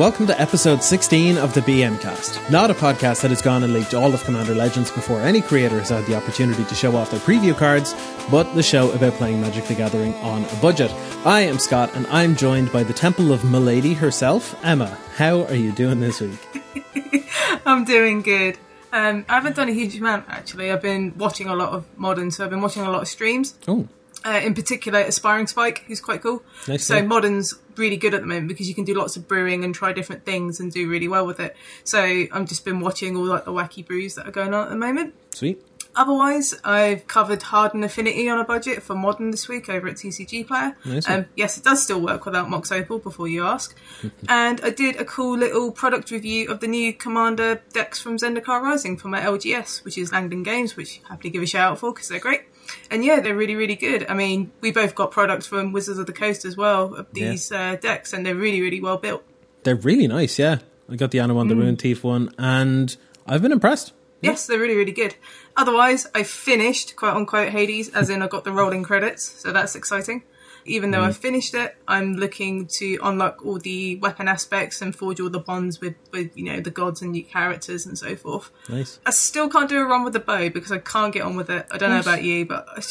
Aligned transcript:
Welcome 0.00 0.26
to 0.28 0.40
episode 0.40 0.82
16 0.82 1.36
of 1.36 1.52
the 1.52 1.60
BM 1.60 2.00
Cast. 2.00 2.40
Not 2.50 2.70
a 2.70 2.74
podcast 2.74 3.20
that 3.20 3.28
has 3.28 3.42
gone 3.42 3.62
and 3.64 3.74
leaked 3.74 3.92
all 3.92 4.14
of 4.14 4.24
Commander 4.24 4.54
Legends 4.54 4.90
before 4.90 5.20
any 5.20 5.42
creator 5.42 5.78
has 5.78 5.90
had 5.90 6.06
the 6.06 6.14
opportunity 6.14 6.64
to 6.64 6.74
show 6.74 6.96
off 6.96 7.10
their 7.10 7.20
preview 7.20 7.54
cards, 7.54 7.94
but 8.30 8.50
the 8.54 8.62
show 8.62 8.90
about 8.92 9.12
playing 9.12 9.42
Magic 9.42 9.66
the 9.66 9.74
Gathering 9.74 10.14
on 10.14 10.46
a 10.46 10.56
budget. 10.62 10.90
I 11.26 11.40
am 11.40 11.58
Scott 11.58 11.94
and 11.94 12.06
I'm 12.06 12.34
joined 12.34 12.72
by 12.72 12.82
the 12.82 12.94
Temple 12.94 13.30
of 13.30 13.44
Malady 13.44 13.92
herself, 13.92 14.58
Emma. 14.64 14.96
How 15.16 15.44
are 15.44 15.54
you 15.54 15.70
doing 15.70 16.00
this 16.00 16.22
week? 16.22 17.28
I'm 17.66 17.84
doing 17.84 18.22
good. 18.22 18.56
Um, 18.94 19.26
I 19.28 19.34
haven't 19.34 19.56
done 19.56 19.68
a 19.68 19.74
huge 19.74 19.98
amount 19.98 20.24
actually. 20.30 20.72
I've 20.72 20.80
been 20.80 21.12
watching 21.18 21.48
a 21.48 21.54
lot 21.54 21.74
of 21.74 21.84
modern, 21.98 22.30
so 22.30 22.42
I've 22.42 22.50
been 22.50 22.62
watching 22.62 22.86
a 22.86 22.90
lot 22.90 23.02
of 23.02 23.08
streams. 23.08 23.54
Oh, 23.68 23.86
Uh, 24.24 24.40
in 24.42 24.54
particular, 24.54 25.00
Aspiring 25.00 25.46
Spike, 25.46 25.84
who's 25.86 26.00
quite 26.00 26.22
cool. 26.22 26.42
Nice, 26.66 26.86
so 26.86 27.02
modern's 27.02 27.54
really 27.80 27.96
good 27.96 28.14
at 28.14 28.20
the 28.20 28.26
moment 28.26 28.48
because 28.48 28.68
you 28.68 28.74
can 28.74 28.84
do 28.84 28.94
lots 28.94 29.16
of 29.16 29.26
brewing 29.26 29.64
and 29.64 29.74
try 29.74 29.92
different 29.92 30.24
things 30.24 30.60
and 30.60 30.70
do 30.70 30.88
really 30.88 31.08
well 31.08 31.26
with 31.26 31.40
it. 31.40 31.56
So 31.82 32.00
I've 32.00 32.46
just 32.46 32.64
been 32.64 32.80
watching 32.80 33.16
all 33.16 33.24
like 33.24 33.44
the 33.44 33.52
wacky 33.52 33.84
brews 33.84 34.14
that 34.14 34.28
are 34.28 34.32
going 34.32 34.54
on 34.54 34.64
at 34.64 34.70
the 34.70 34.76
moment. 34.76 35.14
sweet. 35.34 35.62
Otherwise, 35.96 36.54
I've 36.62 37.06
covered 37.08 37.42
Harden 37.42 37.82
Affinity 37.82 38.28
on 38.28 38.38
a 38.38 38.44
budget 38.44 38.82
for 38.82 38.94
Modern 38.94 39.32
this 39.32 39.48
week 39.48 39.68
over 39.68 39.88
at 39.88 39.96
TCG 39.96 40.46
Player. 40.46 40.76
Nice. 40.84 41.08
Um, 41.08 41.26
yes, 41.34 41.58
it 41.58 41.64
does 41.64 41.82
still 41.82 42.00
work 42.00 42.24
without 42.24 42.48
Mox 42.48 42.70
Opal, 42.70 43.00
before 43.00 43.26
you 43.26 43.44
ask. 43.44 43.76
and 44.28 44.60
I 44.62 44.70
did 44.70 45.00
a 45.00 45.04
cool 45.04 45.36
little 45.36 45.72
product 45.72 46.10
review 46.10 46.48
of 46.48 46.60
the 46.60 46.68
new 46.68 46.92
Commander 46.92 47.62
decks 47.72 47.98
from 47.98 48.18
Zendikar 48.18 48.62
Rising 48.62 48.96
for 48.96 49.08
my 49.08 49.20
LGS, 49.20 49.84
which 49.84 49.98
is 49.98 50.12
Langdon 50.12 50.42
Games, 50.42 50.76
which 50.76 51.00
I 51.06 51.14
happily 51.14 51.30
give 51.30 51.42
a 51.42 51.46
shout 51.46 51.72
out 51.72 51.78
for 51.78 51.92
because 51.92 52.08
they're 52.08 52.20
great. 52.20 52.42
And 52.90 53.04
yeah, 53.04 53.20
they're 53.20 53.36
really, 53.36 53.56
really 53.56 53.76
good. 53.76 54.06
I 54.08 54.14
mean, 54.14 54.52
we 54.60 54.72
both 54.72 54.94
got 54.94 55.10
products 55.10 55.46
from 55.46 55.72
Wizards 55.72 55.98
of 55.98 56.06
the 56.06 56.12
Coast 56.12 56.44
as 56.44 56.56
well 56.56 56.94
of 56.94 57.06
these 57.12 57.50
uh, 57.52 57.76
decks, 57.80 58.12
and 58.12 58.24
they're 58.24 58.34
really, 58.34 58.60
really 58.60 58.80
well 58.80 58.96
built. 58.96 59.24
They're 59.62 59.76
really 59.76 60.06
nice, 60.06 60.38
yeah. 60.38 60.58
I 60.90 60.96
got 60.96 61.10
the 61.12 61.18
Anowon 61.18 61.48
the 61.48 61.56
Ruin 61.56 61.76
Thief 61.76 62.02
one 62.02 62.34
and 62.38 62.96
I've 63.26 63.42
been 63.42 63.52
impressed. 63.52 63.92
Yes, 64.22 64.46
they're 64.46 64.58
really, 64.58 64.76
really 64.76 64.92
good. 64.92 65.14
Otherwise, 65.56 66.06
I 66.14 66.24
finished, 66.24 66.96
quote 66.96 67.14
unquote, 67.14 67.50
Hades, 67.50 67.88
as 67.90 68.10
in 68.10 68.22
I 68.22 68.26
got 68.26 68.44
the 68.44 68.52
rolling 68.52 68.82
credits, 68.82 69.24
so 69.40 69.52
that's 69.52 69.74
exciting. 69.74 70.24
Even 70.64 70.90
though 70.90 71.00
mm. 71.00 71.08
I've 71.08 71.16
finished 71.16 71.54
it, 71.54 71.76
I'm 71.88 72.14
looking 72.14 72.66
to 72.66 72.98
unlock 73.02 73.44
all 73.44 73.58
the 73.58 73.96
weapon 73.96 74.28
aspects 74.28 74.82
and 74.82 74.94
forge 74.94 75.20
all 75.20 75.30
the 75.30 75.40
bonds 75.40 75.80
with, 75.80 75.94
with 76.12 76.36
you 76.36 76.44
know, 76.44 76.60
the 76.60 76.70
gods 76.70 77.02
and 77.02 77.12
new 77.12 77.24
characters 77.24 77.86
and 77.86 77.98
so 77.98 78.16
forth. 78.16 78.50
Nice. 78.68 78.98
I 79.06 79.10
still 79.10 79.48
can't 79.48 79.68
do 79.68 79.78
a 79.78 79.84
run 79.84 80.04
with 80.04 80.12
the 80.12 80.20
bow 80.20 80.50
because 80.50 80.72
I 80.72 80.78
can't 80.78 81.12
get 81.12 81.22
on 81.22 81.36
with 81.36 81.50
it. 81.50 81.66
I 81.70 81.78
don't 81.78 81.90
know 81.90 82.00
about 82.00 82.22
you, 82.22 82.46
but 82.46 82.66
I, 82.68 82.82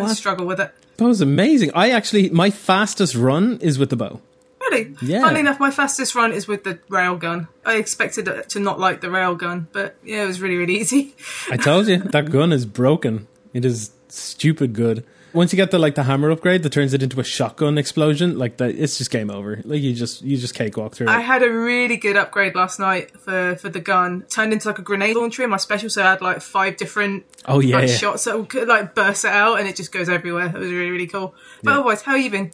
I 0.00 0.12
struggle 0.12 0.46
with 0.46 0.60
it. 0.60 0.72
That 0.96 1.04
was 1.04 1.20
amazing. 1.20 1.70
I 1.74 1.90
actually, 1.90 2.28
my 2.30 2.50
fastest 2.50 3.14
run 3.14 3.58
is 3.62 3.78
with 3.78 3.90
the 3.90 3.96
bow. 3.96 4.20
Really? 4.60 4.94
Yeah. 5.00 5.22
Funnily 5.22 5.40
enough, 5.40 5.58
my 5.58 5.70
fastest 5.70 6.14
run 6.14 6.32
is 6.32 6.46
with 6.46 6.64
the 6.64 6.74
railgun. 6.90 7.48
I 7.64 7.76
expected 7.76 8.28
to 8.48 8.60
not 8.60 8.78
like 8.78 9.00
the 9.00 9.06
railgun, 9.08 9.68
but 9.72 9.96
yeah, 10.04 10.24
it 10.24 10.26
was 10.26 10.40
really, 10.40 10.56
really 10.56 10.76
easy. 10.80 11.14
I 11.50 11.56
told 11.56 11.88
you 11.88 11.98
that 11.98 12.30
gun 12.30 12.52
is 12.52 12.66
broken. 12.66 13.26
It 13.52 13.64
is 13.64 13.92
stupid 14.08 14.74
good. 14.74 15.04
Once 15.32 15.52
you 15.52 15.56
get 15.56 15.70
the 15.70 15.78
like 15.78 15.94
the 15.94 16.02
hammer 16.02 16.30
upgrade 16.30 16.62
that 16.62 16.70
turns 16.72 16.92
it 16.92 17.02
into 17.02 17.20
a 17.20 17.24
shotgun 17.24 17.78
explosion, 17.78 18.38
like 18.38 18.56
that, 18.56 18.70
it's 18.74 18.98
just 18.98 19.10
game 19.10 19.30
over. 19.30 19.60
Like 19.64 19.80
you 19.82 19.94
just 19.94 20.22
you 20.22 20.36
just 20.36 20.54
cakewalk 20.54 20.94
through 20.94 21.08
I 21.08 21.20
it. 21.20 21.22
had 21.22 21.42
a 21.42 21.50
really 21.50 21.96
good 21.96 22.16
upgrade 22.16 22.54
last 22.54 22.78
night 22.80 23.10
for, 23.18 23.56
for 23.56 23.68
the 23.68 23.80
gun. 23.80 24.22
Turned 24.28 24.52
into 24.52 24.66
like 24.68 24.78
a 24.78 24.82
grenade 24.82 25.16
launcher 25.16 25.42
in 25.44 25.50
my 25.50 25.56
special, 25.56 25.88
so 25.90 26.02
I 26.02 26.10
had 26.10 26.20
like 26.20 26.40
five 26.40 26.76
different 26.76 27.24
Oh 27.46 27.60
yeah, 27.60 27.76
like, 27.76 27.88
yeah. 27.88 27.94
shots 27.94 28.24
that 28.24 28.48
could 28.48 28.68
like 28.68 28.94
burst 28.94 29.24
it 29.24 29.30
out 29.30 29.60
and 29.60 29.68
it 29.68 29.76
just 29.76 29.92
goes 29.92 30.08
everywhere. 30.08 30.46
It 30.46 30.54
was 30.54 30.70
really, 30.70 30.90
really 30.90 31.06
cool. 31.06 31.34
But 31.62 31.70
Yeah. 31.70 31.76
otherwise, 31.78 32.02
how 32.02 32.12
have 32.16 32.20
you 32.24 32.30
been? 32.30 32.50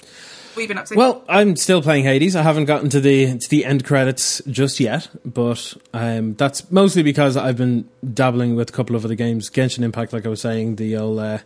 You 0.57 0.69
been 0.69 0.79
up 0.79 0.87
to? 0.87 0.95
Well, 0.97 1.25
I'm 1.29 1.57
still 1.57 1.83
playing 1.83 2.05
Hades. 2.05 2.35
I 2.37 2.43
haven't 2.43 2.65
gotten 2.65 2.89
to 2.91 3.01
the 3.01 3.39
to 3.39 3.49
the 3.51 3.65
end 3.65 3.85
credits 3.85 4.41
just 4.51 4.81
yet, 4.81 5.09
but 5.25 5.75
um, 5.93 6.35
that's 6.35 6.71
mostly 6.71 7.03
because 7.03 7.37
I've 7.37 7.57
been 7.57 7.89
dabbling 8.15 8.57
with 8.57 8.71
a 8.71 8.73
couple 8.73 8.97
of 8.97 9.05
other 9.05 9.15
games. 9.15 9.51
Genshin 9.51 9.83
Impact, 9.83 10.13
like 10.13 10.25
I 10.27 10.29
was 10.29 10.41
saying, 10.41 10.77
the 10.77 10.97
old 10.97 11.19
uh, 11.19 11.39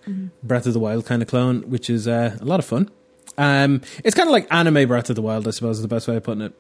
Breath 0.43 0.67
of 0.67 0.73
the 0.75 0.81
Wild 0.81 1.07
kind 1.07 1.23
of 1.23 1.29
clone, 1.29 1.63
which 1.71 1.91
is 1.91 2.07
uh, 2.07 2.37
a 2.41 2.45
lot 2.45 2.61
of 2.61 2.65
fun. 2.67 2.91
Um, 3.39 3.81
it's 4.05 4.15
kind 4.15 4.29
of 4.29 4.33
like 4.33 4.47
anime 4.53 4.87
Breath 4.89 5.11
of 5.11 5.17
the 5.17 5.23
Wild, 5.23 5.49
I 5.49 5.51
suppose, 5.53 5.77
is 5.79 5.83
the 5.83 5.89
best 5.89 6.07
way 6.09 6.17
of 6.17 6.23
putting 6.23 6.43
it. 6.43 6.53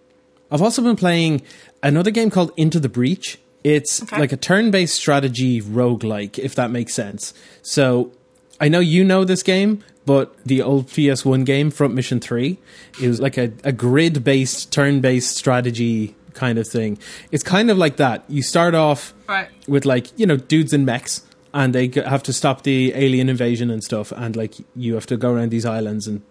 I've 0.50 0.62
also 0.62 0.82
been 0.82 0.97
playing 0.97 1.43
another 1.82 2.11
game 2.11 2.31
called 2.31 2.53
Into 2.56 2.81
the 2.81 2.88
Breach. 2.88 3.38
It's 3.62 4.03
Okay. 4.03 4.19
like 4.19 4.32
a 4.32 4.37
turn-based 4.37 4.94
strategy 4.94 5.61
roguelike, 5.61 6.38
if 6.38 6.55
that 6.55 6.71
makes 6.71 6.94
sense. 6.94 7.34
So 7.62 8.12
I 8.60 8.69
know 8.69 8.81
you 8.81 9.04
know 9.04 9.25
this 9.25 9.43
game, 9.43 9.82
but 10.04 10.37
the 10.44 10.62
old 10.62 10.88
PS1 10.88 11.44
game, 11.44 11.71
Front 11.71 11.94
Mission 11.94 12.21
3, 12.21 12.59
it 13.00 13.09
was 13.09 13.21
like 13.21 13.38
a, 13.38 13.53
a 13.65 13.72
grid 13.72 14.22
based, 14.22 14.72
turn 14.72 15.00
based 15.00 15.37
strategy 15.37 16.15
kind 16.34 16.59
of 16.59 16.69
thing. 16.69 16.99
It's 17.31 17.43
kind 17.43 17.70
of 17.70 17.78
like 17.78 17.97
that. 17.97 18.25
You 18.28 18.43
start 18.43 18.75
off 18.75 19.15
right. 19.28 19.49
with 19.66 19.84
like, 19.84 20.19
you 20.19 20.26
know, 20.26 20.37
dudes 20.37 20.72
in 20.72 20.84
mechs 20.84 21.22
and 21.53 21.75
they 21.75 21.88
have 22.04 22.22
to 22.25 22.32
stop 22.32 22.62
the 22.62 22.93
alien 22.94 23.28
invasion 23.28 23.70
and 23.70 23.82
stuff. 23.82 24.12
And 24.12 24.37
like, 24.37 24.54
you 24.76 24.94
have 24.94 25.06
to 25.06 25.16
go 25.16 25.32
around 25.32 25.50
these 25.50 25.66
islands 25.66 26.06
and 26.06 26.22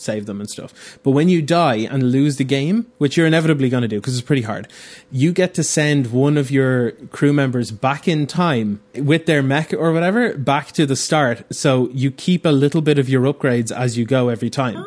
save 0.00 0.26
them 0.26 0.40
and 0.40 0.48
stuff. 0.48 0.98
But 1.02 1.12
when 1.12 1.28
you 1.28 1.42
die 1.42 1.86
and 1.90 2.12
lose 2.12 2.36
the 2.36 2.44
game, 2.44 2.86
which 2.98 3.16
you're 3.16 3.26
inevitably 3.26 3.68
going 3.68 3.82
to 3.82 3.88
do 3.88 4.00
because 4.00 4.16
it's 4.16 4.26
pretty 4.26 4.42
hard, 4.42 4.68
you 5.10 5.32
get 5.32 5.54
to 5.54 5.64
send 5.64 6.12
one 6.12 6.36
of 6.36 6.50
your 6.50 6.92
crew 7.10 7.32
members 7.32 7.70
back 7.70 8.08
in 8.08 8.26
time 8.26 8.80
with 8.94 9.26
their 9.26 9.42
mech 9.42 9.72
or 9.72 9.92
whatever 9.92 10.36
back 10.36 10.72
to 10.72 10.86
the 10.86 10.96
start. 10.96 11.44
So 11.54 11.88
you 11.90 12.10
keep 12.10 12.44
a 12.44 12.50
little 12.50 12.80
bit 12.80 12.98
of 12.98 13.08
your 13.08 13.22
upgrades 13.22 13.74
as 13.74 13.98
you 13.98 14.04
go 14.04 14.28
every 14.28 14.50
time. 14.50 14.84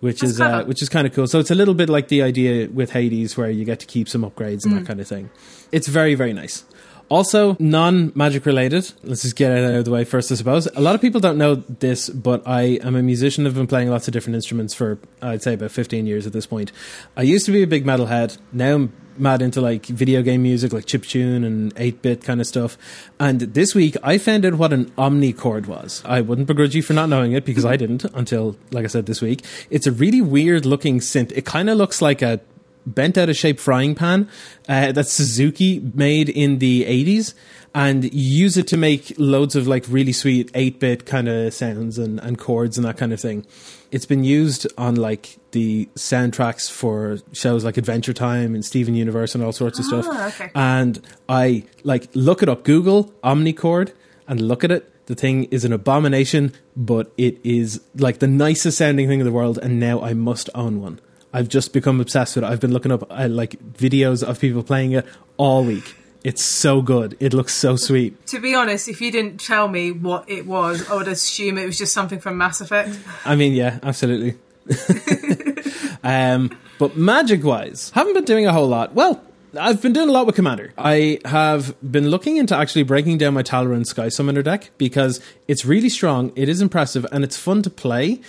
Which 0.00 0.20
That's 0.20 0.32
is 0.32 0.40
uh, 0.40 0.64
which 0.64 0.82
is 0.82 0.88
kind 0.88 1.06
of 1.06 1.14
cool. 1.14 1.28
So 1.28 1.38
it's 1.38 1.52
a 1.52 1.54
little 1.54 1.74
bit 1.74 1.88
like 1.88 2.08
the 2.08 2.22
idea 2.22 2.68
with 2.68 2.90
Hades, 2.90 3.36
where 3.36 3.48
you 3.48 3.64
get 3.64 3.78
to 3.80 3.86
keep 3.86 4.08
some 4.08 4.22
upgrades 4.22 4.64
and 4.64 4.76
that 4.76 4.84
kind 4.84 5.00
of 5.00 5.06
thing. 5.06 5.30
It's 5.70 5.86
very 5.86 6.16
very 6.16 6.32
nice. 6.32 6.64
Also, 7.12 7.58
non 7.58 8.10
magic 8.14 8.46
related. 8.46 8.90
Let's 9.04 9.20
just 9.20 9.36
get 9.36 9.52
it 9.52 9.62
out 9.62 9.74
of 9.74 9.84
the 9.84 9.90
way 9.90 10.02
first, 10.02 10.32
I 10.32 10.34
suppose. 10.34 10.66
A 10.68 10.80
lot 10.80 10.94
of 10.94 11.02
people 11.02 11.20
don't 11.20 11.36
know 11.36 11.56
this, 11.56 12.08
but 12.08 12.42
I 12.46 12.78
am 12.82 12.96
a 12.96 13.02
musician. 13.02 13.46
I've 13.46 13.54
been 13.54 13.66
playing 13.66 13.90
lots 13.90 14.08
of 14.08 14.14
different 14.14 14.36
instruments 14.36 14.72
for, 14.72 14.98
I'd 15.20 15.42
say, 15.42 15.52
about 15.52 15.72
15 15.72 16.06
years 16.06 16.26
at 16.26 16.32
this 16.32 16.46
point. 16.46 16.72
I 17.14 17.20
used 17.20 17.44
to 17.44 17.52
be 17.52 17.62
a 17.62 17.66
big 17.66 17.84
metalhead. 17.84 18.38
Now 18.50 18.76
I'm 18.76 18.92
mad 19.18 19.42
into 19.42 19.60
like 19.60 19.84
video 19.84 20.22
game 20.22 20.42
music, 20.42 20.72
like 20.72 20.86
chiptune 20.86 21.44
and 21.44 21.74
8 21.76 22.00
bit 22.00 22.24
kind 22.24 22.40
of 22.40 22.46
stuff. 22.46 22.78
And 23.20 23.42
this 23.42 23.74
week, 23.74 23.94
I 24.02 24.16
found 24.16 24.46
out 24.46 24.54
what 24.54 24.72
an 24.72 24.86
omnichord 24.92 25.66
was. 25.66 26.02
I 26.06 26.22
wouldn't 26.22 26.46
begrudge 26.46 26.74
you 26.74 26.80
for 26.80 26.94
not 26.94 27.10
knowing 27.10 27.32
it 27.32 27.44
because 27.44 27.66
I 27.66 27.76
didn't 27.76 28.04
until, 28.14 28.56
like 28.70 28.84
I 28.84 28.88
said, 28.88 29.04
this 29.04 29.20
week. 29.20 29.44
It's 29.68 29.86
a 29.86 29.92
really 29.92 30.22
weird 30.22 30.64
looking 30.64 31.00
synth. 31.00 31.30
It 31.32 31.44
kind 31.44 31.68
of 31.68 31.76
looks 31.76 32.00
like 32.00 32.22
a 32.22 32.40
bent 32.86 33.18
out 33.18 33.28
of 33.28 33.36
shape 33.36 33.60
frying 33.60 33.94
pan 33.94 34.28
uh, 34.68 34.92
that 34.92 35.06
Suzuki 35.06 35.80
made 35.94 36.28
in 36.28 36.58
the 36.58 36.84
80s 36.84 37.34
and 37.74 38.12
use 38.12 38.56
it 38.56 38.66
to 38.68 38.76
make 38.76 39.14
loads 39.16 39.56
of 39.56 39.66
like 39.66 39.84
really 39.88 40.12
sweet 40.12 40.52
8-bit 40.52 41.06
kind 41.06 41.28
of 41.28 41.54
sounds 41.54 41.98
and, 41.98 42.20
and 42.20 42.38
chords 42.38 42.76
and 42.76 42.86
that 42.86 42.98
kind 42.98 43.12
of 43.12 43.20
thing. 43.20 43.46
It's 43.90 44.06
been 44.06 44.24
used 44.24 44.66
on 44.76 44.96
like 44.96 45.38
the 45.52 45.88
soundtracks 45.94 46.70
for 46.70 47.18
shows 47.32 47.64
like 47.64 47.76
Adventure 47.76 48.12
Time 48.12 48.54
and 48.54 48.64
Steven 48.64 48.94
Universe 48.94 49.34
and 49.34 49.42
all 49.42 49.52
sorts 49.52 49.78
of 49.78 49.84
stuff. 49.84 50.06
Ah, 50.08 50.28
okay. 50.28 50.50
And 50.54 51.04
I 51.28 51.64
like 51.82 52.08
look 52.14 52.42
it 52.42 52.48
up, 52.48 52.64
Google 52.64 53.12
Omnichord 53.24 53.92
and 54.28 54.40
look 54.40 54.64
at 54.64 54.70
it. 54.70 54.88
The 55.06 55.14
thing 55.14 55.44
is 55.44 55.64
an 55.64 55.72
abomination, 55.72 56.52
but 56.76 57.12
it 57.16 57.38
is 57.44 57.80
like 57.96 58.20
the 58.20 58.28
nicest 58.28 58.78
sounding 58.78 59.08
thing 59.08 59.20
in 59.20 59.26
the 59.26 59.32
world 59.32 59.58
and 59.62 59.80
now 59.80 60.00
I 60.00 60.14
must 60.14 60.48
own 60.54 60.80
one. 60.80 61.00
I've 61.32 61.48
just 61.48 61.72
become 61.72 62.00
obsessed 62.00 62.36
with 62.36 62.44
it. 62.44 62.48
I've 62.48 62.60
been 62.60 62.72
looking 62.72 62.92
up 62.92 63.04
uh, 63.10 63.28
like 63.28 63.58
videos 63.74 64.22
of 64.22 64.40
people 64.40 64.62
playing 64.62 64.92
it 64.92 65.06
all 65.36 65.64
week. 65.64 65.96
It's 66.24 66.42
so 66.42 66.82
good. 66.82 67.16
It 67.18 67.34
looks 67.34 67.54
so 67.54 67.76
sweet. 67.76 68.26
To 68.28 68.40
be 68.40 68.54
honest, 68.54 68.88
if 68.88 69.00
you 69.00 69.10
didn't 69.10 69.40
tell 69.40 69.66
me 69.66 69.90
what 69.90 70.28
it 70.30 70.46
was, 70.46 70.88
I 70.88 70.94
would 70.94 71.08
assume 71.08 71.58
it 71.58 71.66
was 71.66 71.78
just 71.78 71.92
something 71.92 72.20
from 72.20 72.38
Mass 72.38 72.60
Effect. 72.60 72.96
I 73.24 73.34
mean, 73.34 73.54
yeah, 73.54 73.80
absolutely. 73.82 74.38
um, 76.04 76.56
but 76.78 76.96
magic 76.96 77.42
wise, 77.42 77.90
haven't 77.90 78.14
been 78.14 78.24
doing 78.24 78.46
a 78.46 78.52
whole 78.52 78.68
lot. 78.68 78.94
Well, 78.94 79.20
I've 79.58 79.82
been 79.82 79.92
doing 79.92 80.08
a 80.08 80.12
lot 80.12 80.26
with 80.26 80.36
Commander. 80.36 80.72
I 80.78 81.18
have 81.24 81.74
been 81.82 82.08
looking 82.08 82.36
into 82.36 82.56
actually 82.56 82.84
breaking 82.84 83.18
down 83.18 83.34
my 83.34 83.42
Talrand 83.42 83.86
Sky 83.86 84.08
Summoner 84.08 84.42
deck 84.42 84.70
because 84.78 85.20
it's 85.48 85.64
really 85.64 85.88
strong, 85.88 86.32
it 86.36 86.48
is 86.48 86.62
impressive, 86.62 87.04
and 87.12 87.22
it's 87.24 87.36
fun 87.36 87.62
to 87.62 87.70
play, 87.70 88.20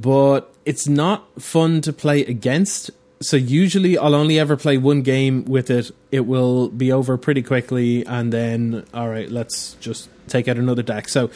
but 0.00 0.52
it's 0.64 0.88
not 0.88 1.40
fun 1.40 1.80
to 1.82 1.92
play 1.92 2.24
against. 2.24 2.90
So 3.20 3.36
usually 3.36 3.98
I'll 3.98 4.14
only 4.14 4.38
ever 4.38 4.56
play 4.56 4.78
one 4.78 5.02
game 5.02 5.44
with 5.44 5.70
it. 5.70 5.90
It 6.10 6.20
will 6.20 6.68
be 6.68 6.90
over 6.90 7.18
pretty 7.18 7.42
quickly, 7.42 8.06
and 8.06 8.32
then 8.32 8.86
all 8.94 9.08
right, 9.08 9.30
let's 9.30 9.74
just 9.74 10.08
take 10.26 10.48
out 10.48 10.56
another 10.56 10.82
deck. 10.82 11.08
So 11.08 11.30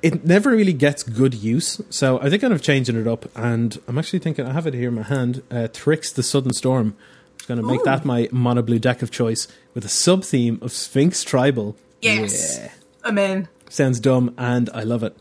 it 0.00 0.24
never 0.24 0.50
really 0.50 0.72
gets 0.72 1.02
good 1.02 1.34
use. 1.34 1.80
So 1.90 2.20
I 2.20 2.30
think 2.30 2.42
I'm 2.42 2.58
changing 2.58 2.96
it 2.96 3.06
up, 3.06 3.26
and 3.36 3.78
I'm 3.86 3.98
actually 3.98 4.20
thinking 4.20 4.46
I 4.46 4.52
have 4.52 4.66
it 4.66 4.74
here 4.74 4.88
in 4.88 4.94
my 4.94 5.02
hand. 5.02 5.42
Uh, 5.50 5.68
Thryx 5.70 6.14
the 6.14 6.22
Sudden 6.22 6.54
Storm. 6.54 6.96
I'm 7.40 7.46
going 7.46 7.60
to 7.60 7.66
make 7.66 7.80
Ooh. 7.80 7.84
that 7.84 8.04
my 8.04 8.28
mono 8.30 8.62
blue 8.62 8.78
deck 8.78 9.02
of 9.02 9.10
choice 9.10 9.48
with 9.74 9.84
a 9.84 9.88
sub 9.88 10.24
theme 10.24 10.58
of 10.62 10.72
Sphinx 10.72 11.24
Tribal. 11.24 11.76
Yes. 12.00 12.58
Yeah. 12.58 12.70
I'm 13.04 13.18
in. 13.18 13.48
Sounds 13.70 14.00
dumb, 14.00 14.34
and 14.38 14.70
I 14.72 14.82
love 14.82 15.02
it. 15.02 15.16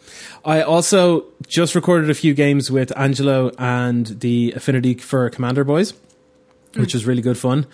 I 0.45 0.61
also 0.61 1.25
just 1.47 1.75
recorded 1.75 2.09
a 2.09 2.13
few 2.13 2.33
games 2.33 2.71
with 2.71 2.97
Angelo 2.97 3.51
and 3.57 4.07
the 4.07 4.53
Affinity 4.55 4.95
for 4.95 5.29
Commander 5.29 5.63
Boys. 5.63 5.93
which 6.75 6.93
was 6.93 7.05
really 7.05 7.21
good 7.21 7.37
fun. 7.37 7.65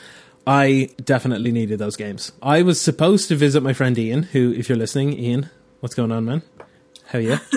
I 0.45 0.89
definitely 1.03 1.51
needed 1.51 1.79
those 1.79 1.95
games. 1.95 2.31
I 2.41 2.61
was 2.63 2.79
supposed 2.79 3.27
to 3.29 3.35
visit 3.35 3.63
my 3.63 3.73
friend 3.73 3.97
Ian, 3.97 4.23
who, 4.23 4.51
if 4.53 4.67
you're 4.67 4.77
listening, 4.77 5.13
Ian, 5.13 5.49
what's 5.79 5.95
going 5.95 6.11
on, 6.11 6.25
man? 6.25 6.41
How 7.05 7.19
are 7.19 7.21
you? 7.21 7.33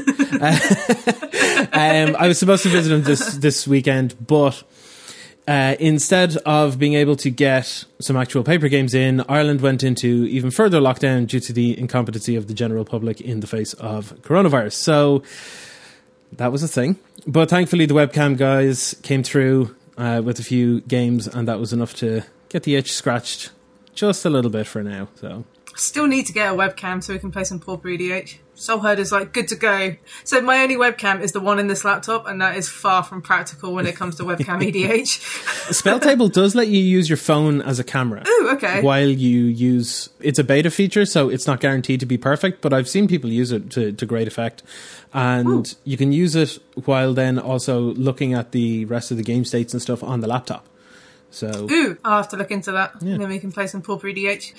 um, 1.72 2.16
I 2.18 2.26
was 2.28 2.38
supposed 2.38 2.62
to 2.64 2.68
visit 2.68 2.92
him 2.92 3.02
this 3.02 3.36
this 3.36 3.66
weekend, 3.66 4.14
but 4.24 4.62
uh, 5.46 5.76
instead 5.78 6.36
of 6.38 6.78
being 6.78 6.94
able 6.94 7.16
to 7.16 7.30
get 7.30 7.84
some 8.00 8.16
actual 8.16 8.42
paper 8.42 8.68
games 8.68 8.94
in, 8.94 9.22
Ireland 9.28 9.60
went 9.60 9.84
into 9.84 10.26
even 10.26 10.50
further 10.50 10.80
lockdown 10.80 11.26
due 11.26 11.40
to 11.40 11.52
the 11.52 11.78
incompetency 11.78 12.34
of 12.34 12.48
the 12.48 12.54
general 12.54 12.84
public 12.84 13.20
in 13.20 13.40
the 13.40 13.46
face 13.46 13.72
of 13.74 14.12
coronavirus. 14.22 14.72
So 14.72 15.22
that 16.32 16.50
was 16.50 16.62
a 16.62 16.68
thing. 16.68 16.98
But 17.26 17.48
thankfully, 17.48 17.86
the 17.86 17.94
webcam 17.94 18.36
guys 18.36 18.94
came 19.02 19.22
through 19.22 19.74
uh, 19.96 20.20
with 20.24 20.38
a 20.38 20.42
few 20.42 20.80
games, 20.82 21.26
and 21.26 21.46
that 21.48 21.60
was 21.60 21.72
enough 21.72 21.94
to 21.94 22.22
get 22.48 22.64
the 22.64 22.74
itch 22.74 22.92
scratched 22.92 23.50
just 23.94 24.24
a 24.24 24.30
little 24.30 24.50
bit 24.50 24.66
for 24.66 24.82
now. 24.82 25.08
So 25.14 25.44
Still 25.76 26.06
need 26.06 26.26
to 26.26 26.32
get 26.32 26.52
a 26.52 26.56
webcam 26.56 27.02
so 27.02 27.12
we 27.12 27.18
can 27.18 27.30
play 27.30 27.44
some 27.44 27.60
Pauper 27.60 27.88
EDH. 27.88 28.38
Soul 28.54 28.78
Herd 28.78 28.98
is 28.98 29.12
like 29.12 29.34
good 29.34 29.48
to 29.48 29.56
go. 29.56 29.96
So 30.24 30.40
my 30.40 30.62
only 30.62 30.76
webcam 30.76 31.20
is 31.20 31.32
the 31.32 31.40
one 31.40 31.58
in 31.58 31.66
this 31.66 31.84
laptop, 31.84 32.26
and 32.26 32.40
that 32.40 32.56
is 32.56 32.66
far 32.66 33.02
from 33.02 33.20
practical 33.20 33.74
when 33.74 33.86
it 33.86 33.94
comes 33.94 34.16
to 34.16 34.22
webcam 34.22 34.62
EDH. 34.72 35.74
Spell 35.74 36.00
Table 36.00 36.28
does 36.28 36.54
let 36.54 36.68
you 36.68 36.80
use 36.80 37.10
your 37.10 37.18
phone 37.18 37.60
as 37.60 37.78
a 37.78 37.84
camera. 37.84 38.24
Ooh, 38.26 38.50
okay. 38.54 38.80
While 38.80 39.08
you 39.08 39.44
use 39.44 40.08
it's 40.20 40.38
a 40.38 40.44
beta 40.44 40.70
feature, 40.70 41.04
so 41.04 41.28
it's 41.28 41.46
not 41.46 41.60
guaranteed 41.60 42.00
to 42.00 42.06
be 42.06 42.16
perfect, 42.16 42.62
but 42.62 42.72
I've 42.72 42.88
seen 42.88 43.06
people 43.06 43.30
use 43.30 43.52
it 43.52 43.70
to, 43.72 43.92
to 43.92 44.06
great 44.06 44.26
effect. 44.26 44.62
And 45.12 45.66
Ooh. 45.66 45.78
you 45.84 45.98
can 45.98 46.12
use 46.12 46.34
it 46.34 46.58
while 46.86 47.12
then 47.12 47.38
also 47.38 47.80
looking 47.80 48.32
at 48.32 48.52
the 48.52 48.86
rest 48.86 49.10
of 49.10 49.18
the 49.18 49.22
game 49.22 49.44
states 49.44 49.74
and 49.74 49.82
stuff 49.82 50.02
on 50.02 50.20
the 50.20 50.26
laptop. 50.26 50.66
So 51.36 51.68
Ooh, 51.70 51.98
I'll 52.02 52.16
have 52.16 52.30
to 52.30 52.36
look 52.38 52.50
into 52.50 52.72
that. 52.72 53.02
And 53.02 53.20
then 53.20 53.28
we 53.28 53.38
can 53.38 53.52
play 53.52 53.66
some 53.66 53.82
Pauper 53.82 54.06
EDH. 54.08 54.54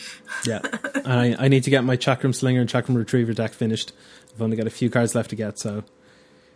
yeah, 0.46 0.60
and 0.96 1.08
I, 1.12 1.46
I 1.46 1.48
need 1.48 1.64
to 1.64 1.72
get 1.72 1.84
my 1.84 1.98
Chakram 1.98 2.36
Slinger 2.36 2.62
and 2.62 2.70
Chakram 2.70 2.96
Retriever 2.96 3.34
deck 3.34 3.54
finished. 3.54 3.94
I've 4.36 4.44
only 4.44 4.56
got 4.56 4.68
a 4.68 4.70
few 4.70 4.92
cards 4.92 5.16
left 5.16 5.32
to 5.32 5.36
get, 5.36 5.58
so 5.58 5.84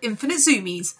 Infinite 0.03 0.37
Zoomies. 0.37 0.93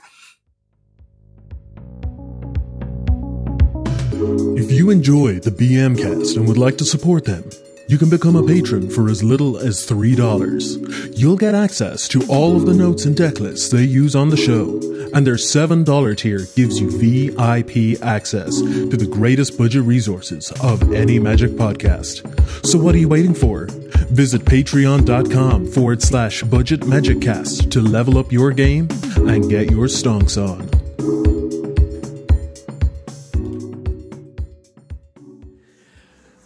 If 4.57 4.71
you 4.71 4.89
enjoy 4.89 5.39
the 5.39 5.51
BM 5.51 5.97
cast 5.97 6.35
and 6.35 6.47
would 6.47 6.57
like 6.57 6.79
to 6.79 6.85
support 6.85 7.25
them, 7.25 7.44
you 7.92 7.98
can 7.98 8.10
become 8.10 8.38
a 8.38 8.44
patron 8.44 8.90
for 8.90 9.10
as 9.10 9.22
little 9.22 9.58
as 9.58 9.86
$3. 9.86 11.20
You'll 11.20 11.36
get 11.36 11.54
access 11.54 12.08
to 12.08 12.26
all 12.30 12.56
of 12.56 12.66
the 12.66 12.74
notes 12.74 13.04
and 13.04 13.18
deck 13.18 13.42
lists 13.42 13.68
they 13.68 13.84
use 13.84 14.16
on 14.16 14.30
the 14.30 14.38
show, 14.38 14.80
and 15.14 15.28
their 15.28 15.36
$7 15.36 16.18
tier 16.18 16.40
gives 16.56 16.80
you 16.80 16.90
VIP 16.90 18.02
access 18.02 18.62
to 18.62 18.96
the 18.96 19.06
greatest 19.06 19.58
budget 19.58 19.84
resources 19.84 20.54
of 20.64 20.94
any 20.94 21.20
Magic 21.20 21.52
podcast. 21.52 22.24
So 22.66 22.80
what 22.80 22.96
are 22.96 23.00
you 23.00 23.10
waiting 23.10 23.34
for? 23.34 23.68
Visit 24.08 24.46
patreon.com 24.46 25.68
forward 25.68 26.02
slash 26.02 26.44
budget 26.44 26.88
magic 26.88 27.20
cast 27.20 27.74
to 27.74 27.82
level 27.82 28.18
up 28.18 28.32
your 28.32 28.52
game 28.52 28.88
and 29.18 29.50
get 29.50 29.70
your 29.70 29.88
stonks 29.88 30.42
on. 30.42 30.70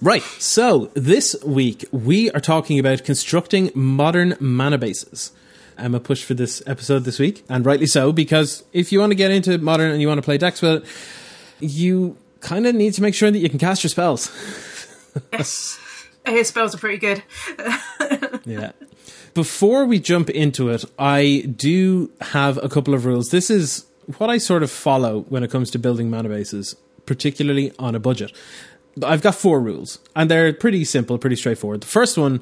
Right. 0.06 0.22
So 0.38 0.92
this 0.94 1.36
week 1.44 1.84
we 1.92 2.30
are 2.30 2.40
talking 2.40 2.78
about 2.78 3.04
constructing 3.04 3.72
modern 3.74 4.38
mana 4.40 4.78
bases. 4.78 5.32
I'm 5.80 5.96
a 5.96 6.00
push 6.00 6.24
for 6.24 6.36
this 6.36 6.62
episode 6.68 7.06
this 7.06 7.18
week, 7.18 7.44
and 7.50 7.66
rightly 7.66 7.88
so, 7.88 8.12
because 8.12 8.64
if 8.72 8.92
you 8.92 9.00
want 9.00 9.10
to 9.14 9.16
get 9.16 9.32
into 9.32 9.58
modern 9.58 9.90
and 9.90 10.00
you 10.00 10.08
want 10.08 10.20
to 10.20 10.22
play 10.22 10.38
decks 10.38 10.62
with 10.62 10.84
it, 10.84 10.90
you 11.60 12.18
kind 12.40 12.68
of 12.68 12.76
need 12.76 12.94
to 12.94 13.02
make 13.02 13.16
sure 13.16 13.32
that 13.32 13.40
you 13.40 13.50
can 13.50 13.58
cast 13.58 13.84
your 13.84 13.90
spells. 13.90 14.32
Yes. 15.32 15.80
Hear 16.28 16.44
spells 16.44 16.76
are 16.76 16.78
pretty 16.78 16.98
good. 16.98 17.24
yeah. 18.46 18.74
Before 19.34 19.86
we 19.86 19.98
jump 19.98 20.30
into 20.30 20.70
it, 20.70 20.84
I 21.00 21.52
do 21.56 22.12
have 22.20 22.62
a 22.62 22.68
couple 22.68 22.94
of 22.94 23.06
rules. 23.06 23.30
This 23.30 23.50
is 23.50 23.86
what 24.18 24.30
I 24.30 24.38
sort 24.38 24.62
of 24.62 24.70
follow 24.70 25.22
when 25.30 25.42
it 25.42 25.50
comes 25.50 25.72
to 25.72 25.80
building 25.80 26.10
mana 26.10 26.28
bases, 26.28 26.76
particularly 27.06 27.72
on 27.80 27.96
a 27.96 28.00
budget. 28.00 28.34
I've 29.04 29.22
got 29.22 29.36
four 29.36 29.60
rules, 29.60 30.00
and 30.16 30.30
they're 30.30 30.54
pretty 30.54 30.86
simple, 30.86 31.18
pretty 31.18 31.36
straightforward. 31.36 31.82
The 31.82 31.88
first 31.88 32.18
one 32.18 32.42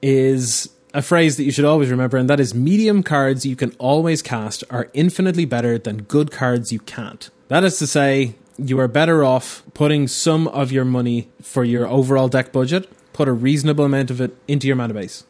is 0.00 0.68
a 0.94 1.02
phrase 1.02 1.36
that 1.36 1.44
you 1.44 1.52
should 1.52 1.64
always 1.64 1.90
remember, 1.90 2.16
and 2.16 2.28
that 2.28 2.40
is 2.40 2.54
medium 2.54 3.02
cards 3.02 3.46
you 3.46 3.56
can 3.56 3.70
always 3.78 4.22
cast 4.22 4.64
are 4.70 4.90
infinitely 4.94 5.44
better 5.44 5.78
than 5.78 6.02
good 6.02 6.30
cards 6.30 6.72
you 6.72 6.80
can't. 6.80 7.30
That 7.48 7.64
is 7.64 7.78
to 7.78 7.86
say, 7.86 8.34
you 8.58 8.78
are 8.80 8.88
better 8.88 9.24
off 9.24 9.62
putting 9.74 10.08
some 10.08 10.48
of 10.48 10.72
your 10.72 10.84
money 10.84 11.30
for 11.40 11.64
your 11.64 11.86
overall 11.86 12.28
deck 12.28 12.52
budget, 12.52 12.88
put 13.12 13.28
a 13.28 13.32
reasonable 13.32 13.84
amount 13.84 14.10
of 14.10 14.20
it 14.20 14.36
into 14.48 14.66
your 14.66 14.76
mana 14.76 14.94
base. 14.94 15.24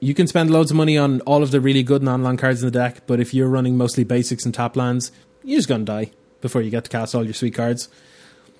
You 0.00 0.14
can 0.14 0.26
spend 0.26 0.50
loads 0.50 0.70
of 0.70 0.76
money 0.76 0.98
on 0.98 1.20
all 1.22 1.42
of 1.42 1.50
the 1.50 1.60
really 1.60 1.82
good 1.82 2.02
non 2.02 2.22
land 2.22 2.38
cards 2.38 2.62
in 2.62 2.66
the 2.66 2.78
deck, 2.78 3.06
but 3.06 3.20
if 3.20 3.32
you're 3.32 3.48
running 3.48 3.76
mostly 3.76 4.04
basics 4.04 4.44
and 4.44 4.54
tap 4.54 4.76
lands, 4.76 5.12
you're 5.42 5.58
just 5.58 5.68
going 5.68 5.84
to 5.84 5.92
die 5.92 6.10
before 6.40 6.62
you 6.62 6.70
get 6.70 6.84
to 6.84 6.90
cast 6.90 7.14
all 7.14 7.24
your 7.24 7.34
sweet 7.34 7.54
cards. 7.54 7.88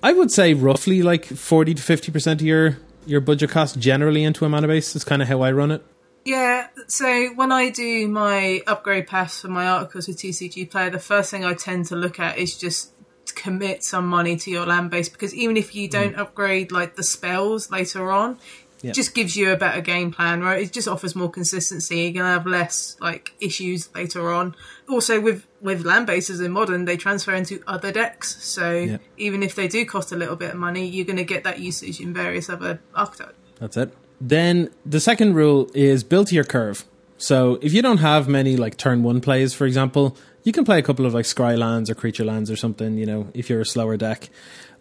I 0.05 0.13
would 0.13 0.31
say 0.31 0.53
roughly 0.53 1.01
like 1.01 1.25
40 1.25 1.73
to 1.73 1.81
50% 1.81 2.33
of 2.33 2.41
your, 2.43 2.77
your 3.07 3.21
budget 3.21 3.49
cost 3.49 3.79
generally 3.79 4.23
into 4.23 4.45
a 4.45 4.49
mana 4.49 4.67
base 4.67 4.95
is 4.95 5.03
kind 5.03 5.19
of 5.19 5.27
how 5.27 5.41
I 5.41 5.51
run 5.51 5.71
it. 5.71 5.83
Yeah, 6.25 6.67
so 6.85 7.29
when 7.33 7.51
I 7.51 7.71
do 7.71 8.07
my 8.07 8.61
upgrade 8.67 9.07
paths 9.07 9.41
for 9.41 9.47
my 9.47 9.65
articles 9.65 10.07
with 10.07 10.19
TCG 10.19 10.69
Player, 10.69 10.91
the 10.91 10.99
first 10.99 11.31
thing 11.31 11.43
I 11.43 11.55
tend 11.55 11.87
to 11.87 11.95
look 11.95 12.19
at 12.19 12.37
is 12.37 12.55
just 12.55 12.91
commit 13.33 13.83
some 13.83 14.07
money 14.07 14.37
to 14.37 14.51
your 14.51 14.67
land 14.67 14.91
base 14.91 15.09
because 15.09 15.33
even 15.33 15.57
if 15.57 15.73
you 15.73 15.89
don't 15.89 16.15
mm. 16.15 16.19
upgrade 16.19 16.71
like 16.71 16.95
the 16.95 17.03
spells 17.03 17.71
later 17.71 18.11
on, 18.11 18.37
Yeah. 18.85 18.91
it 18.91 18.95
just 18.95 19.15
gives 19.15 19.35
you 19.35 19.51
a 19.51 19.57
better 19.57 19.81
game 19.81 20.11
plan, 20.11 20.41
right? 20.41 20.61
It 20.63 20.71
just 20.71 20.87
offers 20.87 21.15
more 21.15 21.29
consistency. 21.29 22.01
You're 22.01 22.13
gonna 22.13 22.33
have 22.33 22.45
less 22.45 22.95
like 23.01 23.33
issues 23.39 23.89
later 23.95 24.31
on. 24.31 24.55
Also, 24.87 25.19
with 25.19 25.45
with 25.61 25.83
land 25.83 26.05
bases 26.05 26.39
in 26.39 26.51
modern, 26.51 26.85
they 26.85 26.95
transfer 26.95 27.33
into 27.33 27.61
other 27.65 27.91
decks, 27.91 28.37
so 28.43 28.71
Yeah. 28.71 28.97
even 29.17 29.41
if 29.41 29.55
they 29.55 29.67
do 29.67 29.83
cost 29.85 30.11
a 30.11 30.15
little 30.15 30.35
bit 30.35 30.51
of 30.53 30.59
money, 30.59 30.85
you're 30.87 31.05
gonna 31.05 31.23
get 31.23 31.43
that 31.43 31.59
usage 31.59 31.99
in 31.99 32.13
various 32.13 32.47
other 32.49 32.79
archetypes. 32.93 33.33
That's 33.59 33.75
it. 33.77 33.91
Then 34.21 34.69
the 34.85 34.99
second 34.99 35.33
rule 35.33 35.69
is 35.73 36.03
build 36.03 36.27
to 36.27 36.35
your 36.35 36.43
curve. 36.43 36.85
So 37.17 37.57
if 37.61 37.73
you 37.73 37.81
don't 37.81 37.97
have 37.99 38.27
many 38.27 38.55
like 38.57 38.77
turn 38.77 39.01
one 39.01 39.19
plays, 39.21 39.53
for 39.53 39.65
example, 39.65 40.15
you 40.43 40.51
can 40.51 40.63
play 40.63 40.77
a 40.77 40.83
couple 40.83 41.05
of 41.07 41.13
like 41.13 41.25
scry 41.25 41.57
lands 41.57 41.89
or 41.89 41.95
creature 41.95 42.23
lands 42.25 42.51
or 42.51 42.55
something, 42.55 42.97
you 42.97 43.05
know, 43.07 43.29
if 43.33 43.49
you're 43.49 43.61
a 43.61 43.65
slower 43.65 43.97
deck. 43.97 44.29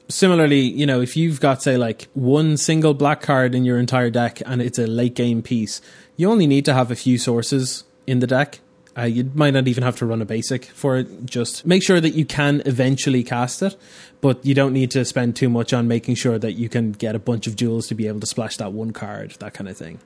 Similarly, 0.08 0.60
you 0.60 0.84
know, 0.84 1.00
if 1.00 1.16
you've 1.16 1.40
got 1.40 1.62
say 1.62 1.76
like 1.76 2.08
one 2.12 2.56
single 2.56 2.92
black 2.92 3.22
card 3.22 3.54
in 3.54 3.64
your 3.64 3.78
entire 3.78 4.10
deck 4.10 4.42
and 4.44 4.60
it's 4.60 4.78
a 4.78 4.86
late 4.86 5.14
game 5.14 5.42
piece, 5.42 5.80
you 6.16 6.30
only 6.30 6.46
need 6.46 6.64
to 6.66 6.74
have 6.74 6.90
a 6.90 6.96
few 6.96 7.16
sources 7.18 7.84
in 8.06 8.18
the 8.18 8.26
deck. 8.26 8.60
Uh, 8.96 9.02
you 9.02 9.30
might 9.34 9.52
not 9.52 9.66
even 9.66 9.82
have 9.82 9.96
to 9.96 10.06
run 10.06 10.22
a 10.22 10.24
basic 10.24 10.66
for 10.66 10.96
it. 10.96 11.26
Just 11.26 11.66
make 11.66 11.82
sure 11.82 12.00
that 12.00 12.10
you 12.10 12.24
can 12.24 12.62
eventually 12.64 13.24
cast 13.24 13.62
it, 13.62 13.76
but 14.20 14.44
you 14.44 14.54
don't 14.54 14.72
need 14.72 14.90
to 14.92 15.04
spend 15.04 15.34
too 15.34 15.48
much 15.48 15.72
on 15.72 15.88
making 15.88 16.14
sure 16.14 16.38
that 16.38 16.52
you 16.52 16.68
can 16.68 16.92
get 16.92 17.16
a 17.16 17.18
bunch 17.18 17.46
of 17.46 17.56
jewels 17.56 17.88
to 17.88 17.94
be 17.94 18.06
able 18.06 18.20
to 18.20 18.26
splash 18.26 18.56
that 18.58 18.72
one 18.72 18.92
card, 18.92 19.32
that 19.40 19.54
kind 19.54 19.68
of 19.68 19.76
thing. 19.76 19.98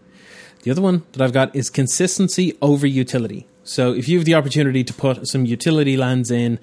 The 0.62 0.71
other 0.71 0.81
one 0.81 1.05
that 1.12 1.23
I've 1.23 1.33
got 1.33 1.55
is 1.55 1.71
consistency 1.71 2.57
over 2.62 2.87
utility. 2.87 3.47
So 3.62 3.93
if 3.93 4.09
you 4.09 4.17
have 4.19 4.25
the 4.25 4.35
opportunity 4.35 4.83
to 4.85 4.95
put 4.95 5.28
some 5.28 5.45
utility 5.45 5.97
lands 5.97 6.31
in, 6.31 6.59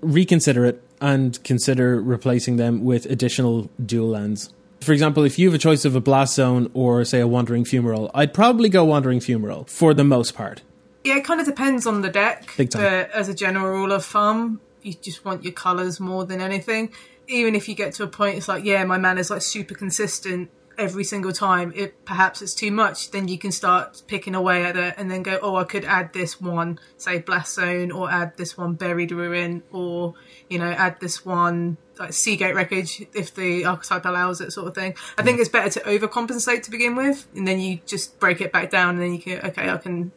reconsider 0.00 0.64
it 0.64 0.82
and 1.00 1.42
consider 1.44 2.00
replacing 2.00 2.56
them 2.56 2.84
with 2.84 3.06
additional 3.06 3.70
dual 3.84 4.08
lands. 4.08 4.52
For 4.80 4.92
example, 4.92 5.24
if 5.24 5.38
you 5.38 5.48
have 5.48 5.54
a 5.54 5.58
choice 5.58 5.84
of 5.84 5.96
a 5.96 6.00
blast 6.00 6.34
zone 6.34 6.70
or 6.74 7.04
say 7.04 7.20
a 7.20 7.26
wandering 7.26 7.64
fumarole, 7.64 8.10
I'd 8.12 8.34
probably 8.34 8.68
go 8.68 8.84
wandering 8.84 9.20
fumarole 9.20 9.68
for 9.68 9.94
the 9.94 10.04
most 10.04 10.34
part. 10.34 10.62
Yeah, 11.04 11.16
it 11.16 11.24
kind 11.24 11.40
of 11.40 11.46
depends 11.46 11.86
on 11.86 12.02
the 12.02 12.10
deck. 12.10 12.48
Big 12.56 12.70
time. 12.70 12.82
But 12.82 13.10
as 13.10 13.28
a 13.28 13.34
general 13.34 13.66
rule 13.66 13.92
of 13.92 14.04
thumb, 14.04 14.60
you 14.82 14.92
just 14.94 15.24
want 15.24 15.42
your 15.44 15.52
colours 15.52 16.00
more 16.00 16.24
than 16.24 16.40
anything. 16.40 16.92
Even 17.28 17.54
if 17.54 17.68
you 17.68 17.74
get 17.74 17.94
to 17.94 18.02
a 18.02 18.06
point, 18.06 18.36
it's 18.36 18.48
like, 18.48 18.64
yeah, 18.64 18.84
my 18.84 18.96
mana 18.96 19.14
mana's 19.14 19.30
like 19.30 19.42
super 19.42 19.74
consistent 19.74 20.50
every 20.76 21.04
single 21.04 21.32
time. 21.32 21.72
It 21.74 22.04
perhaps 22.04 22.42
it's 22.42 22.54
too 22.54 22.70
much. 22.70 23.10
Then 23.10 23.28
you 23.28 23.38
can 23.38 23.52
start 23.52 24.02
picking 24.06 24.34
away 24.34 24.64
at 24.64 24.76
it, 24.76 24.94
and 24.98 25.10
then 25.10 25.22
go, 25.22 25.38
oh, 25.40 25.56
I 25.56 25.64
could 25.64 25.84
add 25.84 26.12
this 26.12 26.40
one, 26.40 26.78
say 26.98 27.18
blast 27.20 27.54
zone, 27.54 27.90
or 27.90 28.10
add 28.10 28.36
this 28.36 28.58
one 28.58 28.74
buried 28.74 29.12
ruin, 29.12 29.62
or 29.72 30.14
you 30.48 30.58
know, 30.58 30.70
add 30.70 31.00
this 31.00 31.24
one 31.24 31.76
like 31.98 32.12
Seagate 32.12 32.54
wreckage 32.54 33.06
if 33.14 33.34
the 33.34 33.64
archetype 33.64 34.04
allows 34.04 34.40
it, 34.40 34.52
sort 34.52 34.66
of 34.66 34.74
thing. 34.74 34.94
I 35.16 35.22
think 35.22 35.38
it's 35.38 35.48
better 35.48 35.70
to 35.70 35.80
overcompensate 35.80 36.62
to 36.64 36.70
begin 36.70 36.96
with, 36.96 37.26
and 37.36 37.46
then 37.46 37.60
you 37.60 37.80
just 37.86 38.18
break 38.18 38.40
it 38.40 38.52
back 38.52 38.70
down, 38.70 38.94
and 38.96 39.02
then 39.02 39.12
you 39.14 39.20
can, 39.20 39.38
okay, 39.50 39.70
I 39.70 39.76
can 39.76 40.10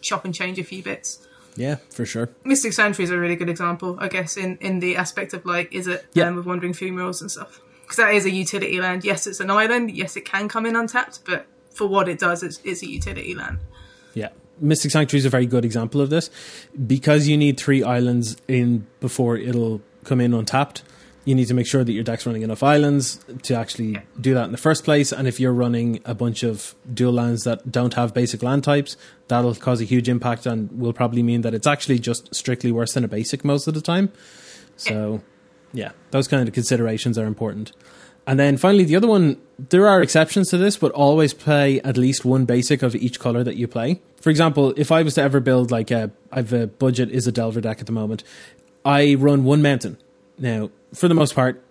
chop 0.00 0.24
and 0.24 0.34
change 0.34 0.58
a 0.58 0.64
few 0.64 0.82
bits. 0.82 1.26
Yeah, 1.56 1.76
for 1.90 2.04
sure. 2.04 2.30
Mystic 2.44 2.72
Sanctuary 2.72 3.04
is 3.04 3.10
a 3.10 3.18
really 3.18 3.36
good 3.36 3.48
example, 3.48 3.96
I 4.00 4.08
guess, 4.08 4.36
in, 4.36 4.58
in 4.58 4.80
the 4.80 4.96
aspect 4.96 5.32
of 5.34 5.44
like, 5.46 5.72
is 5.72 5.86
it 5.86 6.04
Yeah. 6.12 6.28
um, 6.28 6.36
with 6.36 6.46
Wandering 6.46 6.72
Fumaroles 6.72 7.20
and 7.20 7.30
stuff? 7.30 7.60
Because 7.82 7.96
that 7.98 8.14
is 8.14 8.24
a 8.26 8.30
utility 8.30 8.80
land. 8.80 9.04
Yes, 9.04 9.26
it's 9.26 9.40
an 9.40 9.50
island. 9.50 9.90
Yes, 9.90 10.16
it 10.16 10.24
can 10.24 10.48
come 10.48 10.66
in 10.66 10.74
untapped, 10.74 11.20
but 11.24 11.46
for 11.72 11.86
what 11.86 12.08
it 12.08 12.18
does, 12.18 12.42
it's, 12.42 12.60
it's 12.64 12.82
a 12.82 12.88
utility 12.88 13.34
land. 13.34 13.58
Yeah. 14.14 14.30
Mystic 14.60 14.90
Sanctuary 14.90 15.18
is 15.18 15.24
a 15.24 15.30
very 15.30 15.46
good 15.46 15.64
example 15.64 16.00
of 16.00 16.10
this 16.10 16.30
because 16.86 17.28
you 17.28 17.36
need 17.36 17.58
three 17.58 17.82
islands 17.82 18.36
in 18.48 18.86
before 19.00 19.36
it'll 19.36 19.80
come 20.04 20.20
in 20.20 20.32
untapped. 20.34 20.82
you 21.24 21.34
need 21.34 21.48
to 21.48 21.54
make 21.54 21.66
sure 21.66 21.82
that 21.82 21.92
your 21.92 22.04
deck's 22.04 22.26
running 22.26 22.42
enough 22.42 22.62
islands 22.62 23.18
to 23.42 23.54
actually 23.54 23.98
do 24.20 24.34
that 24.34 24.44
in 24.44 24.52
the 24.52 24.58
first 24.58 24.84
place. 24.84 25.10
And 25.10 25.26
if 25.26 25.40
you're 25.40 25.54
running 25.54 26.00
a 26.04 26.14
bunch 26.14 26.42
of 26.42 26.74
dual 26.92 27.14
lands 27.14 27.44
that 27.44 27.72
don't 27.72 27.94
have 27.94 28.12
basic 28.12 28.42
land 28.42 28.62
types, 28.62 28.96
that'll 29.28 29.54
cause 29.54 29.80
a 29.80 29.84
huge 29.84 30.08
impact 30.08 30.44
and 30.44 30.70
will 30.78 30.92
probably 30.92 31.22
mean 31.22 31.40
that 31.40 31.54
it's 31.54 31.66
actually 31.66 31.98
just 31.98 32.34
strictly 32.34 32.70
worse 32.70 32.92
than 32.92 33.04
a 33.04 33.08
basic 33.08 33.44
most 33.44 33.66
of 33.66 33.74
the 33.74 33.80
time. 33.80 34.12
So, 34.76 35.22
yeah, 35.72 35.92
those 36.10 36.28
kind 36.28 36.46
of 36.46 36.52
considerations 36.54 37.16
are 37.16 37.26
important. 37.26 37.72
And 38.26 38.38
then 38.38 38.56
finally, 38.56 38.84
the 38.84 38.96
other 38.96 39.06
one, 39.06 39.40
there 39.58 39.86
are 39.86 40.02
exceptions 40.02 40.48
to 40.50 40.56
this, 40.56 40.76
but 40.76 40.92
always 40.92 41.34
play 41.34 41.80
at 41.82 41.96
least 41.96 42.24
one 42.24 42.44
basic 42.44 42.82
of 42.82 42.94
each 42.94 43.20
color 43.20 43.44
that 43.44 43.56
you 43.56 43.68
play. 43.68 44.00
For 44.20 44.30
example, 44.30 44.72
if 44.76 44.90
I 44.90 45.02
was 45.02 45.14
to 45.14 45.22
ever 45.22 45.40
build 45.40 45.70
like 45.70 45.90
a, 45.90 46.10
I've 46.32 46.52
a 46.52 46.66
budget 46.66 47.10
is 47.10 47.26
a 47.26 47.32
Delver 47.32 47.60
deck 47.60 47.80
at 47.80 47.86
the 47.86 47.92
moment, 47.92 48.24
I 48.84 49.14
run 49.14 49.44
one 49.44 49.60
mountain. 49.60 49.98
Now, 50.38 50.70
for 50.94 51.08
the 51.08 51.14
most 51.14 51.34
part, 51.34 51.62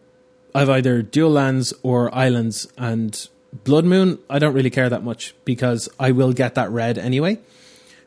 I've 0.55 0.69
either 0.69 1.01
dual 1.01 1.31
lands 1.31 1.73
or 1.81 2.13
islands, 2.13 2.67
and 2.77 3.27
Blood 3.63 3.85
Moon, 3.85 4.19
I 4.29 4.39
don't 4.39 4.53
really 4.53 4.69
care 4.69 4.89
that 4.89 5.03
much 5.03 5.33
because 5.45 5.89
I 5.99 6.11
will 6.11 6.33
get 6.33 6.55
that 6.55 6.69
red 6.69 6.97
anyway. 6.97 7.39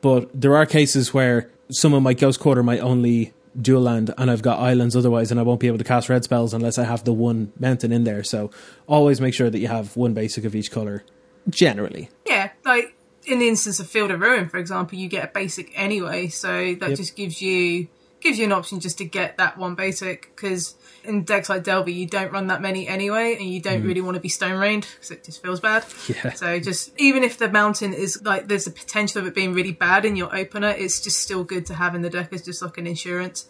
But 0.01 0.31
there 0.33 0.57
are 0.57 0.67
cases 0.67 1.13
where 1.13 1.51
some 1.71 1.93
of 1.95 2.03
my 2.03 2.15
Ghost 2.15 2.39
Quarter 2.39 2.63
might 2.63 2.81
only 2.81 3.33
dual 3.61 3.83
land 3.83 4.13
and 4.19 4.31
I've 4.31 4.43
got 4.43 4.59
islands 4.59 4.95
otherwise, 4.97 5.31
and 5.31 5.41
I 5.41 5.43
won't 5.43 5.61
be 5.61 5.67
able 5.67 5.79
to 5.79 5.85
cast 5.85 6.09
red 6.09 6.25
spells 6.25 6.53
unless 6.55 6.79
I 6.79 6.85
have 6.85 7.05
the 7.05 7.13
one 7.13 7.53
mountain 7.59 7.93
in 7.93 8.05
there. 8.05 8.23
So 8.25 8.51
always 8.87 9.21
make 9.21 9.35
sure 9.35 9.51
that 9.51 9.59
you 9.59 9.69
have 9.69 9.97
one 9.97 10.15
basic 10.15 10.45
of 10.45 10.55
each 10.55 10.71
color, 10.71 11.05
generally. 11.49 12.11
Yeah, 12.27 12.51
like 12.65 12.95
in 13.25 13.39
the 13.39 13.49
instance 13.49 13.81
of 13.81 13.89
Field 13.89 14.11
of 14.11 14.21
Ruin, 14.21 14.49
for 14.49 14.59
example, 14.59 14.99
you 14.99 15.09
get 15.09 15.25
a 15.25 15.31
basic 15.33 15.73
anyway, 15.75 16.29
so 16.29 16.75
that 16.81 16.91
Yep. 16.91 16.99
just 16.99 17.17
gives 17.17 17.41
you 17.43 17.89
gives 18.21 18.39
you 18.39 18.45
an 18.47 18.53
option 18.53 18.81
just 18.81 18.99
to 18.99 19.05
get 19.05 19.37
that 19.37 19.59
one 19.59 19.75
basic 19.75 20.35
because 20.35 20.75
in 21.07 21.25
decks 21.25 21.49
like 21.49 21.65
Delver 21.65 21.91
you 21.91 22.07
don't 22.07 22.33
run 22.33 22.49
that 22.49 22.61
many 22.61 22.87
anyway, 22.89 23.37
and 23.39 23.49
you 23.49 23.61
don't 23.61 23.83
mm. 23.83 23.87
really 23.87 24.01
want 24.01 24.17
to 24.17 24.21
be 24.21 24.29
stone 24.29 24.59
rained 24.59 24.87
because 24.95 25.11
it 25.11 25.25
just 25.25 25.43
feels 25.43 25.61
bad. 25.61 25.85
Yeah. 26.09 26.33
So 26.35 26.59
just 26.61 26.93
even 26.99 27.25
if 27.25 27.39
the 27.39 27.51
mountain 27.51 27.93
is 27.93 28.23
like 28.23 28.49
there's 28.49 28.67
a 28.67 28.71
potential 28.71 29.21
of 29.21 29.27
it 29.27 29.35
being 29.35 29.55
really 29.55 29.73
bad 29.73 30.05
in 30.05 30.17
your 30.17 30.35
opener, 30.35 30.69
it's 30.69 31.01
just 31.01 31.21
still 31.21 31.45
good 31.45 31.67
to 31.67 31.75
have 31.75 31.95
in 31.95 32.03
the 32.03 32.11
deck 32.11 32.33
as 32.33 32.43
just 32.43 32.63
like 32.63 32.79
an 32.79 32.87
insurance. 32.87 33.49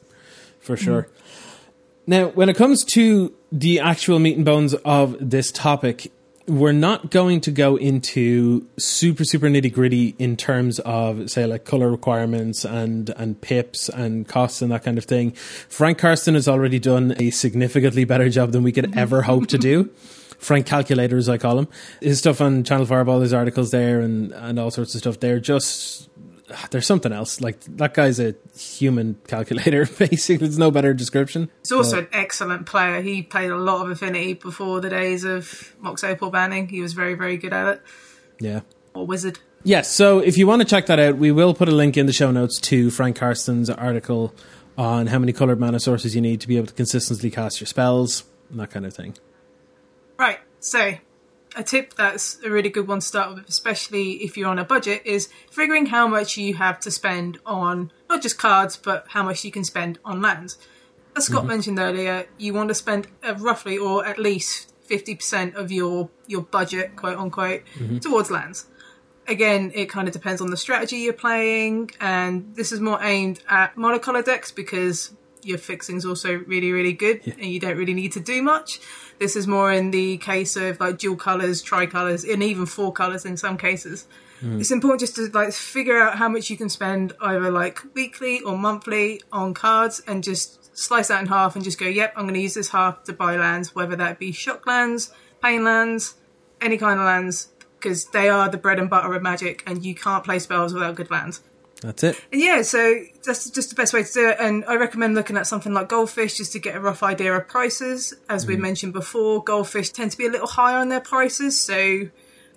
for 0.61 0.77
sure. 0.77 1.09
Now, 2.07 2.29
when 2.29 2.49
it 2.49 2.57
comes 2.57 2.85
to 2.93 3.35
the 3.51 3.81
actual 3.81 4.19
meat 4.19 4.37
and 4.37 4.45
bones 4.45 4.75
of 4.85 5.17
this 5.21 5.51
topic, 5.51 6.13
we're 6.47 6.73
not 6.73 7.11
going 7.11 7.41
to 7.41 7.50
go 7.50 7.76
into 7.76 8.67
super 8.79 9.25
super 9.25 9.47
nitty 9.47 9.73
gritty 9.73 10.15
in 10.19 10.37
terms 10.37 10.79
of 10.81 11.31
say 11.31 11.45
like 11.47 11.65
color 11.65 11.91
requirements 11.91 12.65
and 12.65 13.11
and 13.11 13.41
pips 13.41 13.88
and 13.88 14.29
costs 14.29 14.62
and 14.62 14.71
that 14.71 14.85
kind 14.85 14.99
of 14.99 15.05
thing. 15.05 15.33
Frank 15.33 15.99
Karsten 15.99 16.35
has 16.35 16.49
already 16.49 16.79
done 16.79 17.15
a 17.19 17.31
significantly 17.31 18.05
better 18.05 18.29
job 18.29 18.53
than 18.53 18.62
we 18.62 18.73
could 18.73 18.87
mm-hmm. 18.87 18.99
ever 18.99 19.23
hope 19.23 19.47
to 19.49 19.59
do. 19.59 19.91
Frank 20.38 20.67
Calculator, 20.67 21.17
as 21.17 21.29
I 21.29 21.38
call 21.38 21.59
him, 21.59 21.69
his 22.00 22.19
stuff 22.19 22.41
on 22.41 22.62
Channel 22.62 22.87
Fireball, 22.87 23.21
his 23.21 23.33
articles 23.33 23.71
there, 23.71 24.00
and 24.00 24.33
and 24.33 24.59
all 24.59 24.71
sorts 24.71 24.95
of 24.95 25.00
stuff. 25.00 25.21
They're 25.21 25.41
just 25.41 26.09
there's 26.71 26.87
something 26.87 27.12
else. 27.12 27.41
Like 27.41 27.61
that 27.76 27.95
guy's 27.95 28.21
a 28.21 28.35
human 28.57 29.19
calculator. 29.26 29.87
Basically, 29.99 30.37
there's 30.37 30.59
no 30.59 30.71
better 30.71 30.95
description. 30.95 31.50
He's 31.62 31.73
also 31.73 32.00
an 32.00 32.09
excellent 32.12 32.67
player. 32.67 33.00
He 33.03 33.23
played 33.23 33.50
a 33.50 33.57
lot 33.57 33.85
of 33.85 33.91
Affinity 33.91 34.35
before 34.35 34.81
the 34.81 34.91
days 34.91 35.25
of 35.25 35.75
Mox 35.79 36.05
Opal 36.05 36.31
banning. 36.31 36.69
He 36.69 36.81
was 36.81 36.93
very 36.93 37.15
very 37.15 37.37
good 37.37 37.53
at 37.53 37.76
it. 37.76 37.83
Yeah. 38.38 38.61
Or 38.95 39.07
Wizard. 39.07 39.38
Yes, 39.62 39.91
so 39.91 40.21
if 40.21 40.38
you 40.38 40.47
want 40.47 40.62
to 40.62 40.69
check 40.69 40.87
that 40.87 41.00
out, 41.00 41.17
we 41.17 41.33
will 41.33 41.53
put 41.53 41.69
a 41.69 41.73
link 41.73 41.97
in 41.97 42.07
the 42.07 42.12
show 42.12 42.31
notes 42.31 42.61
to 42.61 42.88
Frank 42.88 43.19
Karsten's 43.19 43.69
article 43.69 44.33
on 44.79 45.09
how 45.09 45.19
many 45.19 45.33
colored 45.33 45.59
mana 45.59 45.81
sources 45.81 46.15
you 46.15 46.21
need 46.21 46.41
to 46.43 46.47
be 46.47 46.57
able 46.57 46.69
to 46.69 46.75
consistently 46.75 47.33
cast 47.33 47.61
your 47.61 47.67
spells 47.67 48.23
and 48.49 48.61
that 48.61 48.71
kind 48.71 48.87
of 48.87 48.95
thing. 48.95 49.17
Right. 50.19 50.38
So, 50.61 50.95
a 51.57 51.63
tip 51.63 51.95
that's 51.95 52.39
a 52.45 52.51
really 52.51 52.69
good 52.69 52.87
one 52.87 53.01
to 53.01 53.07
start 53.07 53.35
with, 53.35 53.49
especially 53.49 54.13
if 54.25 54.37
you're 54.37 54.49
on 54.49 54.59
a 54.59 54.65
budget, 54.65 55.03
is 55.07 55.29
figuring 55.51 55.87
how 55.87 56.07
much 56.07 56.37
you 56.37 56.55
have 56.55 56.79
to 56.81 56.91
spend 56.91 57.39
on 57.47 57.91
not 58.09 58.23
just 58.23 58.39
cards, 58.39 58.77
but 58.77 59.07
how 59.09 59.23
much 59.23 59.43
you 59.43 59.51
can 59.51 59.65
spend 59.65 59.99
on 60.05 60.21
lands. 60.21 60.59
As 61.17 61.25
Scott 61.25 61.47
mentioned 61.47 61.79
earlier, 61.79 62.27
you 62.37 62.53
want 62.53 62.69
to 62.69 62.75
spend 62.75 63.09
uh, 63.27 63.35
roughly 63.37 63.79
or 63.79 64.05
at 64.05 64.19
least 64.19 64.75
50% 64.87 65.55
of 65.55 65.73
your, 65.73 66.11
your 66.27 66.43
budget, 66.43 66.95
quote 66.95 67.17
unquote, 67.19 67.63
towards 68.03 68.31
lands. 68.31 68.67
Again, 69.27 69.73
it 69.75 69.87
kind 69.87 70.07
of 70.07 70.13
depends 70.13 70.43
on 70.43 70.51
the 70.51 70.57
strategy 70.59 70.99
you're 70.99 71.15
playing, 71.15 71.91
and 72.01 72.55
this 72.55 72.71
is 72.71 72.81
more 72.81 73.03
aimed 73.03 73.41
at 73.49 73.75
monocolor 73.77 74.25
decks 74.25 74.53
because 74.53 75.15
your 75.43 75.59
fixing's 75.59 76.05
also 76.05 76.35
really, 76.35 76.71
really 76.71 76.93
good, 76.93 77.27
and 77.27 77.47
you 77.47 77.59
don't 77.59 77.77
really 77.77 77.95
need 77.95 78.13
to 78.13 78.21
do 78.21 78.43
much. 78.43 78.79
This 79.18 79.37
is 79.37 79.46
more 79.46 79.73
in 79.73 79.90
the 79.90 80.18
case 80.18 80.56
of 80.56 80.78
like 80.80 80.99
dual 80.99 81.16
colors, 81.16 81.62
tricolors, 81.62 82.25
and 82.25 82.42
even 82.42 82.66
four 82.66 82.92
colors 82.92 83.25
in 83.25 83.37
some 83.37 83.56
cases. 83.56 84.06
Hmm. 84.40 84.61
It's 84.61 84.70
important 84.70 85.00
just 85.00 85.16
to 85.16 85.30
like 85.30 85.52
figure 85.52 85.99
out 85.99 86.18
how 86.18 86.28
much 86.28 86.50
you 86.50 86.56
can 86.56 86.68
spend 86.68 87.14
either 87.20 87.50
like 87.50 87.80
weekly 87.94 88.40
or 88.40 88.58
monthly 88.58 89.23
on 89.32 89.54
cards, 89.54 90.02
and 90.06 90.23
just 90.23 90.76
slice 90.76 91.08
that 91.08 91.23
in 91.23 91.28
half 91.28 91.56
and 91.56 91.64
just 91.64 91.78
go, 91.78 91.87
"Yep, 91.87 92.12
I'm 92.16 92.25
going 92.25 92.35
to 92.35 92.40
use 92.40 92.54
this 92.54 92.70
half 92.70 93.04
to 93.04 93.12
buy 93.12 93.37
lands, 93.37 93.75
whether 93.75 93.96
that 93.96 94.18
be 94.18 94.32
shock 94.32 94.66
lands, 94.66 95.12
pain 95.42 95.64
lands, 95.64 96.14
any 96.61 96.76
kind 96.76 97.00
of 97.00 97.06
lands." 97.06 97.49
Because 97.78 98.06
they 98.06 98.28
are 98.28 98.49
the 98.49 98.56
bread 98.56 98.78
and 98.78 98.90
butter 98.90 99.12
of 99.14 99.23
Magic, 99.23 99.62
and 99.66 99.85
you 99.85 99.94
can't 99.94 100.25
play 100.25 100.38
spells 100.38 100.73
without 100.73 100.94
good 100.94 101.11
lands. 101.11 101.42
That's 101.83 102.02
it. 102.02 102.21
And 102.33 102.40
yeah, 102.40 102.62
so 102.62 103.00
that's 103.25 103.50
just 103.50 103.68
the 103.71 103.75
best 103.75 103.92
way 103.92 104.02
to 104.02 104.12
do 104.12 104.28
it. 104.30 104.37
And 104.40 104.64
I 104.66 104.76
recommend 104.76 105.14
looking 105.14 105.37
at 105.37 105.47
something 105.47 105.75
like 105.75 105.88
Goldfish 105.88 106.38
just 106.38 106.52
to 106.52 106.59
get 106.59 106.75
a 106.75 106.80
rough 106.80 107.02
idea 107.02 107.35
of 107.35 107.49
prices. 107.49 108.14
As 108.28 108.47
we 108.47 108.56
mm. 108.56 108.61
mentioned 108.61 108.92
before, 108.92 109.45
Goldfish 109.45 109.90
tend 109.90 110.11
to 110.12 110.18
be 110.18 110.26
a 110.26 110.30
little 110.30 110.47
higher 110.47 110.78
on 110.78 110.88
their 110.88 111.00
prices, 111.00 111.61
so 111.61 112.09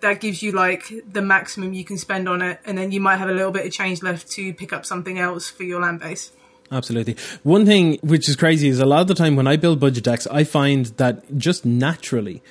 that 0.02 0.22
gives 0.22 0.42
you 0.42 0.54
like 0.54 0.94
the 1.12 1.22
maximum 1.22 1.74
you 1.74 1.84
can 1.84 1.98
spend 1.98 2.30
on 2.30 2.42
it, 2.42 2.60
and 2.66 2.78
then 2.78 2.92
you 2.92 3.02
might 3.02 3.18
have 3.18 3.30
a 3.30 3.34
little 3.34 3.52
bit 3.52 3.66
of 3.66 3.72
change 3.72 4.02
left 4.02 4.30
to 4.32 4.54
pick 4.54 4.72
up 4.72 4.86
something 4.86 5.20
else 5.20 5.50
for 5.50 5.64
your 5.64 5.82
land 5.82 6.00
base. 6.00 6.32
Absolutely. 6.72 7.18
One 7.44 7.66
thing 7.66 7.98
which 8.02 8.30
is 8.30 8.36
crazy 8.36 8.68
is 8.68 8.80
a 8.80 8.86
lot 8.86 9.02
of 9.02 9.08
the 9.08 9.16
time 9.16 9.36
when 9.36 9.48
I 9.48 9.56
build 9.56 9.80
budget 9.80 10.04
decks, 10.04 10.28
I 10.28 10.44
find 10.44 10.86
that 10.98 11.38
just 11.38 11.66
naturally 11.66 12.44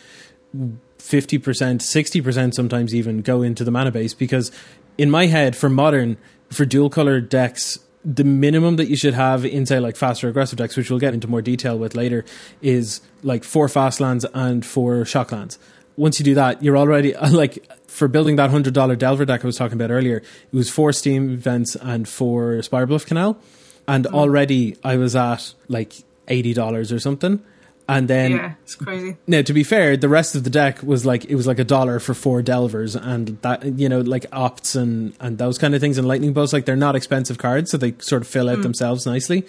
50%, 0.98 1.38
60% 1.48 2.54
sometimes 2.54 2.94
even 2.94 3.22
go 3.22 3.42
into 3.42 3.64
the 3.64 3.70
mana 3.70 3.92
base 3.92 4.14
because 4.14 4.50
in 4.96 5.10
my 5.10 5.26
head 5.26 5.56
for 5.56 5.68
modern, 5.68 6.16
for 6.50 6.64
dual 6.64 6.90
color 6.90 7.20
decks, 7.20 7.78
the 8.04 8.24
minimum 8.24 8.76
that 8.76 8.88
you 8.88 8.96
should 8.96 9.14
have 9.14 9.44
in 9.44 9.66
say 9.66 9.80
like 9.80 9.96
faster 9.96 10.28
aggressive 10.28 10.58
decks, 10.58 10.76
which 10.76 10.90
we'll 10.90 10.98
get 10.98 11.14
into 11.14 11.28
more 11.28 11.42
detail 11.42 11.78
with 11.78 11.94
later, 11.94 12.24
is 12.62 13.00
like 13.22 13.44
four 13.44 13.68
fast 13.68 14.00
lands 14.00 14.24
and 14.34 14.64
four 14.64 15.04
shock 15.04 15.32
lands. 15.32 15.58
Once 15.96 16.18
you 16.18 16.24
do 16.24 16.34
that, 16.34 16.62
you're 16.62 16.76
already 16.76 17.14
like 17.30 17.66
for 17.86 18.08
building 18.08 18.36
that 18.36 18.50
hundred 18.50 18.74
dollar 18.74 18.96
Delver 18.96 19.24
deck 19.24 19.44
I 19.44 19.46
was 19.46 19.56
talking 19.56 19.74
about 19.74 19.90
earlier. 19.90 20.18
It 20.18 20.56
was 20.56 20.70
four 20.70 20.92
Steam 20.92 21.36
Vents 21.36 21.76
and 21.76 22.08
four 22.08 22.52
Spirebluff 22.58 23.06
Canal, 23.06 23.38
and 23.86 24.06
hmm. 24.06 24.14
already 24.14 24.76
I 24.84 24.96
was 24.96 25.16
at 25.16 25.54
like 25.68 25.94
eighty 26.28 26.54
dollars 26.54 26.92
or 26.92 27.00
something. 27.00 27.42
And 27.90 28.06
then 28.06 28.32
yeah, 28.32 28.54
it's 28.62 28.74
crazy. 28.74 29.16
now, 29.26 29.40
to 29.40 29.52
be 29.54 29.64
fair, 29.64 29.96
the 29.96 30.10
rest 30.10 30.34
of 30.34 30.44
the 30.44 30.50
deck 30.50 30.82
was 30.82 31.06
like 31.06 31.24
it 31.24 31.36
was 31.36 31.46
like 31.46 31.58
a 31.58 31.64
dollar 31.64 31.98
for 31.98 32.12
four 32.12 32.42
delvers, 32.42 32.94
and 32.94 33.40
that 33.40 33.64
you 33.64 33.88
know 33.88 34.00
like 34.00 34.30
opts 34.30 34.76
and 34.76 35.14
and 35.20 35.38
those 35.38 35.56
kind 35.56 35.74
of 35.74 35.80
things 35.80 35.96
and 35.96 36.06
lightning 36.06 36.34
bolts. 36.34 36.52
Like 36.52 36.66
they're 36.66 36.76
not 36.76 36.96
expensive 36.96 37.38
cards, 37.38 37.70
so 37.70 37.78
they 37.78 37.94
sort 37.98 38.20
of 38.20 38.28
fill 38.28 38.50
out 38.50 38.58
mm. 38.58 38.62
themselves 38.62 39.06
nicely. 39.06 39.46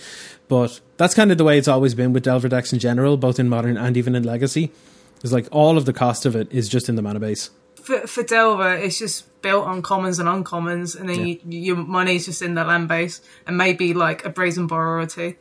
But 0.48 0.80
that's 0.96 1.14
kind 1.14 1.32
of 1.34 1.38
the 1.38 1.44
way 1.44 1.58
it's 1.58 1.68
always 1.68 1.94
been 1.94 2.14
with 2.14 2.24
delver 2.24 2.48
decks 2.48 2.72
in 2.72 2.80
general, 2.80 3.18
both 3.18 3.40
in 3.40 3.50
modern 3.50 3.76
and 3.76 3.98
even 3.98 4.16
in 4.16 4.24
legacy. 4.24 4.72
Is 5.22 5.34
like 5.34 5.50
all 5.52 5.78
of 5.78 5.84
the 5.84 5.92
cost 5.92 6.26
of 6.26 6.34
it 6.38 6.50
is 6.50 6.70
just 6.70 6.88
in 6.88 6.96
the 6.96 7.02
mana 7.02 7.20
base. 7.20 7.50
For, 7.76 8.08
for 8.08 8.24
Delver, 8.24 8.74
it's 8.76 9.00
just 9.00 9.42
built 9.42 9.66
on 9.66 9.82
commons 9.82 10.20
and 10.20 10.30
uncommons, 10.30 10.98
and 10.98 11.10
then 11.10 11.20
Yeah. 11.20 11.36
you, 11.44 11.60
your 11.60 11.76
money's 11.76 12.26
just 12.26 12.42
in 12.42 12.56
the 12.56 12.64
land 12.64 12.88
base, 12.88 13.20
and 13.48 13.58
maybe 13.58 13.94
like 13.94 14.24
a 14.24 14.30
brazen 14.30 14.68
borrower 14.68 15.00
or 15.00 15.06
two. 15.08 15.36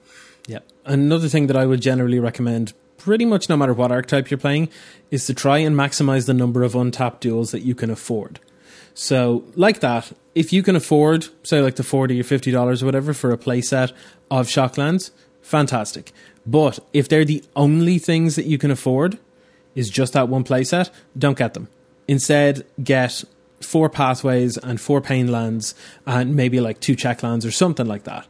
Yeah. 0.48 0.60
Another 0.84 1.28
thing 1.28 1.46
that 1.48 1.56
I 1.56 1.66
would 1.66 1.80
generally 1.80 2.18
recommend, 2.18 2.72
pretty 2.98 3.24
much 3.24 3.48
no 3.48 3.56
matter 3.56 3.72
what 3.72 3.90
archetype 3.90 4.30
you're 4.30 4.38
playing, 4.38 4.68
is 5.10 5.26
to 5.26 5.34
try 5.34 5.58
and 5.58 5.74
maximize 5.74 6.26
the 6.26 6.34
number 6.34 6.62
of 6.62 6.74
untapped 6.74 7.22
duels 7.22 7.50
that 7.52 7.62
you 7.62 7.74
can 7.74 7.90
afford. 7.90 8.40
So, 8.94 9.44
like 9.54 9.80
that, 9.80 10.12
if 10.34 10.52
you 10.52 10.62
can 10.62 10.76
afford, 10.76 11.28
say, 11.42 11.62
like 11.62 11.76
the 11.76 11.82
forty 11.82 12.20
or 12.20 12.24
fifty 12.24 12.50
dollars 12.50 12.82
or 12.82 12.86
whatever 12.86 13.14
for 13.14 13.32
a 13.32 13.38
playset 13.38 13.92
of 14.30 14.48
Shocklands, 14.48 15.12
fantastic. 15.40 16.12
But 16.44 16.80
if 16.92 17.08
they're 17.08 17.24
the 17.24 17.44
only 17.54 17.98
things 17.98 18.36
that 18.36 18.46
you 18.46 18.58
can 18.58 18.70
afford, 18.70 19.18
is 19.74 19.88
just 19.88 20.14
that 20.14 20.28
one 20.28 20.44
playset, 20.44 20.90
don't 21.16 21.38
get 21.38 21.54
them. 21.54 21.68
Instead, 22.08 22.66
get 22.82 23.22
four 23.60 23.88
pathways 23.88 24.56
and 24.56 24.80
four 24.80 25.00
pain 25.00 25.30
lands 25.30 25.74
and 26.06 26.34
maybe 26.34 26.60
like 26.60 26.80
two 26.80 26.94
check 26.94 27.22
lands 27.22 27.44
or 27.44 27.50
something 27.50 27.86
like 27.86 28.04
that. 28.04 28.26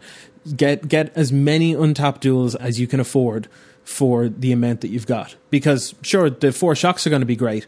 Get 0.57 0.89
get 0.89 1.17
as 1.17 1.33
many 1.33 1.75
untapped 1.75 2.21
duels 2.21 2.55
as 2.55 2.81
you 2.81 2.87
can 2.87 3.01
afford 3.01 3.49
for 3.88 4.28
the 4.28 4.52
amount 4.52 4.83
that 4.83 4.88
you've 4.88 5.07
got. 5.07 5.35
Because 5.49 5.95
sure, 6.02 6.28
the 6.28 6.52
four 6.52 6.76
shocks 6.76 7.07
are 7.07 7.11
going 7.11 7.23
to 7.23 7.26
be 7.26 7.35
great, 7.35 7.66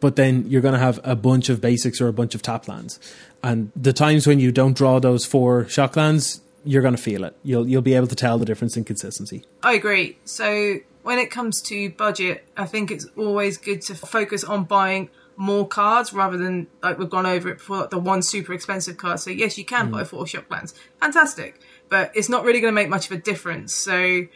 but 0.00 0.16
then 0.16 0.44
you're 0.48 0.60
going 0.60 0.74
to 0.74 0.80
have 0.80 0.98
a 1.04 1.14
bunch 1.14 1.48
of 1.48 1.60
basics 1.60 2.00
or 2.00 2.08
a 2.08 2.12
bunch 2.12 2.34
of 2.34 2.42
tap 2.42 2.66
lands. 2.66 2.98
And 3.40 3.70
the 3.76 3.92
times 3.92 4.26
when 4.26 4.40
you 4.40 4.50
don't 4.50 4.76
draw 4.76 4.98
those 4.98 5.24
four 5.24 5.68
shock 5.68 5.94
lands, 5.94 6.40
you're 6.64 6.82
going 6.82 6.96
to 6.96 7.00
feel 7.00 7.22
it. 7.22 7.36
You'll 7.44 7.68
you'll 7.68 7.82
be 7.82 7.94
able 7.94 8.08
to 8.08 8.16
tell 8.16 8.36
the 8.36 8.44
difference 8.44 8.76
in 8.76 8.82
consistency. 8.82 9.44
I 9.62 9.74
agree. 9.74 10.18
So 10.24 10.78
when 11.02 11.20
it 11.20 11.30
comes 11.30 11.62
to 11.62 11.90
budget, 11.90 12.44
I 12.56 12.66
think 12.66 12.90
it's 12.90 13.06
always 13.16 13.56
good 13.56 13.80
to 13.82 13.94
focus 13.94 14.42
on 14.42 14.64
buying 14.64 15.08
more 15.36 15.66
cards 15.68 16.12
rather 16.12 16.36
than 16.36 16.66
like 16.82 16.98
we've 16.98 17.08
gone 17.08 17.26
over 17.26 17.48
it 17.48 17.58
before 17.58 17.78
like 17.78 17.90
the 17.90 17.98
one 17.98 18.22
super 18.22 18.52
expensive 18.52 18.96
card. 18.96 19.20
So 19.20 19.30
yes, 19.30 19.56
you 19.56 19.64
can 19.64 19.88
mm. 19.88 19.92
buy 19.92 20.04
four 20.04 20.26
shock 20.26 20.50
lands, 20.50 20.74
fantastic, 21.00 21.60
but 21.88 22.10
it's 22.16 22.28
not 22.28 22.44
really 22.44 22.60
going 22.60 22.72
to 22.72 22.74
make 22.74 22.88
much 22.88 23.06
of 23.06 23.12
a 23.12 23.20
difference. 23.20 23.72
So 23.72 24.26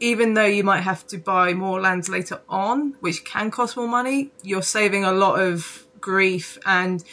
even 0.00 0.34
though 0.34 0.46
you 0.46 0.64
might 0.64 0.80
have 0.80 1.06
to 1.08 1.18
buy 1.18 1.52
more 1.52 1.80
lands 1.80 2.08
later 2.08 2.40
on, 2.48 2.96
which 3.00 3.24
can 3.24 3.50
cost 3.50 3.76
more 3.76 3.88
money, 3.88 4.32
you're 4.42 4.62
saving 4.62 5.04
a 5.04 5.12
lot 5.12 5.38
of 5.38 5.86
grief 6.00 6.58
and 6.64 7.04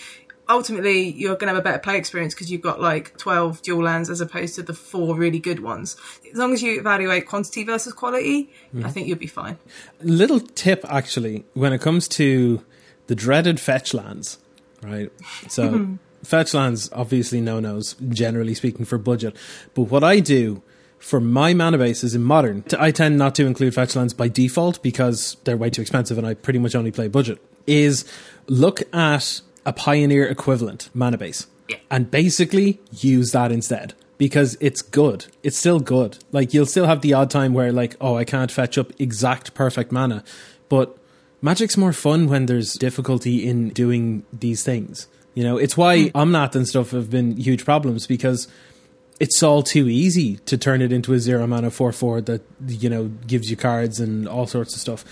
ultimately 0.49 1.09
you're 1.09 1.35
going 1.35 1.47
to 1.47 1.53
have 1.53 1.57
a 1.57 1.61
better 1.61 1.79
play 1.79 1.97
experience 1.97 2.33
because 2.33 2.49
you've 2.49 2.61
got 2.61 2.79
like 2.79 3.17
12 3.17 3.61
dual 3.61 3.83
lands 3.83 4.09
as 4.09 4.21
opposed 4.21 4.55
to 4.55 4.63
the 4.63 4.73
four 4.73 5.15
really 5.15 5.39
good 5.39 5.61
ones. 5.61 5.97
As 6.31 6.37
long 6.37 6.53
as 6.53 6.63
you 6.63 6.79
evaluate 6.79 7.27
quantity 7.27 7.63
versus 7.63 7.93
quality, 7.93 8.49
mm-hmm. 8.73 8.85
I 8.85 8.91
think 8.91 9.07
you'll 9.07 9.17
be 9.17 9.27
fine. 9.27 9.57
Little 10.01 10.39
tip 10.39 10.85
actually, 10.89 11.45
when 11.53 11.73
it 11.73 11.81
comes 11.81 12.07
to 12.09 12.63
the 13.07 13.15
dreaded 13.15 13.59
fetch 13.59 13.93
lands, 13.93 14.39
right? 14.81 15.11
So 15.49 15.97
fetch 16.23 16.53
lands 16.53 16.89
obviously 16.93 17.41
no 17.41 17.59
nos, 17.59 17.95
generally 18.09 18.53
speaking, 18.53 18.85
for 18.85 18.97
budget. 18.97 19.35
But 19.73 19.83
what 19.83 20.03
I 20.03 20.19
do 20.19 20.61
for 20.99 21.19
my 21.19 21.53
mana 21.53 21.77
bases 21.77 22.15
in 22.15 22.23
modern, 22.23 22.63
I 22.77 22.91
tend 22.91 23.17
not 23.17 23.35
to 23.35 23.45
include 23.45 23.73
fetch 23.75 23.95
lands 23.95 24.13
by 24.13 24.27
default 24.27 24.81
because 24.81 25.37
they're 25.43 25.57
way 25.57 25.69
too 25.69 25.81
expensive 25.81 26.17
and 26.17 26.25
I 26.25 26.33
pretty 26.33 26.59
much 26.59 26.75
only 26.75 26.91
play 26.91 27.07
budget. 27.07 27.39
Is 27.65 28.05
look 28.47 28.81
at 28.93 29.41
a 29.65 29.73
pioneer 29.73 30.25
equivalent 30.27 30.89
mana 30.93 31.17
base 31.17 31.47
Yeah. 31.67 31.77
and 31.91 32.09
basically 32.09 32.79
use 32.91 33.31
that 33.31 33.51
instead 33.51 33.93
because 34.17 34.57
it's 34.59 34.81
good. 34.81 35.25
It's 35.43 35.57
still 35.57 35.79
good. 35.79 36.17
Like 36.31 36.53
you'll 36.53 36.65
still 36.65 36.85
have 36.85 37.01
the 37.01 37.13
odd 37.13 37.29
time 37.29 37.53
where 37.53 37.71
like, 37.71 37.95
oh, 38.01 38.15
I 38.15 38.23
can't 38.23 38.51
fetch 38.51 38.77
up 38.77 38.91
exact 38.99 39.53
perfect 39.53 39.91
mana, 39.91 40.23
but 40.69 40.97
Magic's 41.41 41.77
more 41.77 41.93
fun 41.93 42.27
when 42.27 42.47
there's 42.47 42.73
difficulty 42.73 43.47
in 43.47 43.69
doing 43.69 44.23
these 44.33 44.63
things. 44.63 45.07
You 45.35 45.43
know, 45.43 45.57
it's 45.57 45.77
why 45.77 46.05
hmm. 46.05 46.17
Omnath 46.17 46.55
and 46.55 46.67
stuff 46.67 46.91
have 46.91 47.11
been 47.11 47.37
huge 47.37 47.63
problems 47.63 48.07
because 48.07 48.47
it's 49.19 49.41
all 49.41 49.63
too 49.63 49.87
easy 49.89 50.37
to 50.45 50.57
turn 50.57 50.81
it 50.81 50.91
into 50.91 51.13
a 51.13 51.19
zero 51.19 51.47
mana 51.47 51.71
four 51.71 51.91
four 51.91 52.21
that 52.21 52.41
you 52.67 52.89
know 52.89 53.05
gives 53.25 53.49
you 53.49 53.57
cards 53.57 53.99
and 53.99 54.27
all 54.27 54.47
sorts 54.47 54.73
of 54.75 54.79
stuff. 54.81 55.03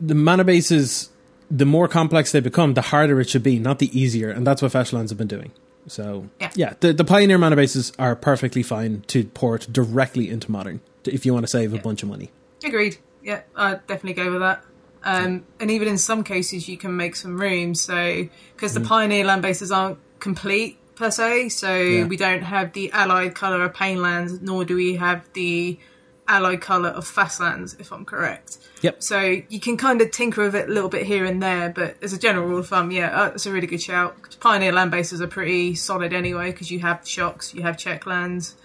The 0.00 0.14
mana 0.14 0.44
bases, 0.44 1.10
the 1.50 1.66
more 1.66 1.88
complex 1.88 2.32
they 2.32 2.40
become, 2.40 2.74
the 2.74 2.82
harder 2.82 3.20
it 3.20 3.28
should 3.30 3.42
be, 3.42 3.58
not 3.58 3.78
the 3.78 3.98
easier, 3.98 4.30
and 4.30 4.46
that's 4.46 4.60
what 4.62 4.72
Fetchlands 4.72 5.08
have 5.10 5.18
been 5.18 5.28
doing. 5.28 5.52
So 5.88 6.28
Yeah. 6.56 6.74
the 6.80 6.92
the 6.92 7.04
Pioneer 7.04 7.38
mana 7.38 7.56
bases 7.56 7.92
are 7.98 8.16
perfectly 8.16 8.62
fine 8.62 9.02
to 9.08 9.24
port 9.24 9.66
directly 9.72 10.28
into 10.30 10.50
Modern 10.50 10.80
if 11.04 11.24
you 11.24 11.32
want 11.32 11.44
to 11.46 11.50
save 11.50 11.72
a 11.72 11.78
bunch 11.78 12.02
of 12.02 12.08
money. 12.08 12.30
Agreed. 12.64 12.96
Yeah, 13.22 13.42
I'd 13.54 13.86
definitely 13.86 14.14
go 14.22 14.30
with 14.32 14.40
that. 14.40 14.64
Um, 15.04 15.44
and 15.60 15.70
even 15.70 15.86
in 15.86 15.98
some 15.98 16.24
cases, 16.24 16.68
you 16.68 16.76
can 16.76 16.96
make 16.96 17.14
some 17.14 17.40
room. 17.40 17.76
So, 17.76 18.26
because 18.56 18.74
the 18.74 18.80
Pioneer 18.80 19.24
land 19.24 19.42
bases 19.42 19.70
aren't 19.70 19.98
complete 20.18 20.78
per 20.96 21.10
se, 21.10 21.50
so 21.50 21.74
Yeah. 21.74 22.04
we 22.06 22.16
don't 22.16 22.42
have 22.42 22.72
the 22.72 22.90
allied 22.92 23.34
color 23.34 23.62
of 23.62 23.72
Painlands, 23.74 24.40
nor 24.42 24.64
do 24.64 24.74
we 24.74 24.96
have 24.96 25.22
the 25.34 25.78
allied 26.28 26.60
color 26.60 26.88
of 26.88 27.04
Fastlands, 27.06 27.78
if 27.78 27.92
I'm 27.92 28.04
correct. 28.04 28.58
Yep. 28.82 29.02
So 29.02 29.20
you 29.48 29.60
can 29.60 29.76
kind 29.76 30.00
of 30.02 30.10
tinker 30.10 30.42
with 30.42 30.54
it 30.56 30.68
a 30.68 30.72
little 30.72 30.88
bit 30.88 31.06
here 31.06 31.24
and 31.24 31.40
there, 31.42 31.68
but 31.70 31.96
as 32.02 32.12
a 32.12 32.18
general 32.18 32.46
rule 32.48 32.58
of 32.58 32.68
thumb, 32.68 32.90
yeah, 32.90 33.08
uh, 33.16 33.28
that's 33.30 33.46
a 33.46 33.52
really 33.52 33.66
good 33.68 33.80
shout. 33.82 34.36
Pioneer 34.40 34.72
land 34.72 34.90
bases 34.90 35.20
are 35.20 35.28
pretty 35.28 35.74
solid 35.76 36.12
anyway, 36.12 36.50
because 36.50 36.70
you 36.70 36.80
have 36.80 37.06
shocks, 37.06 37.54
you 37.54 37.62
have 37.62 37.78
check 37.78 38.06
lands, 38.06 38.56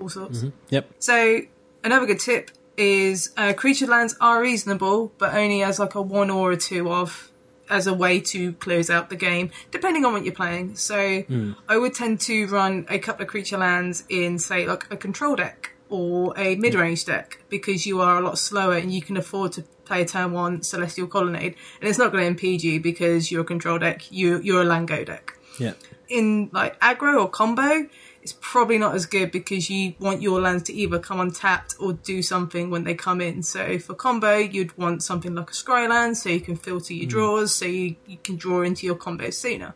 all 0.00 0.08
sorts. 0.08 0.44
Yep. 0.68 0.90
So 0.98 1.40
another 1.82 2.06
good 2.06 2.20
tip 2.20 2.50
is 2.76 3.30
uh, 3.36 3.52
creature 3.54 3.86
lands 3.86 4.14
are 4.20 4.40
reasonable, 4.42 5.12
but 5.18 5.34
only 5.34 5.62
as 5.62 5.78
like 5.80 5.94
a 5.94 6.02
one 6.02 6.30
or 6.30 6.52
a 6.52 6.56
two 6.56 6.92
of 6.92 7.27
as 7.70 7.86
a 7.86 7.94
way 7.94 8.20
to 8.20 8.52
close 8.54 8.90
out 8.90 9.10
the 9.10 9.16
game, 9.16 9.50
depending 9.70 10.04
on 10.04 10.12
what 10.12 10.24
you're 10.24 10.34
playing. 10.34 10.76
So 10.76 11.22
hmm. 11.22 11.52
I 11.68 11.76
would 11.76 11.94
tend 11.94 12.20
to 12.22 12.46
run 12.46 12.86
a 12.88 12.98
couple 12.98 13.22
of 13.22 13.28
creature 13.28 13.58
lands 13.58 14.04
in, 14.08 14.38
say, 14.38 14.66
like 14.66 14.90
a 14.90 14.96
control 14.96 15.36
deck 15.36 15.72
or 15.90 16.38
a 16.38 16.54
mid-range 16.56 17.06
deck 17.06 17.38
because 17.48 17.86
you 17.86 18.00
are 18.00 18.18
a 18.18 18.20
lot 18.20 18.38
slower 18.38 18.76
and 18.76 18.92
you 18.92 19.00
can 19.00 19.16
afford 19.16 19.52
to 19.52 19.62
play 19.84 20.02
a 20.02 20.04
turn 20.04 20.32
one 20.32 20.62
Celestial 20.62 21.06
Colonnade, 21.06 21.54
and 21.80 21.88
it's 21.88 21.98
not 21.98 22.12
going 22.12 22.22
to 22.22 22.28
impede 22.28 22.62
you 22.62 22.78
because 22.80 23.30
you're 23.32 23.40
a 23.40 23.44
control 23.44 23.78
deck. 23.78 24.12
You 24.12 24.40
you're 24.42 24.60
a 24.62 24.66
Lango 24.66 25.04
deck 25.04 25.32
Yeah. 25.58 25.72
in 26.08 26.50
like 26.52 26.78
aggro 26.80 27.22
or 27.22 27.28
combo, 27.30 27.88
it's 28.22 28.36
probably 28.40 28.78
not 28.78 28.94
as 28.94 29.06
good 29.06 29.30
because 29.30 29.70
you 29.70 29.94
want 29.98 30.22
your 30.22 30.40
lands 30.40 30.64
to 30.64 30.72
either 30.72 30.98
come 30.98 31.20
untapped 31.20 31.74
or 31.78 31.92
do 31.92 32.22
something 32.22 32.70
when 32.70 32.84
they 32.84 32.94
come 32.94 33.20
in. 33.20 33.42
So 33.42 33.78
for 33.78 33.94
combo, 33.94 34.36
you'd 34.36 34.76
want 34.76 35.02
something 35.02 35.34
like 35.34 35.50
a 35.50 35.54
scry 35.54 35.88
land 35.88 36.18
so 36.18 36.28
you 36.28 36.40
can 36.40 36.56
filter 36.56 36.92
your 36.94 37.08
draws, 37.08 37.54
so 37.54 37.64
you, 37.64 37.96
you 38.06 38.18
can 38.22 38.36
draw 38.36 38.62
into 38.62 38.86
your 38.86 38.96
combo 38.96 39.30
sooner. 39.30 39.74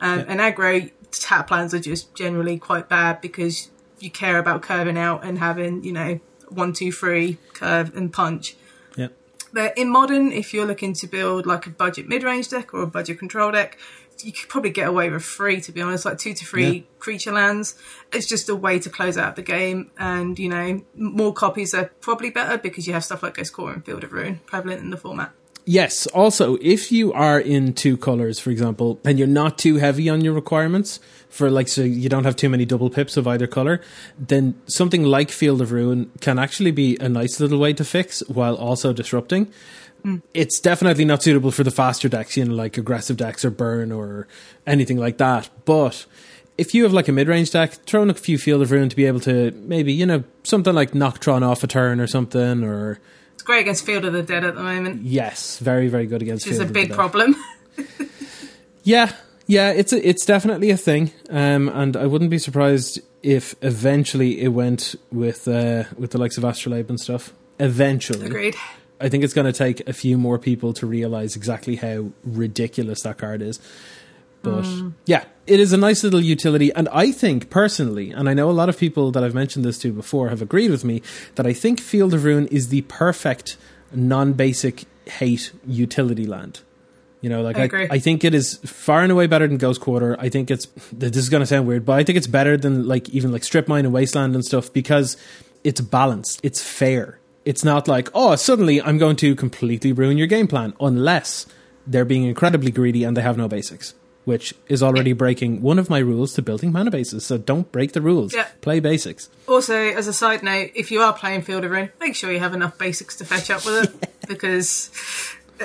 Um, 0.00 0.24
And 0.28 0.40
aggro 0.40 0.90
tap 1.10 1.50
lands 1.50 1.72
are 1.74 1.78
just 1.80 2.14
generally 2.14 2.58
quite 2.58 2.88
bad 2.88 3.20
because 3.20 3.70
you 4.00 4.10
care 4.10 4.38
about 4.38 4.62
curving 4.62 4.98
out 4.98 5.24
and 5.24 5.38
having 5.38 5.84
you 5.84 5.92
know 5.92 6.20
one 6.48 6.72
two 6.72 6.92
three 6.92 7.38
curve 7.52 7.94
and 7.96 8.12
punch. 8.12 8.56
Yeah. 8.96 9.08
But 9.52 9.78
in 9.78 9.88
modern, 9.88 10.32
if 10.32 10.52
you're 10.52 10.66
looking 10.66 10.94
to 10.94 11.06
build 11.06 11.46
like 11.46 11.66
a 11.66 11.70
budget 11.70 12.08
mid-range 12.08 12.48
deck 12.48 12.74
or 12.74 12.82
a 12.82 12.86
budget 12.86 13.18
control 13.18 13.52
deck, 13.52 13.78
you 14.22 14.32
could 14.32 14.48
probably 14.48 14.70
get 14.70 14.88
away 14.88 15.10
with 15.10 15.24
three, 15.24 15.60
to 15.62 15.72
be 15.72 15.80
honest, 15.80 16.04
like 16.04 16.18
two 16.18 16.34
to 16.34 16.44
three 16.44 16.70
Yeah. 16.70 16.80
creature 16.98 17.32
lands. 17.32 17.74
It's 18.12 18.26
just 18.26 18.48
a 18.48 18.54
way 18.54 18.78
to 18.78 18.90
close 18.90 19.16
out 19.18 19.36
the 19.36 19.42
game, 19.42 19.90
and 19.98 20.38
you 20.38 20.48
know, 20.48 20.82
more 20.96 21.32
copies 21.32 21.74
are 21.74 21.90
probably 22.00 22.30
better 22.30 22.58
because 22.58 22.86
you 22.86 22.92
have 22.92 23.04
stuff 23.04 23.22
like 23.22 23.34
Ghost 23.34 23.52
Quarter 23.52 23.74
and 23.74 23.84
Field 23.84 24.04
of 24.04 24.12
Ruin 24.12 24.40
prevalent 24.46 24.80
in 24.82 24.90
the 24.90 24.96
format. 24.96 25.32
Yes. 25.66 26.06
Also, 26.08 26.58
if 26.60 26.92
you 26.92 27.10
are 27.14 27.40
in 27.40 27.72
two 27.72 27.96
colors, 27.96 28.38
for 28.38 28.50
example, 28.50 29.00
and 29.02 29.18
you're 29.18 29.26
not 29.26 29.56
too 29.56 29.76
heavy 29.76 30.10
on 30.10 30.20
your 30.22 30.34
requirements 30.34 31.00
for 31.30 31.50
like, 31.50 31.68
so 31.68 31.80
you 31.80 32.10
don't 32.10 32.24
have 32.24 32.36
too 32.36 32.50
many 32.50 32.66
double 32.66 32.90
pips 32.90 33.16
of 33.16 33.26
either 33.26 33.46
color, 33.46 33.80
then 34.18 34.54
something 34.66 35.04
like 35.04 35.30
Field 35.30 35.62
of 35.62 35.72
Ruin 35.72 36.10
can 36.20 36.38
actually 36.38 36.70
be 36.70 36.98
a 37.00 37.08
nice 37.08 37.40
little 37.40 37.58
way 37.58 37.72
to 37.72 37.82
fix 37.84 38.22
while 38.28 38.54
also 38.56 38.92
disrupting. 38.92 39.50
It's 40.34 40.60
definitely 40.60 41.04
not 41.04 41.22
suitable 41.22 41.50
for 41.50 41.64
the 41.64 41.70
faster 41.70 42.08
decks, 42.08 42.36
you 42.36 42.44
know, 42.44 42.54
like 42.54 42.76
aggressive 42.76 43.16
decks 43.16 43.44
or 43.44 43.50
burn 43.50 43.90
or 43.90 44.28
anything 44.66 44.98
like 44.98 45.16
that. 45.18 45.48
But 45.64 46.04
if 46.58 46.74
you 46.74 46.82
have 46.82 46.92
like 46.92 47.08
a 47.08 47.12
mid 47.12 47.26
range 47.26 47.50
deck, 47.52 47.72
throw 47.72 48.02
in 48.02 48.10
a 48.10 48.14
few 48.14 48.36
Field 48.36 48.60
of 48.62 48.70
Ruin 48.70 48.88
to 48.90 48.96
be 48.96 49.06
able 49.06 49.20
to 49.20 49.50
maybe, 49.52 49.92
you 49.92 50.04
know, 50.06 50.24
something 50.42 50.74
like 50.74 50.94
knock 50.94 51.20
Tron 51.20 51.42
off 51.42 51.64
a 51.64 51.66
turn 51.66 52.00
or 52.00 52.06
something, 52.06 52.62
or 52.62 53.00
It's 53.32 53.42
great 53.42 53.60
against 53.62 53.86
Field 53.86 54.04
of 54.04 54.12
the 54.12 54.22
Dead 54.22 54.44
at 54.44 54.54
the 54.54 54.62
moment, 54.62 55.02
yes, 55.02 55.58
very, 55.58 55.88
very 55.88 56.06
good 56.06 56.20
against 56.22 56.44
Field 56.44 56.60
of 56.60 56.68
the 56.68 56.74
Dead. 56.74 56.80
which 56.80 56.84
is 56.84 56.86
a 56.86 56.88
big 56.88 56.94
problem. 56.94 57.36
Yeah, 58.86 59.12
yeah, 59.46 59.70
it's 59.72 59.92
a, 59.94 60.08
it's 60.08 60.26
definitely 60.26 60.70
a 60.70 60.76
thing, 60.76 61.10
um, 61.30 61.70
and 61.70 61.96
I 61.96 62.04
wouldn't 62.06 62.30
be 62.30 62.36
surprised 62.38 63.00
if 63.22 63.54
eventually 63.62 64.42
it 64.42 64.48
went 64.48 64.94
with 65.10 65.48
uh, 65.48 65.84
with 65.96 66.10
the 66.10 66.18
likes 66.18 66.36
of 66.36 66.44
Astrolabe 66.44 66.90
and 66.90 67.00
stuff. 67.00 67.32
Eventually, 67.58 68.26
Agreed. 68.26 68.56
I 69.00 69.08
think 69.08 69.24
it's 69.24 69.34
going 69.34 69.46
to 69.46 69.52
take 69.52 69.86
a 69.88 69.92
few 69.92 70.16
more 70.16 70.38
people 70.38 70.72
to 70.74 70.86
realize 70.86 71.36
exactly 71.36 71.76
how 71.76 72.10
ridiculous 72.24 73.02
that 73.02 73.18
card 73.18 73.42
is. 73.42 73.60
But 74.42 74.64
mm. 74.64 74.92
yeah, 75.06 75.24
it 75.46 75.58
is 75.58 75.72
a 75.72 75.76
nice 75.76 76.04
little 76.04 76.20
utility, 76.20 76.72
and 76.74 76.88
I 76.90 77.10
think 77.10 77.50
personally, 77.50 78.10
and 78.10 78.28
I 78.28 78.34
know 78.34 78.50
a 78.50 78.52
lot 78.52 78.68
of 78.68 78.78
people 78.78 79.10
that 79.12 79.24
I've 79.24 79.34
mentioned 79.34 79.64
this 79.64 79.78
to 79.80 79.92
before 79.92 80.28
have 80.28 80.42
agreed 80.42 80.70
with 80.70 80.84
me 80.84 81.02
that 81.36 81.46
I 81.46 81.54
think 81.54 81.80
Field 81.80 82.12
of 82.14 82.24
Ruin 82.24 82.46
is 82.48 82.68
the 82.68 82.82
perfect 82.82 83.56
non-basic 83.92 84.84
hate 85.06 85.52
utility 85.66 86.26
land. 86.26 86.60
You 87.22 87.30
know, 87.30 87.40
like 87.40 87.56
I 87.56 87.62
I, 87.62 87.64
agree. 87.64 87.88
I 87.90 87.98
think 88.00 88.22
it 88.22 88.34
is 88.34 88.58
far 88.66 89.02
and 89.02 89.10
away 89.10 89.26
better 89.26 89.48
than 89.48 89.56
Ghost 89.56 89.80
Quarter. 89.80 90.14
I 90.20 90.28
think 90.28 90.50
it's 90.50 90.66
this 90.92 91.16
is 91.16 91.30
going 91.30 91.40
to 91.40 91.46
sound 91.46 91.66
weird, 91.66 91.86
but 91.86 91.94
I 91.94 92.04
think 92.04 92.18
it's 92.18 92.26
better 92.26 92.58
than 92.58 92.86
like 92.86 93.08
even 93.08 93.32
like 93.32 93.44
Strip 93.44 93.66
Mine 93.66 93.86
and 93.86 93.94
Wasteland 93.94 94.34
and 94.34 94.44
stuff 94.44 94.70
because 94.70 95.16
it's 95.64 95.80
balanced. 95.80 96.40
It's 96.42 96.62
fair. 96.62 97.18
It's 97.44 97.64
not 97.64 97.88
like 97.88 98.08
oh 98.14 98.36
suddenly 98.36 98.80
I'm 98.80 98.98
going 98.98 99.16
to 99.16 99.34
completely 99.34 99.92
ruin 99.92 100.18
your 100.18 100.26
game 100.26 100.48
plan 100.48 100.74
unless 100.80 101.46
they're 101.86 102.04
being 102.04 102.24
incredibly 102.24 102.70
greedy 102.70 103.04
and 103.04 103.16
they 103.16 103.22
have 103.22 103.36
no 103.36 103.48
basics, 103.48 103.94
which 104.24 104.54
is 104.68 104.82
already 104.82 105.12
breaking 105.12 105.60
one 105.60 105.78
of 105.78 105.90
my 105.90 105.98
rules 105.98 106.32
to 106.34 106.42
building 106.42 106.72
mana 106.72 106.90
bases. 106.90 107.26
So 107.26 107.36
don't 107.36 107.70
break 107.70 107.92
the 107.92 108.00
rules. 108.00 108.34
Yeah. 108.34 108.46
Play 108.62 108.80
basics. 108.80 109.28
Also, 109.46 109.74
as 109.76 110.06
a 110.06 110.12
side 110.12 110.42
note, 110.42 110.70
if 110.74 110.90
you 110.90 111.02
are 111.02 111.12
playing 111.12 111.42
Field 111.42 111.64
of 111.64 111.70
Ruin, 111.70 111.90
make 112.00 112.14
sure 112.14 112.32
you 112.32 112.38
have 112.40 112.54
enough 112.54 112.78
basics 112.78 113.16
to 113.16 113.24
fetch 113.26 113.50
up 113.50 113.66
with 113.66 113.84
it 113.84 114.10
because 114.28 114.90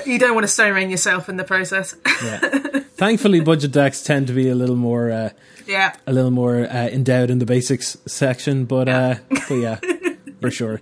you 0.06 0.20
don't 0.20 0.34
want 0.36 0.44
to 0.44 0.50
stone 0.50 0.74
rain 0.74 0.90
yourself 0.90 1.30
in 1.30 1.38
the 1.38 1.46
process. 1.46 1.96
Yeah. 2.24 2.40
Thankfully, 2.96 3.40
budget 3.40 3.72
decks 3.72 4.04
tend 4.04 4.28
to 4.28 4.34
be 4.34 4.50
a 4.50 4.56
little 4.56 4.76
more. 4.76 5.10
Uh, 5.10 5.30
yeah. 5.66 5.96
a 6.08 6.12
little 6.12 6.32
more 6.32 6.66
uh, 6.66 6.88
endowed 6.88 7.30
in 7.30 7.40
the 7.40 7.46
basics 7.46 7.96
section, 8.08 8.66
but 8.66 8.90
uh, 8.90 9.16
but 9.30 9.56
yeah, 9.56 9.80
for 10.42 10.52
sure. 10.52 10.82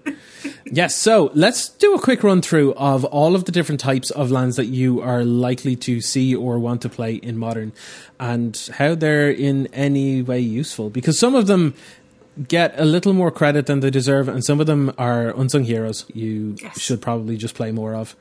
Yes, 0.65 0.95
so 0.95 1.31
let's 1.33 1.69
do 1.69 1.93
a 1.95 1.99
quick 1.99 2.23
run 2.23 2.41
through 2.41 2.73
of 2.73 3.05
all 3.05 3.35
of 3.35 3.45
the 3.45 3.51
different 3.51 3.79
types 3.81 4.11
of 4.11 4.31
lands 4.31 4.55
that 4.57 4.65
you 4.65 5.01
are 5.01 5.23
likely 5.23 5.75
to 5.77 6.01
see 6.01 6.35
or 6.35 6.59
want 6.59 6.81
to 6.81 6.89
play 6.89 7.15
in 7.15 7.37
modern, 7.37 7.71
and 8.19 8.69
how 8.75 8.95
they're 8.95 9.31
in 9.31 9.67
any 9.73 10.21
way 10.21 10.39
useful. 10.39 10.89
Because 10.89 11.17
some 11.19 11.35
of 11.35 11.47
them 11.47 11.73
get 12.47 12.73
a 12.77 12.85
little 12.85 13.13
more 13.13 13.31
credit 13.31 13.65
than 13.65 13.79
they 13.79 13.89
deserve, 13.89 14.27
and 14.27 14.43
some 14.43 14.59
of 14.59 14.67
them 14.67 14.93
are 14.97 15.29
unsung 15.39 15.63
heroes 15.63 16.05
you 16.13 16.55
Yes. 16.61 16.79
should 16.79 17.01
probably 17.01 17.35
just 17.37 17.55
play 17.55 17.71
more 17.71 17.95
of. 17.95 18.15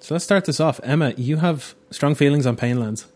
So 0.00 0.14
let's 0.14 0.24
start 0.24 0.44
this 0.44 0.60
off. 0.60 0.78
Emma, 0.82 1.14
you 1.16 1.38
have 1.38 1.74
strong 1.90 2.14
feelings 2.14 2.46
on 2.46 2.56
Painlands. 2.56 3.06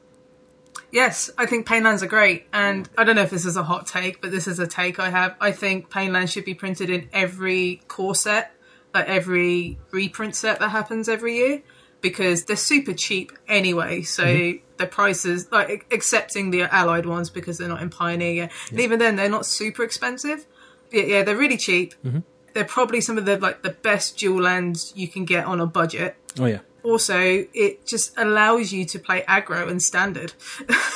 Yes, 0.92 1.30
I 1.38 1.46
think 1.46 1.66
Painlands 1.66 2.02
are 2.02 2.06
great, 2.06 2.46
and 2.52 2.88
I 2.98 3.04
don't 3.04 3.16
know 3.16 3.22
if 3.22 3.30
this 3.30 3.44
is 3.44 3.56
a 3.56 3.62
hot 3.62 3.86
take, 3.86 4.20
but 4.20 4.30
this 4.30 4.46
is 4.46 4.58
a 4.58 4.66
take 4.66 4.98
I 4.98 5.10
have. 5.10 5.36
I 5.40 5.52
think 5.52 5.90
Painlands 5.90 6.32
should 6.32 6.44
be 6.44 6.54
printed 6.54 6.90
in 6.90 7.08
every 7.12 7.82
core 7.88 8.14
set, 8.14 8.52
like 8.92 9.08
every 9.08 9.78
reprint 9.92 10.34
set 10.34 10.58
that 10.58 10.70
happens 10.70 11.08
every 11.08 11.36
year, 11.36 11.62
because 12.00 12.44
they're 12.44 12.56
super 12.56 12.92
cheap 12.92 13.32
anyway. 13.46 14.02
So 14.02 14.24
mm-hmm. 14.24 14.64
the 14.78 14.86
prices, 14.86 15.50
like 15.52 15.86
accepting 15.92 16.50
the 16.50 16.62
allied 16.62 17.06
ones 17.06 17.30
because 17.30 17.58
they're 17.58 17.68
not 17.68 17.82
in 17.82 17.90
Pioneer 17.90 18.32
yet, 18.32 18.52
and 18.70 18.80
even 18.80 18.98
then 18.98 19.16
they're 19.16 19.28
not 19.28 19.46
super 19.46 19.84
expensive. 19.84 20.46
Yeah, 20.90 21.02
yeah, 21.02 21.22
they're 21.22 21.36
really 21.36 21.58
cheap. 21.58 21.94
Mm-hmm. 22.04 22.20
They're 22.52 22.64
probably 22.64 23.00
some 23.00 23.16
of 23.16 23.26
the 23.26 23.38
like 23.38 23.62
the 23.62 23.70
best 23.70 24.18
dual 24.18 24.42
lands 24.42 24.92
you 24.96 25.06
can 25.06 25.24
get 25.24 25.44
on 25.44 25.60
a 25.60 25.66
budget 25.66 26.16
Oh 26.38 26.46
yeah, 26.46 26.60
also 26.82 27.44
it 27.54 27.86
just 27.86 28.16
allows 28.18 28.72
you 28.72 28.84
to 28.86 28.98
play 28.98 29.22
aggro 29.22 29.68
and 29.68 29.82
standard. 29.82 30.32
yeah. 30.68 30.76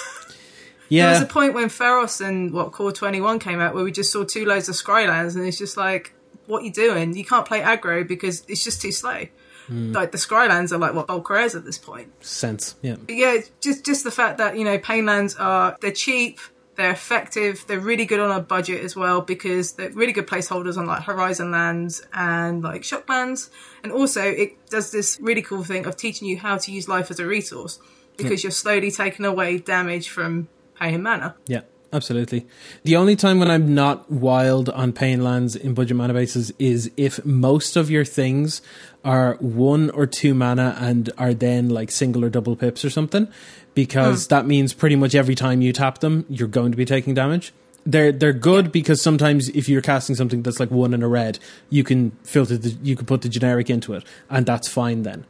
There 0.89 1.11
was 1.11 1.23
a 1.23 1.27
point 1.27 1.55
when 1.55 1.69
Theros 1.69 2.25
and 2.25 2.53
what 2.53 2.73
Core 2.73 2.93
21 2.93 3.39
came 3.39 3.61
out 3.61 3.75
where 3.75 3.85
we 3.85 3.91
just 3.91 4.13
saw 4.13 4.25
two 4.25 4.45
loads 4.45 4.69
of 4.69 4.75
Scrylands 4.75 5.35
and 5.35 5.47
it's 5.47 5.59
just 5.59 5.77
like, 5.77 6.15
what 6.47 6.63
you 6.63 6.71
doing? 6.73 7.17
You 7.17 7.25
can't 7.25 7.47
play 7.47 7.61
aggro 7.61 8.07
because 8.07 8.45
it's 8.49 8.63
just 8.63 8.81
too 8.83 8.93
slow. 8.93 9.25
Hmm. 9.67 9.93
Like 9.93 10.13
the 10.13 10.19
Scrylands 10.19 10.73
are 10.73 10.79
like 10.79 10.93
what 10.95 11.07
bulk 11.07 11.29
rares 11.31 11.55
at 11.55 11.65
this 11.65 11.79
point. 11.79 12.13
sense. 12.25 12.77
Yeah, 12.83 12.97
But 12.97 13.15
yeah, 13.17 13.39
just 13.61 13.85
just 13.85 14.05
the 14.05 14.11
fact 14.11 14.39
that 14.39 14.59
you 14.59 14.65
know 14.65 14.79
Painlands 14.79 15.35
are 15.41 15.77
they're 15.81 15.91
cheap, 15.91 16.39
they're 16.77 16.91
effective, 16.91 17.65
they're 17.67 17.81
really 17.81 18.05
good 18.05 18.21
on 18.21 18.31
a 18.31 18.41
budget 18.41 18.83
as 18.85 18.97
well 18.97 19.21
because 19.21 19.73
they're 19.73 19.91
really 19.91 20.13
good 20.13 20.27
placeholders 20.27 20.77
on 20.77 20.87
like 20.87 21.03
Horizon 21.03 21.51
lands 21.51 22.05
and 22.13 22.63
like 22.63 22.83
Shocklands, 22.83 23.51
and 23.83 23.93
also 23.93 24.23
it 24.23 24.69
does 24.71 24.91
this 24.91 25.19
really 25.21 25.43
cool 25.43 25.65
thing 25.65 25.87
of 25.87 25.97
teaching 25.97 26.29
you 26.29 26.39
how 26.39 26.59
to 26.59 26.73
use 26.73 26.89
life 26.89 27.11
as 27.11 27.19
a 27.21 27.27
resource 27.27 27.79
because 28.17 28.45
you're 28.45 28.53
slowly 28.53 28.91
taking 28.91 29.25
away 29.25 29.59
damage 29.59 30.09
from 30.09 30.49
paying 30.79 31.03
mana. 31.03 31.35
yeah. 31.47 31.63
Absolutely. 31.93 32.45
The 32.83 32.97
only 32.97 33.15
time 33.15 33.39
when 33.39 33.49
I'm 33.49 33.73
not 33.73 34.11
wild 34.11 34.69
on 34.69 34.93
paying 34.93 35.21
lands 35.21 35.55
in 35.55 35.75
budget 35.75 35.97
mana 35.97 36.13
bases 36.13 36.53
is 36.59 36.91
if 36.97 37.25
most 37.25 37.77
of 37.77 37.89
your 37.89 38.05
things 38.05 38.63
are 39.05 39.35
one 39.37 39.91
or 39.91 40.05
two 40.05 40.35
mana 40.35 40.77
and 40.81 41.13
are 41.17 41.33
then 41.33 41.69
like 41.69 41.93
single 41.93 42.25
or 42.25 42.31
double 42.31 42.57
pips 42.57 42.85
or 42.85 42.91
something, 42.91 43.29
because 43.75 44.29
that 44.29 44.47
means 44.47 44.73
pretty 44.73 44.97
much 44.97 45.15
every 45.15 45.35
time 45.35 45.61
you 45.61 45.73
tap 45.73 45.99
them, 45.99 46.27
you're 46.29 46.49
going 46.49 46.71
to 46.71 46.77
be 46.77 46.85
taking 46.85 47.15
damage. 47.15 47.53
They're 47.87 48.13
they're 48.13 48.33
good 48.33 48.73
because 48.73 49.03
sometimes 49.03 49.49
if 49.51 49.69
you're 49.69 49.83
casting 49.83 50.17
something 50.17 50.43
that's 50.43 50.59
like 50.59 50.71
one 50.71 50.95
and 50.95 51.03
a 51.03 51.07
red, 51.07 51.39
you 51.69 51.85
can 51.85 52.13
filter 52.23 52.57
the 52.57 52.71
you 52.83 52.97
can 52.97 53.05
put 53.05 53.23
the 53.23 53.29
generic 53.29 53.69
into 53.69 53.93
it, 53.93 54.05
and 54.31 54.47
that's 54.47 54.69
fine 54.69 55.03
then. 55.03 55.27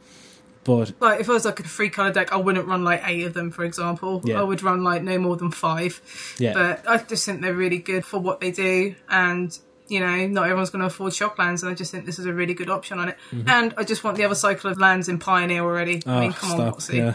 But 0.63 0.93
Like 0.99 1.19
if 1.19 1.29
I 1.29 1.33
was 1.33 1.45
like 1.45 1.59
a 1.59 1.63
free 1.63 1.89
color 1.89 2.11
deck, 2.11 2.31
I 2.31 2.37
wouldn't 2.37 2.67
run 2.67 2.83
like 2.83 3.01
eight 3.05 3.25
of 3.25 3.33
them, 3.33 3.51
for 3.51 3.63
example. 3.63 4.21
Yeah. 4.25 4.39
I 4.39 4.43
would 4.43 4.63
run 4.63 4.83
like 4.83 5.03
no 5.03 5.19
more 5.19 5.35
than 5.35 5.51
five. 5.51 6.01
Yeah. 6.39 6.53
But 6.53 6.89
I 6.89 6.97
just 6.97 7.25
think 7.25 7.41
they're 7.41 7.53
really 7.53 7.77
good 7.77 8.03
for 8.05 8.19
what 8.19 8.39
they 8.39 8.51
do, 8.51 8.95
and 9.09 9.57
you 9.87 9.99
know, 9.99 10.27
not 10.27 10.45
everyone's 10.45 10.71
going 10.71 10.79
to 10.79 10.87
afford 10.87 11.13
shocklands, 11.13 11.61
and 11.61 11.71
I 11.71 11.75
just 11.75 11.91
think 11.91 12.05
this 12.05 12.19
is 12.19 12.25
a 12.25 12.33
really 12.33 12.53
good 12.53 12.69
option 12.69 12.99
on 12.99 13.09
it. 13.09 13.17
Mm-hmm. 13.31 13.49
And 13.49 13.73
I 13.77 13.83
just 13.83 14.03
want 14.03 14.17
the 14.17 14.23
other 14.23 14.35
cycle 14.35 14.71
of 14.71 14.79
lands 14.79 15.07
in 15.09 15.19
Pioneer 15.19 15.61
already. 15.61 16.01
I 16.05 16.09
ah, 16.09 16.19
mean, 16.21 16.31
Oh, 16.31 16.33
come 16.33 16.51
on, 16.51 16.57
stop, 16.57 16.67
Moxie. 16.67 16.97
yeah. 16.97 17.13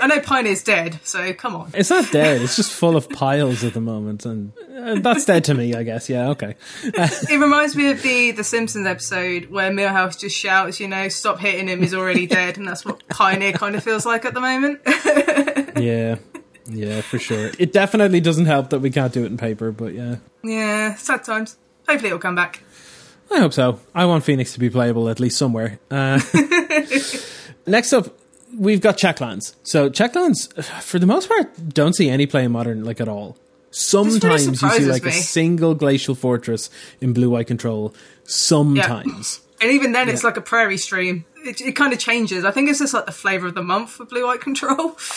I 0.00 0.06
know 0.06 0.20
Pioneer's 0.20 0.62
dead, 0.62 1.00
so 1.02 1.32
come 1.32 1.56
on. 1.56 1.72
It's 1.74 1.90
not 1.90 2.10
dead. 2.12 2.40
It's 2.40 2.54
just 2.54 2.72
full 2.72 2.96
of 2.96 3.08
piles 3.10 3.64
at 3.64 3.74
the 3.74 3.80
moment, 3.80 4.24
and 4.24 4.52
uh, 4.76 5.00
that's 5.00 5.24
dead 5.24 5.44
to 5.44 5.54
me, 5.54 5.74
I 5.74 5.82
guess. 5.82 6.08
Yeah, 6.08 6.28
okay. 6.30 6.54
It 6.84 7.40
reminds 7.40 7.74
me 7.74 7.90
of 7.90 8.00
the 8.02 8.30
the 8.30 8.44
Simpsons 8.44 8.86
episode 8.86 9.50
where 9.50 9.70
Milhouse 9.70 10.18
just 10.18 10.36
shouts, 10.36 10.78
you 10.78 10.86
know, 10.86 11.08
"Stop 11.08 11.40
hitting 11.40 11.68
him! 11.68 11.80
He's 11.80 11.94
already 11.94 12.26
dead," 12.26 12.58
and 12.58 12.66
that's 12.66 12.84
what 12.84 13.06
Pioneer 13.08 13.52
kind 13.52 13.74
of 13.74 13.82
feels 13.82 14.06
like 14.06 14.24
at 14.24 14.34
the 14.34 14.40
moment. 14.40 14.80
Yeah, 15.78 16.16
yeah, 16.66 17.02
for 17.02 17.20
sure. 17.20 17.52
It 17.56 17.72
definitely 17.72 18.20
doesn't 18.20 18.46
help 18.46 18.70
that 18.70 18.80
we 18.80 18.90
can't 18.90 19.12
do 19.12 19.22
it 19.22 19.26
in 19.26 19.36
paper, 19.36 19.70
but 19.70 19.94
yeah, 19.94 20.16
yeah, 20.42 20.96
sad 20.96 21.22
times. 21.22 21.56
Hopefully, 21.86 22.08
it'll 22.08 22.18
come 22.18 22.34
back. 22.34 22.64
I 23.30 23.38
hope 23.38 23.52
so. 23.52 23.78
I 23.94 24.06
want 24.06 24.24
Phoenix 24.24 24.54
to 24.54 24.58
be 24.58 24.70
playable 24.70 25.08
at 25.08 25.20
least 25.20 25.38
somewhere. 25.38 25.78
Uh, 25.88 26.20
next 27.66 27.92
up, 27.92 28.17
we've 28.58 28.80
got 28.80 28.98
Checklands. 28.98 29.54
So 29.62 29.88
Checklands, 29.88 30.62
for 30.82 30.98
the 30.98 31.06
most 31.06 31.28
part, 31.28 31.50
don't 31.72 31.94
see 31.94 32.10
any 32.10 32.26
play 32.26 32.44
in 32.44 32.52
modern 32.52 32.84
like 32.84 33.00
at 33.00 33.08
all. 33.08 33.36
Sometimes 33.70 34.46
you 34.46 34.70
see 34.70 34.86
like 34.86 35.04
a 35.04 35.12
single 35.12 35.74
glacial 35.74 36.14
fortress 36.14 36.70
in 37.00 37.12
blue 37.12 37.30
white 37.30 37.46
control. 37.46 37.94
Sometimes. 38.24 39.40
And 39.60 39.72
even 39.72 39.92
then, 39.92 40.08
it's 40.08 40.22
like 40.22 40.36
a 40.36 40.40
prairie 40.40 40.78
stream. 40.78 41.24
It, 41.44 41.60
it 41.60 41.72
kind 41.72 41.92
of 41.92 41.98
changes. 41.98 42.44
I 42.44 42.50
think 42.50 42.68
it's 42.70 42.78
just 42.78 42.94
like 42.94 43.06
the 43.06 43.12
flavour 43.12 43.48
of 43.48 43.54
the 43.54 43.62
month 43.62 43.90
for 43.90 44.04
Blue 44.04 44.24
White 44.26 44.40
Control. 44.40 44.96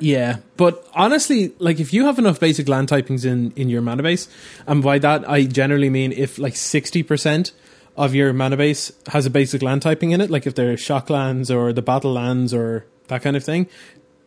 Yeah, 0.00 0.38
but 0.56 0.86
honestly, 0.94 1.54
like 1.60 1.78
if 1.78 1.92
you 1.92 2.06
have 2.06 2.18
enough 2.18 2.40
basic 2.40 2.68
land 2.68 2.88
typings 2.88 3.24
in 3.24 3.52
in 3.52 3.68
your 3.68 3.80
mana 3.80 4.02
base, 4.02 4.28
and 4.66 4.82
by 4.82 4.98
that 4.98 5.28
I 5.30 5.44
generally 5.44 5.88
mean 5.90 6.10
if 6.10 6.38
like 6.38 6.56
sixty 6.56 7.04
percent 7.04 7.52
of 7.96 8.14
your 8.14 8.32
mana 8.32 8.56
base 8.56 8.90
has 9.08 9.26
a 9.26 9.30
basic 9.30 9.62
land 9.62 9.82
typing 9.82 10.12
in 10.12 10.20
it, 10.20 10.30
like 10.30 10.46
if 10.46 10.54
they're 10.54 10.76
shock 10.76 11.10
lands 11.10 11.50
or 11.50 11.72
the 11.72 11.82
battle 11.82 12.12
lands 12.12 12.54
or 12.54 12.86
that 13.08 13.22
kind 13.22 13.36
of 13.36 13.44
thing, 13.44 13.66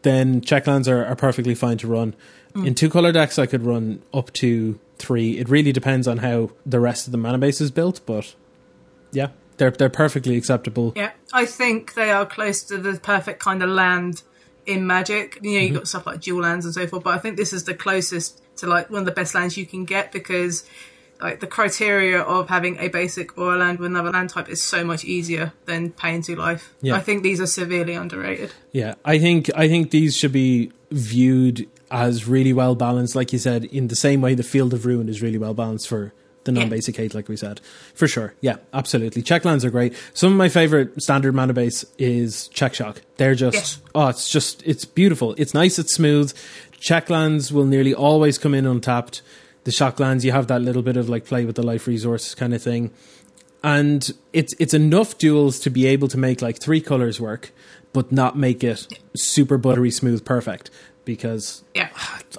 then 0.04 0.42
check 0.42 0.68
lands 0.68 0.88
are, 0.88 1.04
are 1.06 1.16
perfectly 1.16 1.56
fine 1.56 1.78
to 1.80 1.88
run. 1.88 2.16
Hmm. 2.54 2.68
In 2.68 2.76
two 2.76 2.90
color 2.90 3.12
decks, 3.12 3.40
I 3.40 3.48
could 3.48 3.64
run 3.64 4.02
up 4.14 4.32
to 4.34 4.80
three. 4.98 5.40
It 5.40 5.50
really 5.50 5.72
depends 5.72 6.08
on 6.08 6.20
how 6.20 6.52
the 6.66 6.80
rest 6.80 7.08
of 7.08 7.12
the 7.12 7.18
mana 7.18 7.38
base 7.38 7.60
is 7.60 7.72
built, 7.72 8.02
but 8.06 8.36
yeah, 9.12 9.30
they're 9.58 9.72
they're 9.72 9.90
perfectly 9.90 10.38
acceptable. 10.38 10.94
yeah, 10.96 11.12
I 11.34 11.46
think 11.46 11.96
they 11.96 12.12
are 12.12 12.26
close 12.26 12.64
to 12.66 12.78
the 12.78 13.00
perfect 13.00 13.40
kind 13.40 13.64
of 13.64 13.70
land 13.70 14.22
in 14.66 14.86
Magic. 14.86 15.40
You 15.42 15.52
know, 15.52 15.60
you've 15.60 15.70
mm-hmm. 15.70 15.78
got 15.78 15.88
stuff 15.88 16.06
like 16.06 16.22
dual 16.22 16.42
lands 16.42 16.66
and 16.66 16.74
so 16.74 16.86
forth, 16.88 17.04
but 17.04 17.16
I 17.16 17.18
think 17.18 17.38
this 17.38 17.54
is 17.54 17.64
the 17.64 17.74
closest 17.74 18.42
to 18.58 18.68
like 18.68 18.90
one 18.90 19.00
of 19.00 19.06
the 19.06 19.12
best 19.12 19.36
lands 19.36 19.58
you 19.58 19.66
can 19.66 19.86
get 19.86 20.12
because 20.12 20.66
like 21.22 21.40
the 21.40 21.48
criteria 21.48 22.22
of 22.22 22.50
having 22.50 22.78
a 22.80 22.88
basic 22.88 23.38
or 23.38 23.56
a 23.56 23.58
land 23.58 23.80
with 23.80 23.88
another 23.88 24.12
land 24.12 24.30
type 24.30 24.50
is 24.50 24.62
so 24.62 24.84
much 24.84 25.04
easier 25.04 25.54
than 25.66 25.92
paying 25.92 26.22
two 26.22 26.36
life. 26.36 26.74
Yeah. 26.82 26.96
I 26.96 27.00
think 27.00 27.24
these 27.24 27.40
are 27.40 27.48
severely 27.48 27.94
underrated. 27.96 28.52
Yeah, 28.72 28.96
I 29.06 29.18
think 29.20 29.50
I 29.56 29.68
think 29.68 29.92
these 29.92 30.16
should 30.16 30.34
be 30.34 30.72
viewed 30.92 31.68
as 31.92 32.28
really 32.28 32.54
well 32.54 32.76
balanced, 32.76 33.16
like 33.16 33.32
you 33.32 33.40
said, 33.40 33.66
in 33.66 33.88
the 33.88 33.96
same 33.96 34.22
way 34.22 34.34
the 34.36 34.44
Field 34.44 34.74
of 34.74 34.86
Ruin 34.86 35.08
is 35.08 35.22
really 35.22 35.38
well 35.38 35.54
balanced 35.54 35.88
for 35.88 36.14
the 36.44 36.52
non-basic 36.52 36.96
hate, 36.96 37.16
like 37.16 37.28
we 37.28 37.36
said, 37.36 37.60
for 37.96 38.08
sure. 38.08 38.36
Yeah, 38.40 38.58
absolutely. 38.72 39.24
Check 39.24 39.46
lands 39.46 39.66
are 39.66 39.72
great. 39.72 39.96
Some 40.14 40.32
of 40.32 40.38
my 40.38 40.48
favorite 40.48 41.02
standard 41.02 41.34
mana 41.34 41.54
base 41.54 41.84
is 41.98 42.50
Check 42.50 42.76
Shock. 42.76 43.02
They're 43.18 43.34
just 43.34 43.56
Yes. 43.56 43.82
oh, 43.96 44.08
it's 44.10 44.30
just 44.30 44.62
it's 44.64 44.86
beautiful. 44.86 45.34
It's 45.38 45.54
nice. 45.56 45.80
It's 45.80 45.96
smooth. 45.96 46.34
Check 46.80 47.10
lands 47.10 47.52
will 47.52 47.66
nearly 47.66 47.96
always 47.96 48.38
come 48.38 48.54
in 48.54 48.68
untapped. 48.68 49.24
The 49.66 49.72
shock 49.72 50.00
lands, 50.00 50.24
you 50.24 50.32
have 50.32 50.48
that 50.48 50.62
little 50.62 50.82
bit 50.82 50.96
of 50.98 51.10
like 51.10 51.26
play 51.26 51.44
with 51.46 51.56
the 51.56 51.64
life 51.64 51.86
resource 51.88 52.34
kind 52.34 52.54
of 52.54 52.62
thing 52.64 52.92
and 53.66 54.12
it's 54.32 54.54
it's 54.60 54.76
enough 54.76 55.18
duels 55.18 55.60
to 55.62 55.72
be 55.72 55.88
able 55.88 56.08
to 56.08 56.20
make 56.20 56.40
like 56.40 56.60
three 56.60 56.80
colors 56.80 57.20
work, 57.20 57.52
but 57.94 58.12
not 58.12 58.38
make 58.38 58.64
it 58.64 58.88
super 59.16 59.58
buttery 59.58 59.90
smooth 59.90 60.24
perfect 60.24 60.70
because 61.04 61.64
Yeah. 61.74 61.90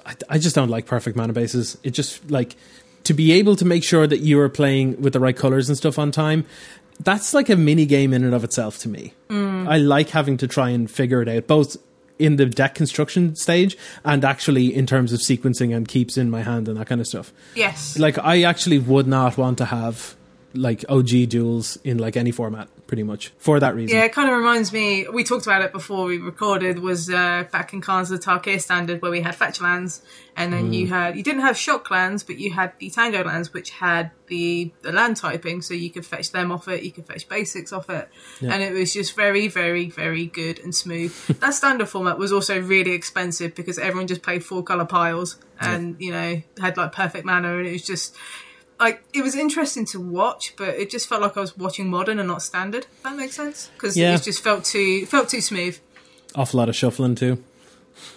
I, 0.05 0.15
I 0.29 0.37
just 0.37 0.55
don't 0.55 0.69
like 0.69 0.85
perfect 0.85 1.17
mana 1.17 1.33
bases. 1.33 1.77
It 1.83 1.91
just 1.91 2.31
like 2.31 2.55
to 3.03 3.13
be 3.13 3.33
able 3.33 3.57
to 3.57 3.65
make 3.65 3.83
sure 3.83 4.07
that 4.07 4.19
you 4.19 4.39
are 4.39 4.47
playing 4.47 5.01
with 5.01 5.11
the 5.11 5.19
right 5.19 5.35
colors 5.35 5.67
and 5.67 5.77
stuff 5.77 5.99
on 5.99 6.11
time. 6.11 6.45
That's 7.01 7.33
like 7.33 7.49
a 7.49 7.57
mini 7.57 7.85
game 7.85 8.13
in 8.13 8.23
and 8.23 8.33
of 8.33 8.45
itself 8.45 8.79
to 8.79 8.89
me. 8.89 9.13
Mm. 9.29 9.67
I 9.67 9.77
like 9.79 10.09
having 10.09 10.37
to 10.37 10.47
try 10.47 10.69
and 10.69 10.89
figure 10.89 11.21
it 11.21 11.27
out 11.27 11.45
both 11.45 11.75
in 12.19 12.35
the 12.35 12.45
deck 12.45 12.75
construction 12.75 13.35
stage 13.35 13.77
and 14.03 14.25
actually 14.25 14.75
in 14.75 14.85
terms 14.85 15.13
of 15.13 15.19
sequencing 15.19 15.73
and 15.75 15.87
keeps 15.87 16.17
in 16.17 16.29
my 16.29 16.41
hand 16.41 16.67
and 16.67 16.77
that 16.77 16.87
kind 16.87 16.99
of 16.99 17.07
stuff 17.07 17.31
Yes. 17.55 17.97
like 17.97 18.17
I 18.19 18.41
actually 18.43 18.79
would 18.79 19.07
not 19.07 19.37
want 19.37 19.57
to 19.59 19.65
have 19.65 20.15
like 20.57 20.83
OG 20.89 21.29
duels 21.29 21.77
in 21.83 21.97
like 21.97 22.17
any 22.17 22.31
format, 22.31 22.67
pretty 22.87 23.03
much 23.03 23.31
for 23.37 23.59
that 23.59 23.75
reason. 23.75 23.97
Yeah, 23.97 24.05
it 24.05 24.13
kind 24.13 24.29
of 24.29 24.37
reminds 24.37 24.73
me. 24.73 25.07
We 25.07 25.23
talked 25.23 25.45
about 25.45 25.61
it 25.61 25.71
before 25.71 26.05
we 26.05 26.17
recorded. 26.17 26.79
Was 26.79 27.09
uh, 27.09 27.45
back 27.51 27.73
in 27.73 27.81
Khans 27.81 28.11
of 28.11 28.19
the 28.19 28.25
Tarkir 28.25 28.59
standard 28.59 29.01
where 29.01 29.11
we 29.11 29.21
had 29.21 29.35
fetch 29.35 29.61
lands, 29.61 30.01
and 30.35 30.53
then 30.53 30.73
you 30.73 30.87
had 30.87 31.15
you 31.15 31.23
didn't 31.23 31.41
have 31.41 31.57
shock 31.57 31.89
lands, 31.89 32.23
but 32.23 32.37
you 32.37 32.51
had 32.51 32.73
the 32.79 32.89
Tango 32.89 33.23
lands, 33.23 33.53
which 33.53 33.71
had 33.71 34.11
the 34.27 34.71
the 34.81 34.91
land 34.91 35.17
typing, 35.17 35.61
so 35.61 35.73
you 35.73 35.89
could 35.89 36.05
fetch 36.05 36.31
them 36.31 36.51
off 36.51 36.67
it. 36.67 36.83
You 36.83 36.91
could 36.91 37.07
fetch 37.07 37.27
basics 37.27 37.73
off 37.73 37.89
it, 37.89 38.09
and 38.41 38.61
it 38.61 38.73
was 38.73 38.93
just 38.93 39.15
very, 39.15 39.47
very, 39.47 39.89
very 39.89 40.25
good 40.25 40.59
and 40.59 40.73
smooth. 40.73 41.15
that 41.39 41.53
standard 41.53 41.89
format 41.89 42.17
was 42.17 42.31
also 42.31 42.61
really 42.61 42.91
expensive 42.91 43.55
because 43.55 43.79
everyone 43.79 44.07
just 44.07 44.21
played 44.21 44.43
four 44.43 44.63
color 44.63 44.85
piles, 44.85 45.37
and 45.59 45.95
you 45.99 46.11
know 46.11 46.41
had 46.59 46.77
like 46.77 46.91
perfect 46.91 47.25
mana, 47.25 47.57
and 47.57 47.67
it 47.67 47.71
was 47.71 47.85
just. 47.85 48.15
Like 48.79 49.03
it 49.13 49.23
was 49.23 49.35
interesting 49.35 49.85
to 49.87 49.99
watch, 49.99 50.53
but 50.57 50.69
it 50.69 50.89
just 50.89 51.07
felt 51.09 51.21
like 51.21 51.35
I 51.35 51.39
was 51.41 51.57
watching 51.57 51.89
modern 51.89 52.19
and 52.19 52.27
not 52.27 52.41
standard. 52.41 52.85
If 52.97 53.03
that 53.03 53.15
makes 53.15 53.35
sense 53.35 53.69
because 53.73 53.97
Yeah. 53.97 54.15
it 54.15 54.23
just 54.23 54.43
felt 54.43 54.65
too 54.65 55.05
felt 55.05 55.29
too 55.29 55.41
smooth. 55.41 55.77
Awful 56.35 56.59
lot 56.59 56.69
of 56.69 56.75
shuffling 56.75 57.15
too. 57.15 57.43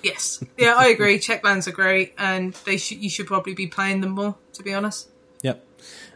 Yes, 0.03 0.43
yeah, 0.59 0.75
I 0.77 0.89
agree. 0.89 1.19
Check 1.29 1.43
lands 1.43 1.67
are 1.67 1.73
great, 1.73 2.13
and 2.19 2.53
they 2.67 2.77
should 2.77 2.99
you 2.99 3.09
should 3.09 3.27
probably 3.27 3.55
be 3.55 3.67
playing 3.67 4.03
them 4.03 4.11
more. 4.11 4.35
To 4.55 4.63
be 4.63 4.75
honest, 4.75 5.09
Yep. 5.43 5.65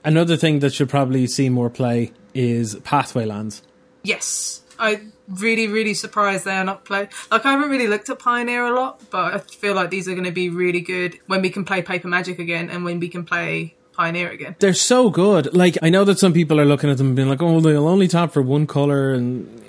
Another 0.04 0.36
thing 0.36 0.58
that 0.58 0.74
should 0.74 0.90
probably 0.90 1.26
see 1.26 1.48
more 1.48 1.70
play 1.70 2.12
is 2.34 2.74
pathway 2.84 3.24
lands. 3.24 3.62
Yes, 4.02 4.60
I 4.78 5.00
really, 5.26 5.66
really 5.66 5.94
surprised 5.94 6.44
they 6.44 6.50
are 6.56 6.64
not 6.64 6.84
play. 6.84 7.08
Like 7.30 7.46
I 7.46 7.52
haven't 7.52 7.70
really 7.70 7.86
looked 7.88 8.10
at 8.10 8.18
Pioneer 8.18 8.64
a 8.64 8.74
lot, 8.74 9.00
but 9.10 9.32
I 9.34 9.38
feel 9.38 9.74
like 9.74 9.88
these 9.88 10.06
are 10.06 10.12
going 10.12 10.24
to 10.24 10.30
be 10.32 10.50
really 10.50 10.82
good 10.82 11.18
when 11.26 11.40
we 11.40 11.48
can 11.48 11.64
play 11.64 11.80
Paper 11.80 12.08
Magic 12.08 12.38
again 12.38 12.68
and 12.68 12.84
when 12.84 13.00
we 13.00 13.08
can 13.08 13.24
play 13.24 13.74
Pioneer 13.96 14.30
again. 14.30 14.56
They're 14.58 14.74
so 14.74 15.10
good. 15.10 15.54
Like 15.54 15.78
I 15.82 15.88
know 15.88 16.04
that 16.04 16.18
some 16.18 16.32
people 16.32 16.60
are 16.60 16.64
looking 16.64 16.90
at 16.90 16.98
them 16.98 17.08
and 17.08 17.16
being 17.16 17.28
like, 17.28 17.42
"Oh, 17.42 17.60
they'll 17.60 17.88
only 17.88 18.08
tap 18.08 18.32
for 18.32 18.42
one 18.42 18.66
color," 18.66 19.12
and 19.12 19.62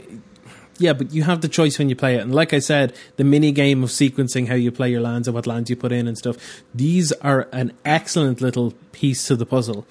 yeah, 0.78 0.94
but 0.94 1.14
you 1.14 1.24
have 1.24 1.42
the 1.42 1.48
choice 1.48 1.78
when 1.80 1.90
you 1.90 1.96
play 1.96 2.16
it. 2.16 2.22
And 2.22 2.34
like 2.34 2.54
I 2.54 2.60
said, 2.60 2.94
the 3.18 3.24
mini 3.24 3.52
game 3.52 3.84
of 3.84 3.90
sequencing 3.90 4.48
how 4.48 4.56
you 4.56 4.72
play 4.72 4.90
your 4.90 5.02
lands 5.02 5.28
and 5.28 5.36
what 5.36 5.48
lands 5.48 5.70
you 5.70 5.76
put 5.76 5.92
in 5.92 6.08
and 6.08 6.18
stuff. 6.18 6.38
These 6.74 7.12
are 7.14 7.48
an 7.52 7.74
excellent 7.86 8.42
little 8.42 8.74
piece 8.92 9.28
to 9.28 9.36
the 9.36 9.46
puzzle 9.46 9.86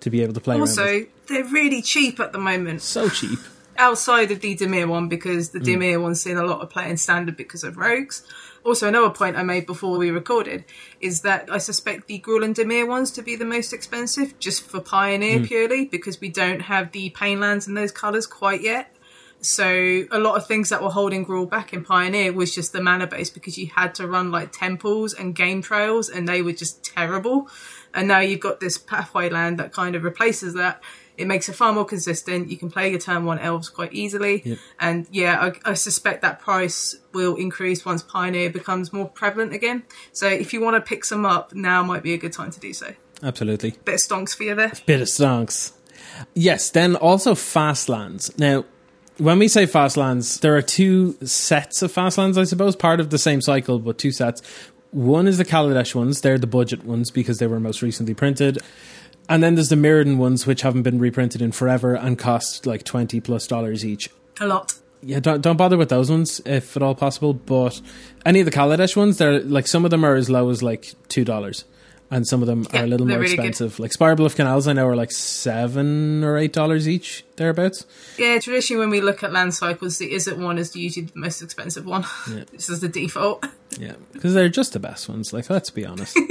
to 0.00 0.10
be 0.10 0.22
able 0.22 0.34
to 0.34 0.40
play. 0.40 0.58
Also, 0.58 1.06
they're 1.26 1.44
really 1.44 1.82
cheap 1.82 2.20
at 2.20 2.32
the 2.32 2.38
moment. 2.38 2.82
so 2.82 3.08
cheap. 3.08 3.38
outside 3.78 4.30
of 4.30 4.40
the 4.40 4.56
Dimir 4.56 4.88
one 4.88 5.08
because 5.08 5.50
the 5.50 5.60
mm. 5.60 5.64
Dimir 5.64 6.02
one's 6.02 6.22
seen 6.22 6.36
a 6.36 6.44
lot 6.44 6.60
of 6.60 6.70
play 6.70 6.90
in 6.90 6.96
standard 6.96 7.36
because 7.36 7.64
of 7.64 7.76
rogues. 7.76 8.22
Also, 8.68 8.86
another 8.86 9.08
point 9.08 9.34
I 9.34 9.42
made 9.42 9.64
before 9.64 9.96
we 9.96 10.10
recorded 10.10 10.66
is 11.00 11.22
that 11.22 11.48
I 11.50 11.56
suspect 11.56 12.06
the 12.06 12.20
Gruul 12.20 12.44
and 12.44 12.54
Dimir 12.54 12.86
ones 12.86 13.10
to 13.12 13.22
be 13.22 13.34
the 13.34 13.46
most 13.46 13.72
expensive 13.72 14.38
just 14.38 14.62
for. 14.62 14.78
Pioneer 14.88 15.38
hmm. 15.38 15.44
purely 15.44 15.84
because 15.86 16.20
we 16.20 16.28
don't 16.28 16.60
have 16.60 16.92
the 16.92 17.08
Pain 17.10 17.40
lands 17.40 17.66
in 17.66 17.72
those 17.72 17.92
colours 17.92 18.26
quite 18.26 18.60
yet. 18.60 18.94
So 19.40 20.04
a 20.10 20.18
lot 20.18 20.36
of 20.36 20.46
things 20.46 20.68
that 20.68 20.82
were 20.82 20.90
holding 20.90 21.24
Gruul 21.24 21.48
back 21.48 21.72
in 21.72 21.82
Pioneer 21.82 22.32
was 22.34 22.54
just 22.54 22.72
the 22.72 22.82
mana 22.82 23.06
base 23.06 23.30
because 23.30 23.56
you 23.56 23.68
had 23.74 23.94
to 23.94 24.06
run 24.06 24.30
like 24.30 24.52
temples 24.52 25.14
and 25.14 25.34
game 25.34 25.62
trails 25.62 26.10
and 26.10 26.28
they 26.28 26.42
were 26.42 26.52
just 26.52 26.84
terrible. 26.84 27.48
And 27.94 28.06
now 28.06 28.20
you've 28.20 28.40
got 28.40 28.60
this 28.60 28.76
pathway 28.76 29.30
land 29.30 29.58
that 29.58 29.72
kind 29.72 29.96
of 29.96 30.04
replaces 30.04 30.52
that. 30.54 30.82
It 31.18 31.26
makes 31.26 31.48
it 31.48 31.54
far 31.54 31.72
more 31.72 31.84
consistent. 31.84 32.48
You 32.48 32.56
can 32.56 32.70
play 32.70 32.90
your 32.90 33.00
turn 33.00 33.24
one 33.24 33.40
elves 33.40 33.68
quite 33.68 33.92
easily. 33.92 34.56
And 34.78 35.06
yeah, 35.10 35.52
I, 35.64 35.70
I 35.70 35.74
suspect 35.74 36.22
that 36.22 36.38
price 36.38 36.94
will 37.12 37.34
increase 37.34 37.84
once 37.84 38.02
Pioneer 38.02 38.50
becomes 38.50 38.92
more 38.92 39.08
prevalent 39.08 39.52
again. 39.52 39.82
So 40.12 40.28
if 40.28 40.52
you 40.52 40.60
want 40.60 40.76
to 40.76 40.80
pick 40.80 41.04
some 41.04 41.26
up, 41.26 41.52
now 41.52 41.82
might 41.82 42.04
be 42.04 42.14
a 42.14 42.18
good 42.18 42.32
time 42.32 42.52
to 42.52 42.60
do 42.60 42.72
so. 42.72 42.94
Absolutely. 43.22 43.72
Bit 43.84 43.94
of 43.94 44.00
stonks 44.00 44.36
for 44.36 44.44
you 44.44 44.54
there. 44.54 44.72
Bit 44.86 45.00
of 45.00 45.08
stonks. 45.08 45.72
Yes, 46.34 46.70
then 46.70 46.94
also 46.94 47.34
fast 47.34 47.88
lands. 47.88 48.36
Now, 48.38 48.64
when 49.18 49.40
we 49.40 49.48
say 49.48 49.66
fast 49.66 49.96
lands, 49.96 50.38
there 50.40 50.56
are 50.56 50.62
two 50.62 51.14
sets 51.24 51.82
of 51.82 51.90
fast 51.90 52.16
lands, 52.16 52.38
I 52.38 52.44
suppose, 52.44 52.76
part 52.76 53.00
of 53.00 53.10
the 53.10 53.18
same 53.18 53.40
cycle, 53.40 53.80
but 53.80 53.98
two 53.98 54.12
sets. 54.12 54.40
One 54.90 55.26
is 55.26 55.36
the 55.36 55.44
Kaladesh 55.44 55.94
ones, 55.94 56.20
they're 56.20 56.38
the 56.38 56.46
budget 56.46 56.84
ones 56.84 57.10
because 57.10 57.38
they 57.38 57.46
were 57.46 57.60
most 57.60 57.82
recently 57.82 58.14
printed. 58.14 58.58
And 59.28 59.42
then 59.42 59.54
there's 59.56 59.68
the 59.68 59.76
Mirrodin 59.76 60.16
ones, 60.16 60.46
which 60.46 60.62
haven't 60.62 60.82
been 60.82 60.98
reprinted 60.98 61.42
in 61.42 61.52
forever 61.52 61.94
and 61.94 62.18
cost 62.18 62.66
like 62.66 62.82
20 62.84 63.20
plus 63.20 63.46
dollars 63.46 63.84
each. 63.84 64.08
A 64.40 64.46
lot. 64.46 64.74
Yeah, 65.02 65.20
don't, 65.20 65.40
don't 65.40 65.56
bother 65.56 65.76
with 65.76 65.90
those 65.90 66.10
ones 66.10 66.40
if 66.46 66.76
at 66.76 66.82
all 66.82 66.94
possible. 66.94 67.32
But 67.34 67.80
any 68.26 68.40
of 68.40 68.46
the 68.46 68.52
Kaladesh 68.52 68.96
ones, 68.96 69.18
they're 69.18 69.40
like 69.40 69.66
some 69.66 69.84
of 69.84 69.90
them 69.90 70.04
are 70.04 70.14
as 70.14 70.28
low 70.30 70.48
as 70.50 70.62
like 70.62 70.94
two 71.08 71.24
dollars, 71.24 71.64
and 72.10 72.26
some 72.26 72.40
of 72.40 72.48
them 72.48 72.66
Yeah, 72.72 72.80
are 72.80 72.84
a 72.84 72.86
little 72.88 73.06
more 73.06 73.18
really 73.18 73.36
good. 73.36 73.44
expensive. 73.46 73.78
Like 73.78 73.92
Spirebluff 73.92 74.34
Canals, 74.34 74.66
I 74.66 74.72
know 74.72 74.86
are 74.88 74.96
like 74.96 75.12
seven 75.12 76.24
or 76.24 76.36
eight 76.36 76.52
dollars 76.52 76.88
each 76.88 77.24
thereabouts. 77.36 77.86
Yeah, 78.18 78.38
traditionally 78.40 78.80
when 78.80 78.90
we 78.90 79.00
look 79.00 79.22
at 79.22 79.32
land 79.32 79.54
cycles, 79.54 79.98
the 79.98 80.10
Izzet 80.12 80.38
one 80.38 80.58
is 80.58 80.74
usually 80.74 81.06
the 81.06 81.12
most 81.18 81.42
expensive 81.42 81.84
one. 81.86 82.04
this 82.52 82.68
is 82.68 82.80
the 82.80 82.88
default. 82.88 83.44
Yeah, 83.78 83.94
because 84.12 84.34
they're 84.34 84.48
just 84.48 84.72
the 84.72 84.80
best 84.80 85.08
ones. 85.08 85.32
Like, 85.32 85.48
let's 85.50 85.70
be 85.70 85.84
honest. 85.86 86.18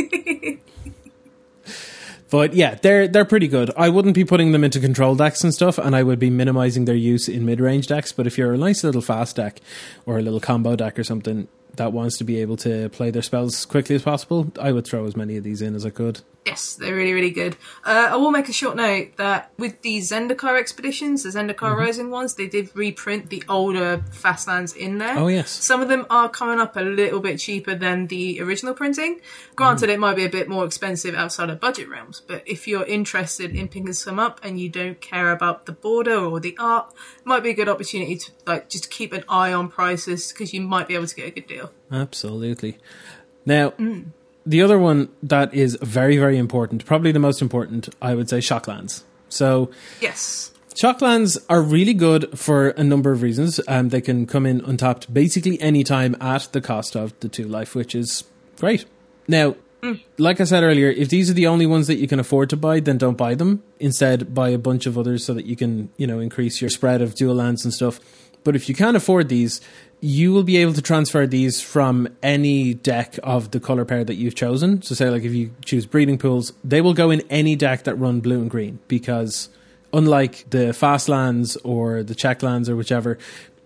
but 2.30 2.54
yeah, 2.54 2.76
they're 2.76 3.08
they're 3.08 3.26
pretty 3.26 3.48
good. 3.48 3.72
I 3.78 3.90
wouldn't 3.90 4.16
be 4.16 4.26
putting 4.26 4.52
them 4.52 4.64
into 4.64 4.80
control 4.80 5.16
decks 5.16 5.44
and 5.44 5.54
stuff, 5.54 5.78
and 5.78 5.96
I 5.96 6.04
would 6.04 6.20
be 6.20 6.30
minimizing 6.30 6.86
their 6.86 6.96
use 6.96 7.28
in 7.30 7.46
mid 7.46 7.60
range 7.60 7.88
decks. 7.88 8.12
But 8.12 8.28
if 8.28 8.38
you're 8.38 8.54
a 8.54 8.58
nice 8.58 8.84
little 8.84 9.02
fast 9.02 9.36
deck 9.36 9.62
or 10.06 10.18
a 10.18 10.22
little 10.22 10.40
combo 10.40 10.76
deck 10.76 11.00
or 11.00 11.04
something 11.04 11.48
that 11.78 11.94
wants 11.94 12.18
to 12.18 12.24
be 12.24 12.40
able 12.42 12.58
to 12.58 12.90
play 12.90 13.12
their 13.12 13.22
spells 13.22 13.56
as 13.56 13.66
quickly 13.66 13.96
as 13.96 14.04
possible, 14.04 14.52
I 14.60 14.72
would 14.72 14.86
throw 14.86 15.06
as 15.06 15.16
many 15.16 15.38
of 15.38 15.44
these 15.44 15.62
in 15.62 15.76
as 15.76 15.86
I 15.86 15.90
could. 15.90 16.22
Yes, 16.46 16.76
they're 16.76 16.96
really, 16.96 17.12
really 17.12 17.32
good. 17.32 17.58
Uh, 17.84 18.08
I 18.12 18.16
will 18.16 18.32
make 18.32 18.48
a 18.48 18.54
short 18.54 18.78
note 18.78 19.18
that 19.18 19.52
with 19.58 19.82
the 19.82 19.98
Zendikar 20.00 20.58
expeditions, 20.58 21.24
the 21.24 21.30
Zendikar 21.30 21.68
Mm-hmm. 21.68 21.80
Rising 21.80 22.10
ones, 22.10 22.36
they 22.36 22.48
did 22.48 22.74
reprint 22.76 23.30
the 23.30 23.44
older 23.50 24.04
Fastlands 24.12 24.76
in 24.76 24.98
there. 24.98 25.18
Oh, 25.18 25.28
yes. 25.28 25.52
Some 25.52 25.82
of 25.82 25.90
them 25.90 26.06
are 26.10 26.30
coming 26.30 26.60
up 26.60 26.78
a 26.78 26.82
little 26.82 27.20
bit 27.20 27.40
cheaper 27.40 27.76
than 27.76 28.08
the 28.08 28.42
original 28.42 28.74
printing. 28.74 29.20
Granted, 29.56 29.90
it 29.90 30.00
might 30.00 30.16
be 30.16 30.24
a 30.24 30.30
bit 30.30 30.48
more 30.48 30.66
expensive 30.66 31.14
outside 31.14 31.50
of 31.50 31.60
budget 31.60 31.90
realms, 31.90 32.22
but 32.26 32.42
if 32.46 32.68
you're 32.68 32.86
interested 32.86 33.54
in 33.54 33.68
picking 33.68 33.92
some 33.92 34.20
up 34.20 34.40
and 34.44 34.60
you 34.60 34.70
don't 34.70 35.02
care 35.02 35.32
about 35.32 35.66
the 35.66 35.72
border 35.74 36.16
or 36.16 36.40
the 36.40 36.56
art, 36.58 36.94
it 37.20 37.26
might 37.26 37.44
be 37.44 37.50
a 37.50 37.54
good 37.54 37.70
opportunity 37.70 38.16
to 38.16 38.32
like 38.46 38.70
just 38.70 38.90
keep 38.90 39.12
an 39.12 39.24
eye 39.28 39.52
on 39.52 39.68
prices 39.68 40.32
because 40.32 40.54
you 40.54 40.62
might 40.62 40.88
be 40.88 40.96
able 40.96 41.08
to 41.08 41.16
get 41.16 41.28
a 41.28 41.32
good 41.32 41.48
deal. 41.48 41.67
Absolutely. 41.92 42.78
Now, 43.46 43.74
the 44.46 44.62
other 44.62 44.78
one 44.80 45.10
that 45.24 45.54
is 45.54 45.78
very, 45.82 46.18
very 46.18 46.38
important, 46.38 46.86
probably 46.86 47.12
the 47.12 47.20
most 47.20 47.42
important, 47.42 47.90
I 48.02 48.16
would 48.16 48.30
say, 48.30 48.40
Shocklands. 48.40 49.04
So, 49.30 49.70
Yes. 50.02 50.52
Shocklands 50.82 51.44
are 51.50 51.62
really 51.62 51.96
good 51.96 52.38
for 52.38 52.70
a 52.70 52.84
number 52.84 53.12
of 53.12 53.24
reasons. 53.24 53.60
Um, 53.68 53.90
they 53.90 54.00
can 54.00 54.28
come 54.28 54.46
in 54.46 54.62
untapped 54.62 55.12
basically 55.12 55.60
any 55.60 55.84
time 55.84 56.16
at 56.22 56.50
the 56.52 56.62
cost 56.62 56.96
of 56.96 57.20
the 57.22 57.28
two 57.28 57.48
life, 57.48 57.74
which 57.74 57.96
is 57.96 58.26
great. 58.60 58.86
Now, 59.28 59.56
like 60.20 60.40
I 60.40 60.44
said 60.44 60.64
earlier, 60.64 60.90
if 60.90 61.10
these 61.10 61.32
are 61.32 61.34
the 61.34 61.48
only 61.48 61.66
ones 61.66 61.88
that 61.88 61.96
you 61.96 62.08
can 62.08 62.20
afford 62.20 62.52
to 62.52 62.58
buy, 62.58 62.80
then 62.80 63.00
don't 63.00 63.18
buy 63.18 63.34
them. 63.34 63.64
Instead, 63.80 64.36
buy 64.36 64.50
a 64.50 64.60
bunch 64.60 64.86
of 64.86 65.00
others 65.00 65.26
so 65.26 65.34
that 65.34 65.46
you 65.46 65.56
can, 65.56 65.90
you 65.98 66.06
know, 66.06 66.20
increase 66.20 66.62
your 66.62 66.70
spread 66.70 67.02
of 67.02 67.16
dual 67.16 67.36
lands 67.36 67.66
and 67.66 67.74
stuff. 67.74 68.00
But 68.44 68.56
if 68.56 68.70
you 68.70 68.76
can't 68.76 68.96
afford 68.96 69.30
these, 69.30 69.62
you 70.00 70.32
will 70.32 70.44
be 70.44 70.58
able 70.58 70.74
to 70.74 70.82
transfer 70.82 71.26
these 71.26 71.62
from 71.62 72.08
any 72.22 72.74
deck 72.74 73.18
of 73.24 73.52
the 73.52 73.60
color 73.60 73.86
pair 73.86 74.04
that 74.04 74.16
you've 74.16 74.36
chosen. 74.36 74.82
So, 74.82 74.96
say, 74.96 75.10
like 75.10 75.24
if 75.24 75.34
you 75.34 75.52
choose 75.66 75.86
breeding 75.86 76.18
pools, 76.18 76.54
they 76.64 76.82
will 76.82 76.94
go 76.94 77.10
in 77.10 77.22
any 77.30 77.56
deck 77.56 77.84
that 77.84 77.96
run 77.96 78.20
blue 78.20 78.42
and 78.42 78.50
green 78.50 78.80
because 78.88 79.50
unlike 79.94 80.50
the 80.50 80.74
fast 80.74 81.10
lands 81.10 81.56
or 81.58 82.04
the 82.04 82.16
check 82.16 82.44
lands 82.44 82.70
or 82.70 82.76
whichever, 82.76 83.18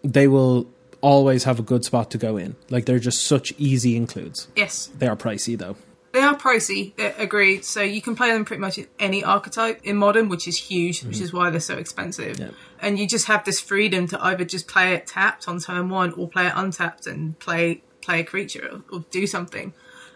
they 0.04 0.28
will 0.28 0.68
always 1.02 1.44
have 1.44 1.60
a 1.60 1.64
good 1.64 1.84
spot 1.84 2.12
to 2.12 2.18
go 2.18 2.38
in. 2.38 2.56
Like 2.70 2.86
they're 2.86 3.00
just 3.00 3.24
such 3.24 3.54
easy 3.58 3.96
includes. 3.96 4.48
Yes. 4.56 4.90
They 4.98 5.08
are 5.08 5.16
pricey 5.16 5.58
though. 5.58 5.76
They 6.14 6.20
are 6.20 6.36
pricey, 6.36 6.94
uh, 7.00 7.14
agreed. 7.18 7.64
So 7.64 7.82
you 7.82 8.02
can 8.02 8.16
play 8.16 8.32
them 8.32 8.44
pretty 8.44 8.60
much 8.60 8.78
in 8.78 8.88
any 9.00 9.24
archetype 9.24 9.80
in 9.84 9.96
modern, 9.96 10.28
which 10.30 10.48
is 10.48 10.58
huge, 10.58 11.04
which 11.04 11.22
is 11.22 11.32
why 11.32 11.50
they're 11.50 11.60
so 11.62 11.78
expensive. 11.78 12.38
Yeah. 12.40 12.50
And 12.80 13.00
you 13.00 13.08
just 13.08 13.28
have 13.28 13.46
this 13.46 13.60
freedom 13.62 14.08
to 14.08 14.22
either 14.24 14.44
just 14.44 14.68
play 14.68 14.94
it 14.94 15.08
tapped 15.08 15.48
on 15.48 15.60
turn 15.60 15.90
one 15.90 16.12
or 16.14 16.28
play 16.28 16.48
it 16.48 16.54
untapped 16.56 17.08
and 17.08 17.38
play 17.40 17.84
play 18.02 18.22
a 18.22 18.24
creature 18.24 18.68
or, 18.92 18.98
or 18.98 19.06
do 19.12 19.26
something. 19.28 19.74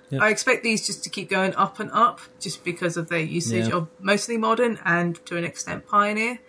Yeah. 0.09 0.23
I 0.23 0.29
expect 0.29 0.63
these 0.63 0.85
just 0.85 1.03
to 1.03 1.09
keep 1.09 1.29
going 1.29 1.55
up 1.55 1.79
and 1.79 1.91
up 1.91 2.19
just 2.39 2.63
because 2.63 2.97
of 2.97 3.09
their 3.09 3.19
usage 3.19 3.67
Yeah. 3.69 3.75
of 3.75 3.87
mostly 3.99 4.37
modern 4.37 4.79
and 4.83 5.23
to 5.27 5.37
an 5.37 5.43
extent 5.43 5.87
pioneer. 5.87 6.39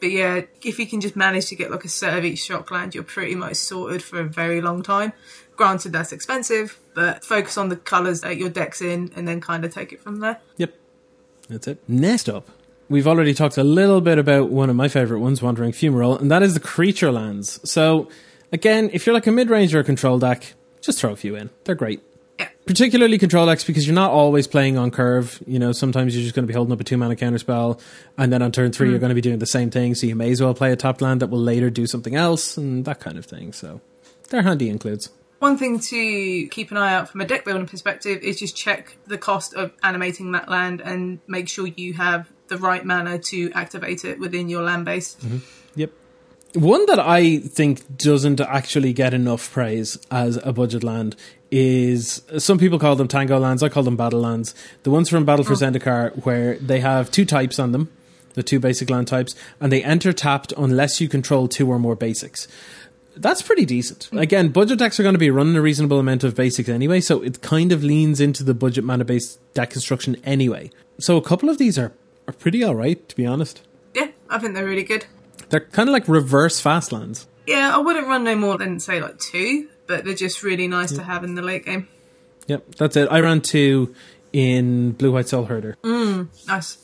But 0.00 0.10
yeah, 0.10 0.42
if 0.62 0.78
you 0.78 0.86
can 0.86 1.00
just 1.00 1.14
manage 1.14 1.46
to 1.46 1.56
get 1.56 1.70
like 1.70 1.84
a 1.84 1.88
set 1.88 2.16
of 2.18 2.24
each 2.24 2.40
shockland, 2.48 2.92
you're 2.94 3.04
pretty 3.04 3.34
much 3.36 3.54
sorted 3.56 4.02
for 4.02 4.18
a 4.20 4.24
very 4.24 4.60
long 4.60 4.82
time. 4.82 5.12
Granted, 5.56 5.92
that's 5.92 6.12
expensive, 6.12 6.78
but 6.94 7.24
focus 7.24 7.56
on 7.56 7.68
the 7.68 7.76
colours 7.76 8.22
that 8.22 8.36
your 8.36 8.48
deck's 8.48 8.80
in 8.80 9.12
and 9.14 9.28
then 9.28 9.40
kind 9.40 9.64
of 9.64 9.72
take 9.72 9.92
it 9.92 10.00
from 10.00 10.20
there. 10.20 10.38
Yep. 10.56 10.74
That's 11.48 11.68
it. 11.68 11.82
Next 11.86 12.28
up, 12.28 12.48
we've 12.88 13.06
already 13.06 13.34
talked 13.34 13.56
a 13.56 13.64
little 13.64 14.00
bit 14.00 14.18
about 14.18 14.50
one 14.50 14.70
of 14.70 14.76
my 14.76 14.88
favorite 14.88 15.20
ones, 15.20 15.42
Wandering 15.42 15.72
Fumarole, 15.72 16.20
and 16.20 16.30
that 16.30 16.42
is 16.42 16.54
the 16.54 16.60
creature 16.60 17.12
lands. 17.12 17.60
So, 17.68 18.08
again, 18.52 18.90
if 18.92 19.06
you're 19.06 19.14
like 19.14 19.26
a 19.26 19.32
mid 19.32 19.50
range 19.50 19.74
or 19.74 19.80
a 19.80 19.84
control 19.84 20.18
deck, 20.18 20.54
just 20.80 20.98
throw 20.98 21.12
a 21.12 21.16
few 21.16 21.36
in. 21.36 21.50
They're 21.64 21.74
great. 21.74 22.02
Yeah. 22.38 22.48
Particularly 22.66 23.18
control 23.18 23.46
decks 23.46 23.64
because 23.64 23.86
you're 23.86 23.94
not 23.94 24.10
always 24.10 24.46
playing 24.46 24.78
on 24.78 24.90
curve. 24.90 25.42
You 25.46 25.58
know, 25.58 25.72
sometimes 25.72 26.14
you're 26.14 26.22
just 26.22 26.34
going 26.34 26.44
to 26.44 26.48
be 26.48 26.54
holding 26.54 26.72
up 26.72 26.80
a 26.80 26.84
two 26.84 26.96
mana 26.96 27.16
counter 27.16 27.38
spell, 27.38 27.80
and 28.16 28.32
then 28.32 28.42
on 28.42 28.52
turn 28.52 28.72
three, 28.72 28.88
you're 28.88 28.98
hmm. 28.98 29.02
going 29.02 29.10
to 29.10 29.14
be 29.14 29.20
doing 29.20 29.38
the 29.38 29.46
same 29.46 29.70
thing. 29.70 29.94
So 29.94 30.06
you 30.06 30.16
may 30.16 30.30
as 30.30 30.40
well 30.40 30.54
play 30.54 30.72
a 30.72 30.76
top 30.76 31.00
land 31.00 31.20
that 31.20 31.28
will 31.28 31.40
later 31.40 31.70
do 31.70 31.86
something 31.86 32.14
else, 32.14 32.56
and 32.56 32.84
that 32.84 33.00
kind 33.00 33.18
of 33.18 33.26
thing. 33.26 33.52
So 33.52 33.80
they're 34.30 34.42
handy 34.42 34.68
includes. 34.68 35.10
One 35.42 35.58
thing 35.58 35.80
to 35.80 36.46
keep 36.46 36.70
an 36.70 36.76
eye 36.76 36.94
out 36.94 37.08
from 37.08 37.20
a 37.20 37.24
deck 37.24 37.44
building 37.44 37.66
perspective 37.66 38.22
is 38.22 38.38
just 38.38 38.54
check 38.54 38.96
the 39.08 39.18
cost 39.18 39.54
of 39.54 39.72
animating 39.82 40.30
that 40.30 40.48
land 40.48 40.80
and 40.80 41.18
make 41.26 41.48
sure 41.48 41.66
you 41.66 41.94
have 41.94 42.30
the 42.46 42.56
right 42.58 42.84
mana 42.84 43.18
to 43.18 43.50
activate 43.50 44.04
it 44.04 44.20
within 44.20 44.48
your 44.48 44.62
land 44.62 44.84
base. 44.84 45.16
Mm-hmm. 45.16 45.38
Yep. 45.74 45.90
One 46.54 46.86
that 46.86 47.00
I 47.00 47.38
think 47.38 47.98
doesn't 47.98 48.40
actually 48.40 48.92
get 48.92 49.12
enough 49.14 49.50
praise 49.50 49.98
as 50.12 50.36
a 50.44 50.52
budget 50.52 50.84
land 50.84 51.16
is 51.50 52.22
some 52.38 52.56
people 52.56 52.78
call 52.78 52.94
them 52.94 53.08
tango 53.08 53.40
lands. 53.40 53.64
I 53.64 53.68
call 53.68 53.82
them 53.82 53.96
battle 53.96 54.20
lands. 54.20 54.54
The 54.84 54.92
ones 54.92 55.08
from 55.08 55.24
Battle 55.24 55.44
for 55.44 55.54
mm. 55.54 55.72
Zendikar, 55.72 56.24
where 56.24 56.56
they 56.58 56.78
have 56.78 57.10
two 57.10 57.24
types 57.24 57.58
on 57.58 57.72
them, 57.72 57.90
the 58.34 58.44
two 58.44 58.60
basic 58.60 58.88
land 58.90 59.08
types, 59.08 59.34
and 59.60 59.72
they 59.72 59.82
enter 59.82 60.12
tapped 60.12 60.52
unless 60.56 61.00
you 61.00 61.08
control 61.08 61.48
two 61.48 61.68
or 61.68 61.80
more 61.80 61.96
basics. 61.96 62.46
That's 63.16 63.42
pretty 63.42 63.64
decent. 63.64 64.08
Again, 64.12 64.48
budget 64.48 64.78
decks 64.78 64.98
are 64.98 65.02
going 65.02 65.14
to 65.14 65.18
be 65.18 65.30
running 65.30 65.56
a 65.56 65.60
reasonable 65.62 65.98
amount 65.98 66.24
of 66.24 66.34
basics 66.34 66.68
anyway, 66.68 67.00
so 67.00 67.22
it 67.22 67.42
kind 67.42 67.70
of 67.72 67.82
leans 67.84 68.20
into 68.20 68.42
the 68.42 68.54
budget 68.54 68.84
mana 68.84 69.04
based 69.04 69.38
deck 69.54 69.70
construction 69.70 70.16
anyway. 70.24 70.70
So 70.98 71.16
a 71.16 71.22
couple 71.22 71.48
of 71.50 71.58
these 71.58 71.78
are 71.78 71.92
are 72.26 72.32
pretty 72.32 72.64
alright, 72.64 73.08
to 73.08 73.16
be 73.16 73.26
honest. 73.26 73.62
Yeah, 73.94 74.08
I 74.30 74.38
think 74.38 74.54
they're 74.54 74.64
really 74.64 74.84
good. 74.84 75.06
They're 75.50 75.60
kind 75.60 75.88
of 75.88 75.92
like 75.92 76.08
reverse 76.08 76.62
fastlands. 76.62 77.26
Yeah, 77.46 77.74
I 77.74 77.78
wouldn't 77.78 78.06
run 78.06 78.24
no 78.24 78.36
more 78.36 78.56
than 78.56 78.78
say 78.80 79.00
like 79.00 79.18
two, 79.18 79.68
but 79.86 80.04
they're 80.04 80.14
just 80.14 80.42
really 80.42 80.68
nice 80.68 80.92
to 80.92 81.02
have 81.02 81.24
in 81.24 81.34
the 81.34 81.42
late 81.42 81.64
game. 81.64 81.88
Yep, 82.46 82.76
that's 82.76 82.96
it. 82.96 83.08
I 83.10 83.20
ran 83.20 83.40
two 83.40 83.94
in 84.32 84.92
Blue 84.92 85.12
White 85.12 85.28
Soul 85.28 85.44
Herder. 85.46 85.76
Mm, 85.82 86.28
nice. 86.46 86.78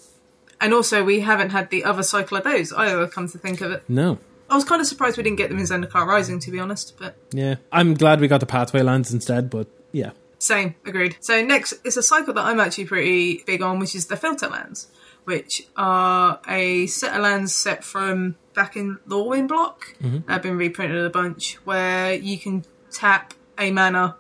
And 0.60 0.74
also, 0.74 1.04
we 1.04 1.20
haven't 1.20 1.50
had 1.50 1.70
the 1.70 1.84
other 1.84 2.02
cycle 2.02 2.36
of 2.36 2.44
those 2.44 2.72
either. 2.72 3.06
Come 3.06 3.28
to 3.28 3.38
think 3.38 3.60
of 3.60 3.70
it, 3.70 3.84
No. 3.88 4.18
I 4.50 4.54
was 4.54 4.64
kind 4.64 4.80
of 4.80 4.86
surprised 4.86 5.16
we 5.16 5.22
didn't 5.22 5.36
get 5.36 5.50
them 5.50 5.58
in 5.58 5.64
Zendikar 5.64 6.06
Rising, 6.06 6.40
to 6.40 6.50
be 6.50 6.58
honest. 6.58 6.96
But 6.98 7.16
Yeah. 7.32 7.56
I'm 7.70 7.94
glad 7.94 8.20
we 8.20 8.28
got 8.28 8.40
the 8.40 8.46
Pathway 8.46 8.82
lands 8.82 9.12
instead, 9.12 9.50
but 9.50 9.68
yeah. 9.92 10.12
Same, 10.38 10.76
agreed. 10.86 11.16
So 11.20 11.42
next 11.44 11.74
is 11.84 11.96
a 11.96 12.02
cycle 12.02 12.32
that 12.34 12.44
I'm 12.44 12.60
actually 12.60 12.86
pretty 12.86 13.42
big 13.44 13.60
on, 13.60 13.78
which 13.78 13.94
is 13.94 14.06
the 14.06 14.16
filter 14.16 14.48
lands, 14.48 14.86
which 15.24 15.66
are 15.76 16.40
a 16.48 16.86
set 16.86 17.14
of 17.14 17.22
lands 17.22 17.54
set 17.54 17.82
from 17.84 18.36
back 18.54 18.76
in 18.76 18.98
Lorwyn 19.06 19.48
block. 19.48 19.96
Mm-hmm. 20.02 20.30
They've 20.30 20.42
been 20.42 20.56
reprinted 20.56 21.04
a 21.04 21.10
bunch, 21.10 21.54
where 21.64 22.14
you 22.14 22.38
can 22.38 22.64
tap 22.92 23.34
a 23.58 23.70
mana 23.72 24.16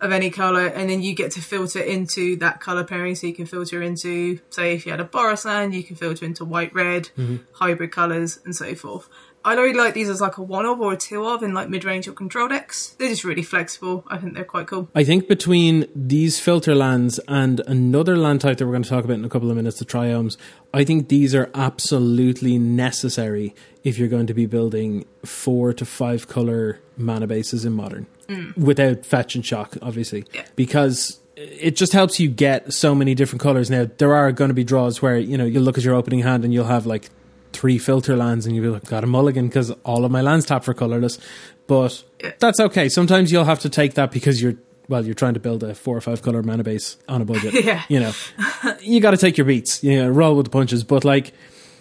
of 0.00 0.12
any 0.12 0.30
colour 0.30 0.66
and 0.66 0.88
then 0.88 1.02
you 1.02 1.12
get 1.12 1.32
to 1.32 1.40
filter 1.40 1.80
into 1.80 2.36
that 2.36 2.60
colour 2.60 2.84
pairing. 2.84 3.16
So 3.16 3.26
you 3.26 3.34
can 3.34 3.46
filter 3.46 3.82
into, 3.82 4.38
say, 4.50 4.74
if 4.74 4.86
you 4.86 4.92
had 4.92 5.00
a 5.00 5.04
Boros 5.04 5.44
land, 5.44 5.74
you 5.74 5.82
can 5.82 5.96
filter 5.96 6.24
into 6.24 6.44
white, 6.44 6.72
red, 6.72 7.10
mm-hmm. 7.16 7.38
hybrid 7.52 7.90
colours, 7.90 8.38
and 8.44 8.54
so 8.54 8.74
forth. 8.76 9.08
I 9.48 9.54
really 9.54 9.78
like 9.78 9.94
these 9.94 10.08
as 10.08 10.20
like 10.20 10.36
a 10.36 10.42
one 10.42 10.66
of 10.66 10.80
or 10.80 10.92
a 10.92 10.96
two 10.96 11.26
of 11.26 11.42
in 11.42 11.54
like 11.54 11.68
mid 11.68 11.84
range 11.84 12.06
or 12.06 12.12
control 12.12 12.48
decks. 12.48 12.90
They're 12.98 13.08
just 13.08 13.24
really 13.24 13.42
flexible. 13.42 14.04
I 14.08 14.18
think 14.18 14.34
they're 14.34 14.44
quite 14.44 14.66
cool. 14.66 14.88
I 14.94 15.04
think 15.04 15.28
between 15.28 15.86
these 15.94 16.38
filter 16.38 16.74
lands 16.74 17.18
and 17.28 17.60
another 17.60 18.16
land 18.16 18.40
type 18.40 18.58
that 18.58 18.66
we're 18.66 18.72
going 18.72 18.82
to 18.82 18.88
talk 18.88 19.04
about 19.04 19.14
in 19.14 19.24
a 19.24 19.28
couple 19.28 19.50
of 19.50 19.56
minutes, 19.56 19.78
the 19.78 19.84
triomes, 19.84 20.36
I 20.74 20.84
think 20.84 21.08
these 21.08 21.34
are 21.34 21.50
absolutely 21.54 22.58
necessary 22.58 23.54
if 23.84 23.98
you're 23.98 24.08
going 24.08 24.26
to 24.26 24.34
be 24.34 24.46
building 24.46 25.06
four 25.24 25.72
to 25.72 25.84
five 25.84 26.28
color 26.28 26.80
mana 26.96 27.26
bases 27.26 27.64
in 27.64 27.72
modern 27.72 28.06
mm. 28.28 28.56
without 28.56 29.06
fetch 29.06 29.34
and 29.34 29.44
shock, 29.44 29.76
obviously, 29.80 30.24
Yeah. 30.32 30.44
because 30.56 31.20
it 31.36 31.76
just 31.76 31.92
helps 31.92 32.18
you 32.18 32.28
get 32.28 32.72
so 32.72 32.94
many 32.94 33.14
different 33.14 33.40
colors. 33.40 33.70
Now, 33.70 33.88
there 33.98 34.14
are 34.14 34.32
going 34.32 34.48
to 34.48 34.54
be 34.54 34.64
draws 34.64 35.00
where, 35.00 35.16
you 35.16 35.38
know, 35.38 35.44
you'll 35.44 35.62
look 35.62 35.78
at 35.78 35.84
your 35.84 35.94
opening 35.94 36.20
hand 36.20 36.44
and 36.44 36.52
you'll 36.52 36.64
have 36.64 36.84
like 36.84 37.10
three 37.52 37.78
filter 37.78 38.16
lands 38.16 38.46
and 38.46 38.54
you'll 38.54 38.64
be 38.64 38.70
like, 38.70 38.84
got 38.84 39.04
a 39.04 39.06
mulligan 39.06 39.48
because 39.48 39.70
all 39.84 40.04
of 40.04 40.10
my 40.10 40.20
lands 40.20 40.46
tap 40.46 40.64
for 40.64 40.74
colorless. 40.74 41.18
But 41.66 42.02
that's 42.38 42.60
okay. 42.60 42.88
Sometimes 42.88 43.30
you'll 43.30 43.44
have 43.44 43.60
to 43.60 43.68
take 43.68 43.94
that 43.94 44.10
because 44.10 44.40
you're 44.42 44.54
well, 44.88 45.04
you're 45.04 45.14
trying 45.14 45.34
to 45.34 45.40
build 45.40 45.62
a 45.62 45.74
four 45.74 45.96
or 45.96 46.00
five 46.00 46.22
color 46.22 46.42
mana 46.42 46.64
base 46.64 46.96
on 47.08 47.20
a 47.20 47.24
budget. 47.24 47.52
Yeah. 47.64 47.82
You 47.88 48.00
know, 48.00 48.12
you 48.80 49.00
got 49.00 49.10
to 49.10 49.18
take 49.18 49.36
your 49.36 49.44
beats. 49.44 49.84
You 49.84 50.02
know, 50.02 50.08
roll 50.08 50.34
with 50.34 50.46
the 50.46 50.50
punches. 50.50 50.82
But 50.82 51.04
like, 51.04 51.32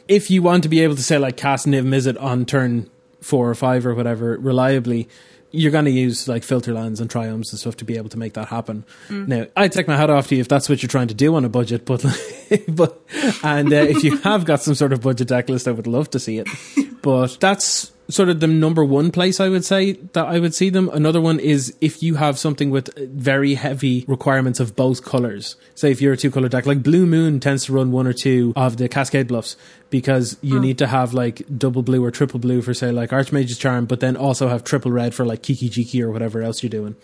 if 0.09 0.29
you 0.29 0.41
want 0.41 0.63
to 0.63 0.69
be 0.69 0.81
able 0.81 0.95
to 0.95 1.03
say 1.03 1.17
like 1.17 1.37
cast 1.37 1.65
Niv 1.65 1.85
Mizzet 1.85 2.21
on 2.21 2.45
turn 2.45 2.89
four 3.21 3.49
or 3.49 3.55
five 3.55 3.85
or 3.85 3.95
whatever 3.95 4.37
reliably, 4.37 5.07
you're 5.51 5.71
going 5.71 5.85
to 5.85 5.91
use 5.91 6.27
like 6.27 6.43
filter 6.43 6.73
lands 6.73 6.99
and 6.99 7.09
triomes 7.09 7.51
and 7.51 7.59
stuff 7.59 7.77
to 7.77 7.85
be 7.85 7.97
able 7.97 8.09
to 8.09 8.17
make 8.17 8.33
that 8.33 8.47
happen. 8.49 8.83
Now, 9.27 9.47
I 9.55 9.67
take 9.67 9.87
my 9.87 9.95
hat 9.95 10.09
off 10.09 10.27
to 10.27 10.35
you 10.35 10.41
if 10.41 10.47
that's 10.47 10.67
what 10.69 10.81
you're 10.81 10.89
trying 10.89 11.07
to 11.07 11.13
do 11.13 11.35
on 11.35 11.45
a 11.45 11.49
budget, 11.49 11.85
but 11.85 12.03
but 12.67 13.01
and 13.43 13.71
uh, 13.71 13.77
if 13.77 14.03
you 14.03 14.17
have 14.17 14.45
got 14.45 14.61
some 14.61 14.75
sort 14.75 14.93
of 14.93 15.01
budget 15.01 15.29
deck 15.29 15.49
list, 15.49 15.67
I 15.67 15.71
would 15.71 15.87
love 15.87 16.09
to 16.11 16.19
see 16.19 16.39
it. 16.39 16.47
But 17.03 17.39
that's 17.39 17.91
sort 18.09 18.29
of 18.29 18.39
the 18.39 18.47
number 18.47 18.83
one 18.83 19.11
place 19.11 19.39
I 19.39 19.49
would 19.49 19.65
say 19.65 19.93
that 20.13 20.25
I 20.25 20.39
would 20.39 20.55
see 20.55 20.69
them. 20.69 20.89
Another 20.89 21.19
one 21.19 21.39
is 21.39 21.75
if 21.81 22.01
you 22.01 22.15
have 22.15 22.39
something 22.39 22.69
with 22.69 22.89
very 22.97 23.55
heavy 23.55 24.05
requirements 24.07 24.59
of 24.59 24.75
both 24.75 25.03
colors. 25.03 25.55
Say 25.75 25.91
if 25.91 26.01
you're 26.01 26.13
a 26.13 26.17
two 26.17 26.31
color 26.31 26.49
deck, 26.49 26.65
like 26.65 26.83
Blue 26.83 27.05
Moon 27.05 27.39
tends 27.39 27.65
to 27.65 27.73
run 27.73 27.91
one 27.91 28.07
or 28.07 28.13
two 28.13 28.53
of 28.55 28.77
the 28.77 28.87
Cascade 28.87 29.27
Bluffs 29.27 29.57
because 29.89 30.37
you 30.41 30.55
hmm. 30.55 30.61
need 30.61 30.77
to 30.77 30.87
have 30.87 31.13
like 31.13 31.41
double 31.57 31.83
blue 31.83 32.03
or 32.03 32.11
triple 32.11 32.39
blue 32.39 32.61
for 32.61 32.73
say 32.73 32.91
like 32.91 33.11
Archmage's 33.11 33.57
Charm, 33.57 33.85
but 33.85 33.99
then 33.99 34.15
also 34.15 34.47
have 34.47 34.63
triple 34.63 34.91
red 34.91 35.13
for 35.13 35.25
like 35.25 35.43
Kiki 35.43 35.69
Jiki 35.69 36.01
or 36.01 36.11
whatever 36.11 36.41
else 36.41 36.63
you're 36.63 36.69
doing. 36.69 36.95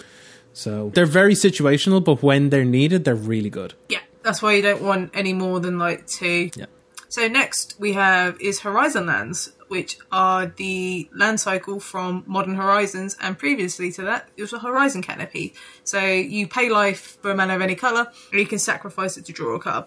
So 0.53 0.91
they're 0.93 1.05
very 1.05 1.33
situational, 1.33 2.03
but 2.03 2.21
when 2.21 2.49
they're 2.49 2.65
needed, 2.65 3.05
they're 3.05 3.15
really 3.15 3.49
good. 3.49 3.73
Yeah, 3.89 4.01
that's 4.21 4.41
why 4.41 4.53
you 4.53 4.61
don't 4.61 4.83
want 4.83 5.11
any 5.13 5.33
more 5.33 5.59
than 5.59 5.79
like 5.79 6.05
two. 6.05 6.51
Yeah. 6.55 6.65
So 7.13 7.27
next 7.27 7.75
we 7.77 7.93
have 7.93 8.41
is 8.41 8.61
Horizon 8.61 9.05
Lands, 9.05 9.51
which 9.67 9.99
are 10.11 10.47
the 10.47 11.07
land 11.13 11.39
cycle 11.39 11.79
from 11.79 12.23
Modern 12.25 12.55
Horizons, 12.55 13.15
and 13.21 13.37
previously 13.37 13.91
to 13.91 14.01
that 14.01 14.29
it 14.35 14.41
was 14.41 14.51
a 14.51 14.57
Horizon 14.57 15.03
Canopy. 15.03 15.53
So 15.83 15.99
you 15.99 16.47
pay 16.47 16.69
life 16.69 17.19
for 17.21 17.29
a 17.29 17.35
mana 17.35 17.53
of 17.53 17.61
any 17.61 17.75
colour, 17.75 18.11
and 18.31 18.39
you 18.39 18.47
can 18.47 18.57
sacrifice 18.57 19.15
it 19.15 19.25
to 19.25 19.31
draw 19.31 19.53
a 19.53 19.59
card. 19.59 19.85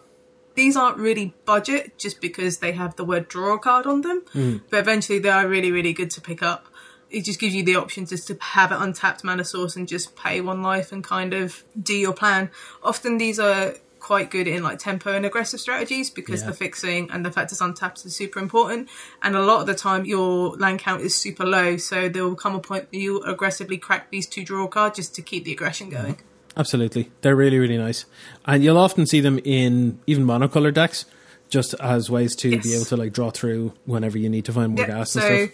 These 0.55 0.77
aren't 0.77 0.99
really 0.99 1.35
budget 1.45 1.99
just 1.99 2.21
because 2.21 2.59
they 2.59 2.71
have 2.71 2.95
the 2.95 3.05
word 3.05 3.27
draw 3.27 3.55
a 3.55 3.59
card 3.59 3.89
on 3.89 4.03
them, 4.03 4.23
hmm. 4.33 4.59
but 4.71 4.79
eventually 4.79 5.19
they 5.19 5.29
are 5.29 5.49
really, 5.49 5.73
really 5.73 5.93
good 5.93 6.13
to 6.13 6.21
pick 6.21 6.45
up. 6.45 6.69
It 7.11 7.25
just 7.25 7.41
gives 7.41 7.57
you 7.57 7.65
the 7.65 7.75
option 7.75 8.07
just 8.07 8.29
to 8.29 8.39
have 8.41 8.71
an 8.71 8.81
untapped 8.81 9.25
mana 9.25 9.45
source 9.45 9.75
and 9.75 9.89
just 9.89 10.15
pay 10.15 10.41
one 10.41 10.63
life 10.63 10.93
and 10.93 11.03
kind 11.03 11.35
of 11.35 11.65
do 11.83 11.95
your 11.95 12.13
plan. 12.13 12.53
Often 12.85 13.19
these 13.19 13.41
are 13.41 13.75
quite 14.07 14.31
good 14.31 14.47
in 14.47 14.63
like 14.63 14.79
tempo 14.79 15.13
and 15.13 15.27
aggressive 15.27 15.59
strategies 15.59 16.11
because 16.11 16.43
Yeah. 16.43 16.47
the 16.51 16.53
fixing 16.55 17.11
and 17.11 17.27
the 17.27 17.33
fact 17.33 17.51
it's 17.51 17.61
untapped 17.61 18.05
is 18.07 18.15
super 18.15 18.39
important. 18.39 18.89
And 19.21 19.35
a 19.35 19.43
lot 19.43 19.61
of 19.63 19.67
the 19.67 19.75
time 19.75 20.05
your 20.05 20.57
land 20.57 20.79
count 20.79 21.03
is 21.03 21.17
super 21.17 21.45
low, 21.45 21.77
so 21.77 22.09
there 22.09 22.23
will 22.25 22.37
come 22.37 22.55
a 22.55 22.61
point 22.61 22.87
where 22.93 23.01
you 23.03 23.21
aggressively 23.25 23.79
crack 23.79 24.11
these 24.13 24.29
two 24.29 24.45
draw 24.45 24.69
cards 24.69 24.97
just 24.97 25.15
to 25.17 25.23
keep 25.23 25.45
the 25.45 25.51
aggression 25.53 25.91
going. 25.91 26.19
Absolutely. 26.57 27.11
They're 27.23 27.35
really, 27.35 27.59
really 27.59 27.77
nice. 27.77 28.05
And 28.47 28.63
you'll 28.63 28.79
often 28.79 29.07
see 29.07 29.21
them 29.21 29.41
in 29.45 29.99
even 30.07 30.25
monocolor 30.25 30.73
decks, 30.73 31.05
just 31.49 31.75
as 31.81 32.09
ways 32.09 32.37
to 32.37 32.49
Yes. 32.49 32.63
be 32.63 32.75
able 32.75 32.85
to 32.87 32.97
like 32.97 33.13
draw 33.13 33.31
through 33.31 33.73
whenever 33.87 34.17
you 34.19 34.29
need 34.29 34.45
to 34.45 34.53
find 34.53 34.75
more 34.77 34.87
Yeah, 34.87 34.99
gas 34.99 35.11
so 35.11 35.49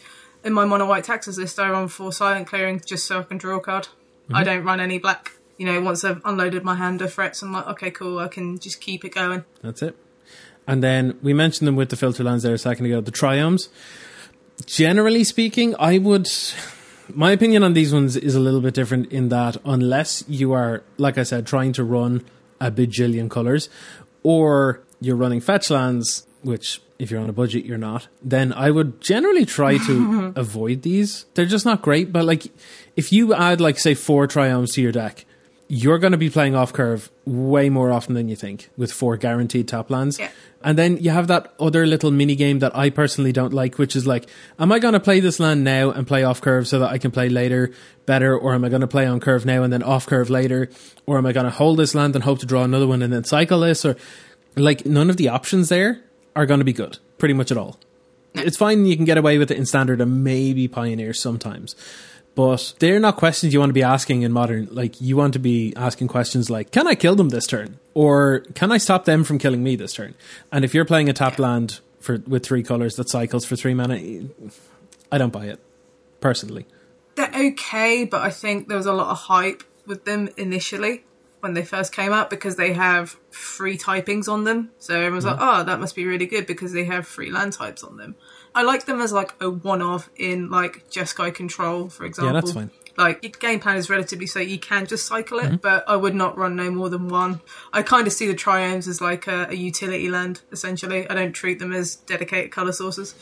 in 0.44 0.52
my 0.52 0.64
mono 0.66 0.86
white 0.86 1.04
taxes 1.04 1.38
list, 1.38 1.58
I 1.58 1.70
run 1.70 1.88
for 1.88 2.12
silent 2.12 2.46
clearing 2.48 2.82
just 2.84 3.06
so 3.06 3.20
I 3.20 3.22
can 3.22 3.38
draw 3.38 3.56
a 3.56 3.60
card. 3.60 3.84
Mm-hmm. 3.84 4.34
I 4.36 4.44
don't 4.44 4.62
run 4.64 4.78
any 4.78 4.98
black. 4.98 5.32
You 5.58 5.66
know, 5.66 5.80
once 5.80 6.04
I've 6.04 6.20
unloaded 6.24 6.64
my 6.64 6.74
hand 6.74 7.02
of 7.02 7.12
threats, 7.12 7.42
I'm 7.42 7.52
like, 7.52 7.66
okay, 7.68 7.90
cool, 7.90 8.18
I 8.18 8.28
can 8.28 8.58
just 8.58 8.80
keep 8.80 9.04
it 9.04 9.14
going. 9.14 9.44
That's 9.62 9.82
it. 9.82 9.96
And 10.66 10.82
then 10.82 11.18
we 11.22 11.32
mentioned 11.32 11.68
them 11.68 11.76
with 11.76 11.90
the 11.90 11.96
filter 11.96 12.24
lands 12.24 12.42
there 12.42 12.54
a 12.54 12.58
second 12.58 12.86
ago, 12.86 13.00
the 13.00 13.12
triomes. 13.12 13.68
Generally 14.66 15.24
speaking, 15.24 15.74
I 15.78 15.98
would. 15.98 16.28
My 17.12 17.32
opinion 17.32 17.62
on 17.62 17.72
these 17.72 17.92
ones 17.92 18.16
is 18.16 18.34
a 18.34 18.40
little 18.40 18.60
bit 18.60 18.74
different 18.74 19.12
in 19.12 19.28
that 19.30 19.56
unless 19.64 20.24
you 20.28 20.52
are, 20.52 20.82
like 20.98 21.18
I 21.18 21.24
said, 21.24 21.46
trying 21.46 21.72
to 21.74 21.84
run 21.84 22.24
a 22.60 22.70
bajillion 22.70 23.28
colors, 23.28 23.68
or 24.22 24.82
you're 25.00 25.16
running 25.16 25.40
fetch 25.40 25.68
lands, 25.68 26.26
which 26.42 26.80
if 26.98 27.10
you're 27.10 27.20
on 27.20 27.28
a 27.28 27.32
budget 27.32 27.64
you're 27.64 27.76
not, 27.76 28.06
then 28.22 28.52
I 28.52 28.70
would 28.70 29.00
generally 29.00 29.44
try 29.44 29.78
to 29.78 30.32
avoid 30.36 30.82
these. 30.82 31.26
They're 31.34 31.44
just 31.44 31.64
not 31.64 31.82
great. 31.82 32.12
But 32.12 32.24
like, 32.24 32.46
if 32.94 33.12
you 33.12 33.34
add 33.34 33.60
like 33.60 33.80
say 33.80 33.94
four 33.94 34.28
triomes 34.28 34.74
to 34.74 34.82
your 34.82 34.92
deck, 34.92 35.24
you're 35.74 35.98
going 35.98 36.12
to 36.12 36.18
be 36.18 36.28
playing 36.28 36.54
off 36.54 36.70
curve 36.70 37.10
way 37.24 37.70
more 37.70 37.90
often 37.90 38.14
than 38.14 38.28
you 38.28 38.36
think 38.36 38.68
with 38.76 38.92
four 38.92 39.16
guaranteed 39.16 39.66
tap 39.66 39.88
lands. 39.90 40.18
Yeah. 40.18 40.28
And 40.62 40.76
then 40.76 40.98
you 40.98 41.08
have 41.08 41.28
that 41.28 41.54
other 41.58 41.86
little 41.86 42.10
mini 42.10 42.36
game 42.36 42.58
that 42.58 42.76
I 42.76 42.90
personally 42.90 43.32
don't 43.32 43.54
like, 43.54 43.78
which 43.78 43.96
is 43.96 44.06
like, 44.06 44.28
am 44.58 44.70
I 44.70 44.78
going 44.78 44.92
to 44.92 45.00
play 45.00 45.18
this 45.20 45.40
land 45.40 45.64
now 45.64 45.90
and 45.90 46.06
play 46.06 46.24
off 46.24 46.42
curve 46.42 46.68
so 46.68 46.78
that 46.80 46.90
I 46.90 46.98
can 46.98 47.10
play 47.10 47.30
later 47.30 47.72
better, 48.04 48.36
or 48.36 48.52
am 48.52 48.66
I 48.66 48.68
going 48.68 48.82
to 48.82 48.86
play 48.86 49.06
on 49.06 49.18
curve 49.18 49.46
now 49.46 49.62
and 49.62 49.72
then 49.72 49.82
off 49.82 50.04
curve 50.04 50.28
later, 50.28 50.68
or 51.06 51.16
am 51.16 51.24
I 51.24 51.32
going 51.32 51.46
to 51.46 51.50
hold 51.50 51.78
this 51.78 51.94
land 51.94 52.14
and 52.14 52.22
hope 52.22 52.40
to 52.40 52.46
draw 52.46 52.64
another 52.64 52.86
one 52.86 53.00
and 53.00 53.10
then 53.10 53.24
cycle 53.24 53.60
this, 53.60 53.82
or 53.86 53.96
like 54.56 54.84
none 54.84 55.08
of 55.08 55.16
the 55.16 55.30
options 55.30 55.70
there 55.70 56.04
are 56.36 56.44
going 56.44 56.60
to 56.60 56.66
be 56.66 56.74
good, 56.74 56.98
pretty 57.16 57.32
much 57.32 57.50
at 57.50 57.56
all. 57.56 57.80
It's 58.34 58.58
fine 58.58 58.84
you 58.84 58.96
can 58.96 59.06
get 59.06 59.16
away 59.16 59.38
with 59.38 59.50
it 59.50 59.56
in 59.56 59.64
standard 59.64 60.02
and 60.02 60.22
maybe 60.22 60.68
pioneer 60.68 61.14
sometimes. 61.14 61.74
But 62.34 62.74
they're 62.78 62.98
not 62.98 63.16
questions 63.16 63.52
you 63.52 63.58
want 63.58 63.70
to 63.70 63.74
be 63.74 63.82
asking 63.82 64.22
in 64.22 64.32
modern. 64.32 64.68
Like 64.70 65.00
you 65.00 65.16
want 65.16 65.34
to 65.34 65.38
be 65.38 65.74
asking 65.76 66.08
questions 66.08 66.48
like, 66.48 66.70
"Can 66.70 66.86
I 66.86 66.94
kill 66.94 67.14
them 67.14 67.28
this 67.28 67.46
turn?" 67.46 67.78
or 67.94 68.40
"Can 68.54 68.72
I 68.72 68.78
stop 68.78 69.04
them 69.04 69.22
from 69.22 69.38
killing 69.38 69.62
me 69.62 69.76
this 69.76 69.92
turn?" 69.92 70.14
And 70.50 70.64
if 70.64 70.72
you're 70.72 70.86
playing 70.86 71.08
a 71.08 71.12
tap 71.12 71.38
land 71.38 71.80
for 72.00 72.22
with 72.26 72.44
three 72.44 72.62
colors 72.62 72.96
that 72.96 73.10
cycles 73.10 73.44
for 73.44 73.56
three 73.56 73.74
mana, 73.74 74.00
I 75.10 75.18
don't 75.18 75.32
buy 75.32 75.46
it 75.46 75.60
personally. 76.20 76.66
They're 77.16 77.30
okay, 77.34 78.04
but 78.04 78.22
I 78.22 78.30
think 78.30 78.68
there 78.68 78.78
was 78.78 78.86
a 78.86 78.94
lot 78.94 79.08
of 79.08 79.18
hype 79.18 79.62
with 79.86 80.04
them 80.06 80.30
initially 80.38 81.04
when 81.40 81.54
they 81.54 81.64
first 81.64 81.92
came 81.92 82.12
out 82.12 82.30
because 82.30 82.56
they 82.56 82.72
have 82.72 83.16
free 83.30 83.76
typings 83.76 84.28
on 84.28 84.44
them. 84.44 84.70
So 84.78 84.94
everyone's 84.94 85.24
like, 85.24 85.38
mm-hmm. 85.38 85.60
oh, 85.60 85.64
that 85.64 85.80
must 85.80 85.96
be 85.96 86.06
really 86.06 86.26
good 86.26 86.46
because 86.46 86.72
they 86.72 86.84
have 86.84 87.06
free 87.06 87.30
land 87.30 87.52
types 87.52 87.82
on 87.82 87.96
them. 87.96 88.14
I 88.54 88.62
like 88.62 88.84
them 88.86 89.00
as 89.00 89.12
like 89.12 89.34
a 89.40 89.50
one-off 89.50 90.10
in 90.16 90.50
like 90.50 90.88
Jeskai 90.90 91.34
Control, 91.34 91.88
for 91.88 92.04
example. 92.04 92.34
Yeah, 92.34 92.40
that's 92.40 92.52
fine. 92.52 92.70
Like 92.96 93.22
your 93.22 93.32
game 93.32 93.58
plan 93.58 93.76
is 93.76 93.88
relatively 93.88 94.26
so 94.26 94.38
you 94.38 94.58
can 94.58 94.86
just 94.86 95.06
cycle 95.06 95.38
it, 95.38 95.44
mm-hmm. 95.44 95.56
but 95.56 95.84
I 95.88 95.96
would 95.96 96.14
not 96.14 96.36
run 96.36 96.56
no 96.56 96.70
more 96.70 96.90
than 96.90 97.08
one. 97.08 97.40
I 97.72 97.82
kind 97.82 98.06
of 98.06 98.12
see 98.12 98.26
the 98.26 98.34
triomes 98.34 98.86
as 98.86 99.00
like 99.00 99.26
a, 99.26 99.46
a 99.48 99.54
utility 99.54 100.10
land 100.10 100.42
essentially. 100.52 101.08
I 101.08 101.14
don't 101.14 101.32
treat 101.32 101.58
them 101.58 101.72
as 101.72 101.96
dedicated 101.96 102.50
color 102.52 102.72
sources. 102.72 103.14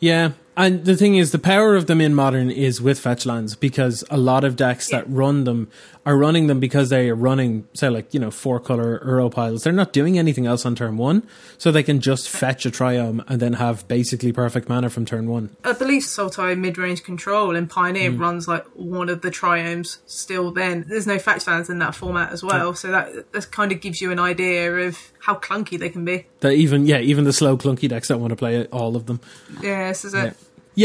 Yeah, 0.00 0.32
And 0.56 0.84
the 0.84 0.96
thing 0.96 1.16
is, 1.16 1.32
the 1.32 1.38
power 1.38 1.74
of 1.74 1.86
them 1.86 2.00
in 2.00 2.14
modern 2.14 2.50
is 2.50 2.80
with 2.80 2.98
fetch 2.98 3.26
lands 3.26 3.56
because 3.56 4.04
a 4.10 4.16
lot 4.16 4.44
of 4.44 4.56
decks 4.56 4.88
that 4.88 5.04
run 5.08 5.44
them 5.44 5.68
are 6.06 6.16
running 6.16 6.46
them 6.48 6.60
because 6.60 6.90
they 6.90 7.08
are 7.08 7.14
running, 7.14 7.66
say, 7.72 7.88
like, 7.88 8.12
you 8.12 8.20
know, 8.20 8.30
four 8.30 8.60
color 8.60 9.00
Uro 9.00 9.32
piles. 9.32 9.64
They're 9.64 9.72
not 9.72 9.92
doing 9.92 10.18
anything 10.18 10.46
else 10.46 10.66
on 10.66 10.74
turn 10.74 10.96
one, 10.96 11.26
so 11.56 11.72
they 11.72 11.82
can 11.82 12.00
just 12.00 12.28
fetch 12.28 12.66
a 12.66 12.70
Triome 12.70 13.24
and 13.26 13.40
then 13.40 13.54
have 13.54 13.88
basically 13.88 14.32
perfect 14.32 14.68
mana 14.68 14.90
from 14.90 15.06
turn 15.06 15.28
one. 15.28 15.56
I 15.64 15.72
believe 15.72 16.02
Sultai 16.02 16.58
mid 16.58 16.78
range 16.78 17.02
control 17.02 17.56
and 17.56 17.68
Pioneer 17.68 18.10
mm. 18.10 18.20
runs 18.20 18.46
like 18.46 18.64
one 18.74 19.08
of 19.08 19.22
the 19.22 19.30
triomes 19.30 19.98
still 20.06 20.50
then. 20.50 20.84
There's 20.88 21.06
no 21.06 21.18
fetch 21.18 21.46
lands 21.46 21.70
in 21.70 21.78
that 21.78 21.94
format 21.94 22.32
as 22.32 22.42
well, 22.44 22.74
so 22.74 22.90
that, 22.90 23.32
that 23.32 23.50
kind 23.50 23.72
of 23.72 23.80
gives 23.80 24.00
you 24.00 24.12
an 24.12 24.18
idea 24.18 24.70
of 24.72 24.98
how 25.20 25.36
clunky 25.36 25.78
they 25.78 25.88
can 25.88 26.04
be. 26.04 26.26
That 26.40 26.52
even, 26.52 26.86
yeah, 26.86 26.98
even 26.98 27.24
the 27.24 27.32
slow, 27.32 27.56
clunky 27.56 27.88
decks 27.88 28.08
don't 28.08 28.20
want 28.20 28.30
to 28.30 28.36
play 28.36 28.66
all 28.66 28.94
of 28.94 29.06
them. 29.06 29.20
Yeah, 29.62 29.88
this 29.88 30.04
is 30.04 30.12
it. 30.12 30.24
Yeah, 30.24 30.32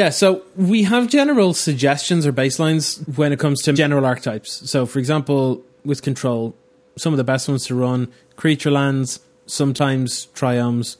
so 0.09 0.43
we 0.55 0.83
have 0.83 1.09
general 1.09 1.53
suggestions 1.53 2.25
or 2.25 2.33
baselines 2.33 3.17
when 3.17 3.33
it 3.33 3.39
comes 3.39 3.61
to 3.63 3.73
general 3.73 4.05
archetypes. 4.05 4.69
So, 4.69 4.85
for 4.85 4.99
example, 4.99 5.63
with 5.83 6.01
control, 6.01 6.55
some 6.95 7.13
of 7.13 7.17
the 7.17 7.23
best 7.23 7.47
ones 7.47 7.65
to 7.67 7.75
run 7.75 8.11
creature 8.35 8.71
lands, 8.71 9.19
sometimes 9.47 10.27
triomes, 10.35 10.97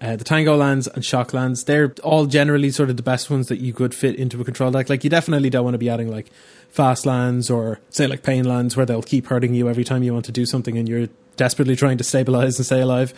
uh, 0.00 0.16
the 0.16 0.24
tango 0.24 0.56
lands 0.56 0.86
and 0.88 1.04
shock 1.04 1.32
lands. 1.32 1.64
They're 1.64 1.94
all 2.02 2.26
generally 2.26 2.70
sort 2.70 2.90
of 2.90 2.96
the 2.96 3.02
best 3.02 3.30
ones 3.30 3.48
that 3.48 3.58
you 3.58 3.72
could 3.72 3.94
fit 3.94 4.16
into 4.16 4.40
a 4.40 4.44
control 4.44 4.70
deck. 4.70 4.88
Like, 4.88 5.04
you 5.04 5.10
definitely 5.10 5.50
don't 5.50 5.64
want 5.64 5.74
to 5.74 5.78
be 5.78 5.90
adding 5.90 6.10
like 6.10 6.30
fast 6.70 7.06
lands 7.06 7.50
or 7.50 7.80
say 7.90 8.06
like 8.06 8.22
pain 8.22 8.44
lands 8.44 8.76
where 8.76 8.86
they'll 8.86 9.02
keep 9.02 9.26
hurting 9.26 9.54
you 9.54 9.68
every 9.68 9.84
time 9.84 10.02
you 10.02 10.12
want 10.12 10.24
to 10.26 10.32
do 10.32 10.46
something 10.46 10.76
and 10.76 10.88
you're 10.88 11.08
desperately 11.36 11.76
trying 11.76 11.98
to 11.98 12.04
stabilize 12.04 12.58
and 12.58 12.66
stay 12.66 12.80
alive. 12.80 13.12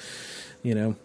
You 0.63 0.75
know, 0.75 0.97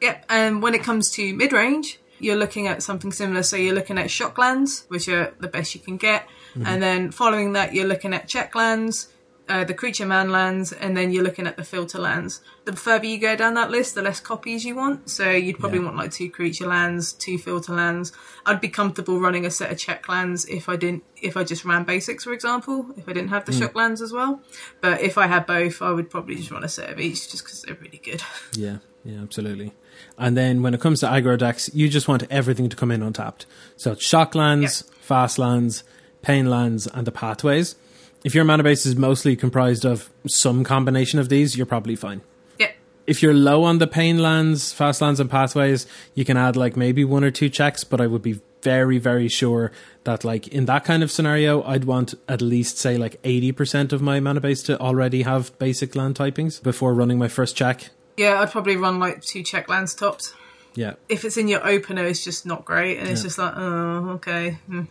Yep, 0.00 0.24
and 0.30 0.62
when 0.62 0.74
it 0.74 0.82
comes 0.82 1.10
to 1.12 1.34
mid 1.34 1.52
range, 1.52 1.99
you're 2.20 2.36
looking 2.36 2.66
at 2.68 2.82
something 2.82 3.12
similar. 3.12 3.42
So 3.42 3.56
you're 3.56 3.74
looking 3.74 3.98
at 3.98 4.10
shock 4.10 4.38
lands, 4.38 4.84
which 4.88 5.08
are 5.08 5.34
the 5.40 5.48
best 5.48 5.74
you 5.74 5.80
can 5.80 5.96
get, 5.96 6.26
and 6.54 6.82
then 6.82 7.10
following 7.10 7.52
that, 7.54 7.74
you're 7.74 7.86
looking 7.86 8.12
at 8.14 8.28
check 8.28 8.54
lands, 8.54 9.08
uh, 9.48 9.64
the 9.64 9.74
creature 9.74 10.06
man 10.06 10.30
lands, 10.30 10.72
and 10.72 10.96
then 10.96 11.10
you're 11.12 11.24
looking 11.24 11.46
at 11.46 11.56
the 11.56 11.64
filter 11.64 11.98
lands. 11.98 12.40
The 12.66 12.76
further 12.76 13.06
you 13.06 13.18
go 13.18 13.34
down 13.34 13.54
that 13.54 13.68
list, 13.70 13.96
the 13.96 14.02
less 14.02 14.20
copies 14.20 14.64
you 14.64 14.76
want. 14.76 15.10
So 15.10 15.28
you'd 15.30 15.58
probably 15.58 15.78
Yeah. 15.80 15.86
want 15.86 15.96
like 15.96 16.12
two 16.12 16.30
creature 16.30 16.66
lands, 16.68 17.12
two 17.12 17.36
filter 17.36 17.72
lands. 17.72 18.12
I'd 18.46 18.60
be 18.60 18.68
comfortable 18.68 19.18
running 19.18 19.44
a 19.46 19.50
set 19.50 19.72
of 19.72 19.78
check 19.78 20.08
lands 20.08 20.44
if 20.44 20.68
I 20.68 20.76
didn't, 20.76 21.02
if 21.20 21.36
I 21.36 21.42
just 21.42 21.64
ran 21.64 21.82
basics, 21.82 22.22
for 22.24 22.32
example, 22.32 22.90
if 22.96 23.08
I 23.08 23.12
didn't 23.12 23.30
have 23.30 23.44
the 23.44 23.52
shock 23.52 23.74
lands 23.74 24.00
as 24.00 24.12
well. 24.12 24.40
But 24.80 25.00
if 25.00 25.18
I 25.18 25.26
had 25.26 25.46
both, 25.46 25.82
I 25.82 25.90
would 25.90 26.10
probably 26.10 26.36
just 26.36 26.52
run 26.52 26.62
a 26.62 26.68
set 26.68 26.88
of 26.90 27.00
each, 27.00 27.28
just 27.30 27.42
because 27.44 27.62
they're 27.62 27.78
really 27.80 28.00
good. 28.04 28.22
Yeah, 28.56 28.76
yeah, 29.04 29.20
absolutely. 29.22 29.72
And 30.18 30.36
then 30.36 30.62
when 30.62 30.74
it 30.74 30.80
comes 30.80 31.00
to 31.00 31.06
aggro 31.06 31.38
decks, 31.38 31.70
you 31.74 31.88
just 31.88 32.08
want 32.08 32.24
everything 32.30 32.68
to 32.68 32.76
come 32.76 32.90
in 32.90 33.02
untapped. 33.02 33.46
So 33.76 33.92
it's 33.92 34.04
shock 34.04 34.34
lands, 34.34 34.82
fast 35.00 35.38
lands, 35.38 35.84
pain 36.22 36.50
lands, 36.50 36.86
and 36.86 37.06
the 37.06 37.12
pathways. 37.12 37.76
If 38.24 38.34
your 38.34 38.44
mana 38.44 38.62
base 38.62 38.84
is 38.84 38.96
mostly 38.96 39.34
comprised 39.36 39.86
of 39.86 40.10
some 40.26 40.62
combination 40.62 41.18
of 41.18 41.28
these, 41.28 41.56
you're 41.56 41.66
probably 41.66 41.96
fine. 41.96 42.20
yeah. 42.58 42.72
If 43.06 43.22
you're 43.22 43.34
low 43.34 43.64
on 43.64 43.78
the 43.78 43.86
pain 43.86 44.18
lands, 44.18 44.72
fast 44.72 45.00
lands, 45.00 45.20
and 45.20 45.30
pathways, 45.30 45.86
you 46.14 46.24
can 46.24 46.36
add 46.36 46.54
like 46.54 46.76
maybe 46.76 47.04
one 47.04 47.24
or 47.24 47.30
two 47.30 47.48
checks, 47.48 47.82
but 47.82 48.00
I 48.00 48.06
would 48.06 48.22
be 48.22 48.40
very, 48.62 48.98
very 48.98 49.28
sure 49.28 49.72
that 50.04 50.22
like 50.22 50.46
in 50.48 50.66
that 50.66 50.84
kind 50.84 51.02
of 51.02 51.10
scenario, 51.10 51.62
I'd 51.62 51.84
want 51.84 52.14
at 52.28 52.42
least 52.42 52.76
say 52.76 52.98
like 52.98 53.20
80% 53.22 53.92
of 53.94 54.02
my 54.02 54.20
mana 54.20 54.40
base 54.40 54.62
to 54.64 54.78
already 54.78 55.22
have 55.22 55.58
basic 55.58 55.94
land 55.94 56.14
typings 56.14 56.62
before 56.62 56.92
running 56.94 57.18
my 57.18 57.28
first 57.28 57.56
check. 57.56 57.88
Yeah, 58.16 58.40
I'd 58.40 58.50
probably 58.50 58.76
run 58.76 58.98
like 58.98 59.22
two 59.22 59.42
check 59.42 59.68
lands 59.68 59.94
tops. 59.94 60.34
Yeah. 60.74 60.94
If 61.08 61.24
it's 61.24 61.36
in 61.36 61.48
your 61.48 61.66
opener, 61.66 62.04
it's 62.06 62.22
just 62.22 62.46
not 62.46 62.64
great, 62.64 62.98
and 62.98 63.08
it's 63.08 63.20
Yeah. 63.20 63.24
just 63.26 63.38
like, 63.38 63.54
oh, 63.56 64.10
okay. 64.16 64.58
hmm. 64.66 64.82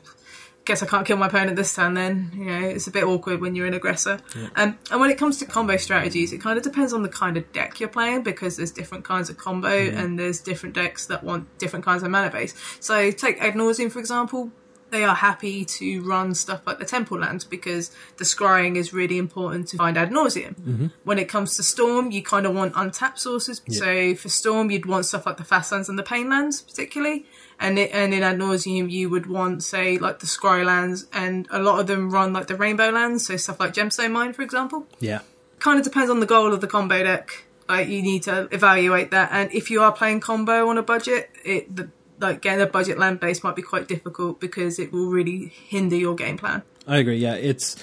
Guess 0.66 0.84
I 0.84 0.86
can't 0.86 1.08
kill 1.08 1.18
my 1.18 1.28
opponent 1.28 1.56
this 1.56 1.74
turn. 1.74 1.96
Then 1.96 2.32
you 2.36 2.46
know 2.46 2.60
it's 2.68 2.86
a 2.86 2.92
bit 2.92 3.04
awkward 3.04 3.42
when 3.42 3.56
you're 3.56 3.66
an 3.66 3.74
aggressor. 3.74 4.20
Um, 4.56 4.78
and 4.92 5.00
when 5.02 5.10
it 5.10 5.18
comes 5.18 5.38
to 5.38 5.46
combo 5.46 5.78
strategies, 5.78 6.32
it 6.32 6.40
kind 6.42 6.58
of 6.58 6.64
depends 6.64 6.94
on 6.94 7.02
the 7.02 7.10
kind 7.10 7.38
of 7.38 7.52
deck 7.54 7.80
you're 7.80 7.90
playing 7.90 8.22
because 8.22 8.58
there's 8.58 8.70
different 8.72 9.04
kinds 9.04 9.32
of 9.32 9.38
combo 9.38 9.70
and 9.70 10.20
there's 10.20 10.42
different 10.42 10.76
decks 10.76 11.08
that 11.08 11.24
want 11.24 11.58
different 11.58 11.86
kinds 11.86 12.04
of 12.04 12.12
mana 12.12 12.30
base. 12.30 12.54
So 12.82 13.10
take 13.10 13.40
Nauseam 13.56 13.90
for 13.90 13.98
example. 14.00 14.52
They 14.92 15.04
are 15.04 15.16
happy 15.16 15.66
to 15.66 16.02
run 16.04 16.34
stuff 16.36 16.62
like 16.66 16.80
the 16.80 16.86
Temple 16.86 17.20
Lands 17.20 17.44
because 17.44 17.92
the 18.18 18.24
scrying 18.24 18.76
is 18.76 18.94
really 18.94 19.18
important 19.18 19.68
to 19.70 19.78
find 19.78 19.98
ad 19.98 20.12
nauseam. 20.12 20.56
Mm-hmm. 20.56 20.88
When 21.04 21.20
it 21.20 21.30
comes 21.30 21.56
to 21.58 21.64
Storm, 21.64 22.12
you 22.12 22.24
kind 22.24 22.46
of 22.46 22.56
want 22.56 22.74
untapped 22.76 23.20
sources. 23.20 23.62
So 23.70 24.16
for 24.16 24.30
Storm, 24.30 24.72
you'd 24.72 24.86
want 24.86 25.06
stuff 25.06 25.26
like 25.26 25.38
the 25.38 25.44
Fast 25.44 25.72
Lands 25.72 25.90
and 25.90 26.00
the 26.00 26.04
Pain 26.04 26.30
Lands, 26.30 26.62
particularly. 26.62 27.26
And 27.60 27.78
it, 27.78 27.92
and 27.94 28.14
in 28.14 28.24
ad 28.24 28.38
nauseam, 28.38 28.88
you 28.90 29.10
would 29.10 29.26
want 29.26 29.64
say 29.64 29.98
like 29.98 30.20
the 30.20 30.26
Scry 30.26 30.66
Lands, 30.66 31.08
and 31.12 31.46
a 31.52 31.60
lot 31.60 31.80
of 31.80 31.88
them 31.88 32.10
run 32.10 32.32
like 32.32 32.48
the 32.48 32.56
Rainbow 32.56 32.90
Lands, 32.90 33.28
so 33.28 33.36
stuff 33.36 33.60
like 33.60 33.74
Gemstone 33.74 34.12
Mine, 34.12 34.32
for 34.32 34.44
example 34.44 34.88
Yeah. 35.00 35.20
kind 35.60 35.78
of 35.78 35.84
depends 35.84 36.10
on 36.10 36.22
the 36.22 36.26
goal 36.26 36.54
of 36.54 36.62
the 36.62 36.68
combo 36.68 37.04
deck. 37.04 37.44
Like 37.68 37.90
you 37.90 38.02
need 38.02 38.24
to 38.24 38.48
evaluate 38.52 39.12
that, 39.12 39.30
and 39.34 39.52
if 39.52 39.70
you 39.70 39.82
are 39.84 39.92
playing 39.92 40.22
combo 40.22 40.70
on 40.70 40.78
a 40.78 40.82
budget, 40.82 41.30
it 41.44 41.76
the, 41.76 41.90
like 42.20 42.42
getting 42.42 42.62
a 42.62 42.66
budget 42.66 42.98
land 43.00 43.20
base 43.20 43.44
might 43.44 43.56
be 43.56 43.62
quite 43.62 43.88
difficult 43.88 44.40
because 44.40 44.80
it 44.80 44.92
will 44.92 45.10
really 45.10 45.48
hinder 45.48 45.96
your 45.96 46.16
game 46.16 46.38
plan. 46.38 46.64
I 46.88 46.98
agree. 46.98 47.18
Yeah, 47.18 47.36
it's 47.36 47.76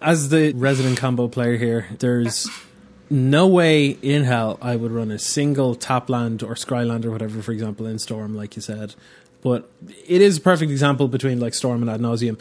as 0.00 0.28
the 0.28 0.52
resident 0.54 0.98
combo 0.98 1.28
player 1.28 1.56
here. 1.56 1.88
There's 1.98 2.48
no 3.10 3.46
way 3.46 3.88
in 4.02 4.24
hell 4.24 4.58
I 4.62 4.76
would 4.76 4.92
run 4.92 5.10
a 5.10 5.18
single 5.18 5.74
top 5.74 6.08
land 6.08 6.42
or 6.42 6.54
scryland 6.54 7.04
or 7.04 7.10
whatever, 7.10 7.42
for 7.42 7.52
example, 7.52 7.86
in 7.86 7.98
Storm, 7.98 8.36
like 8.36 8.56
you 8.56 8.62
said. 8.62 8.94
But 9.42 9.70
it 10.06 10.20
is 10.20 10.38
a 10.38 10.40
perfect 10.40 10.70
example 10.70 11.08
between 11.08 11.40
like 11.40 11.54
Storm 11.54 11.80
and 11.80 11.90
Ad 11.90 12.00
Nauseam 12.00 12.36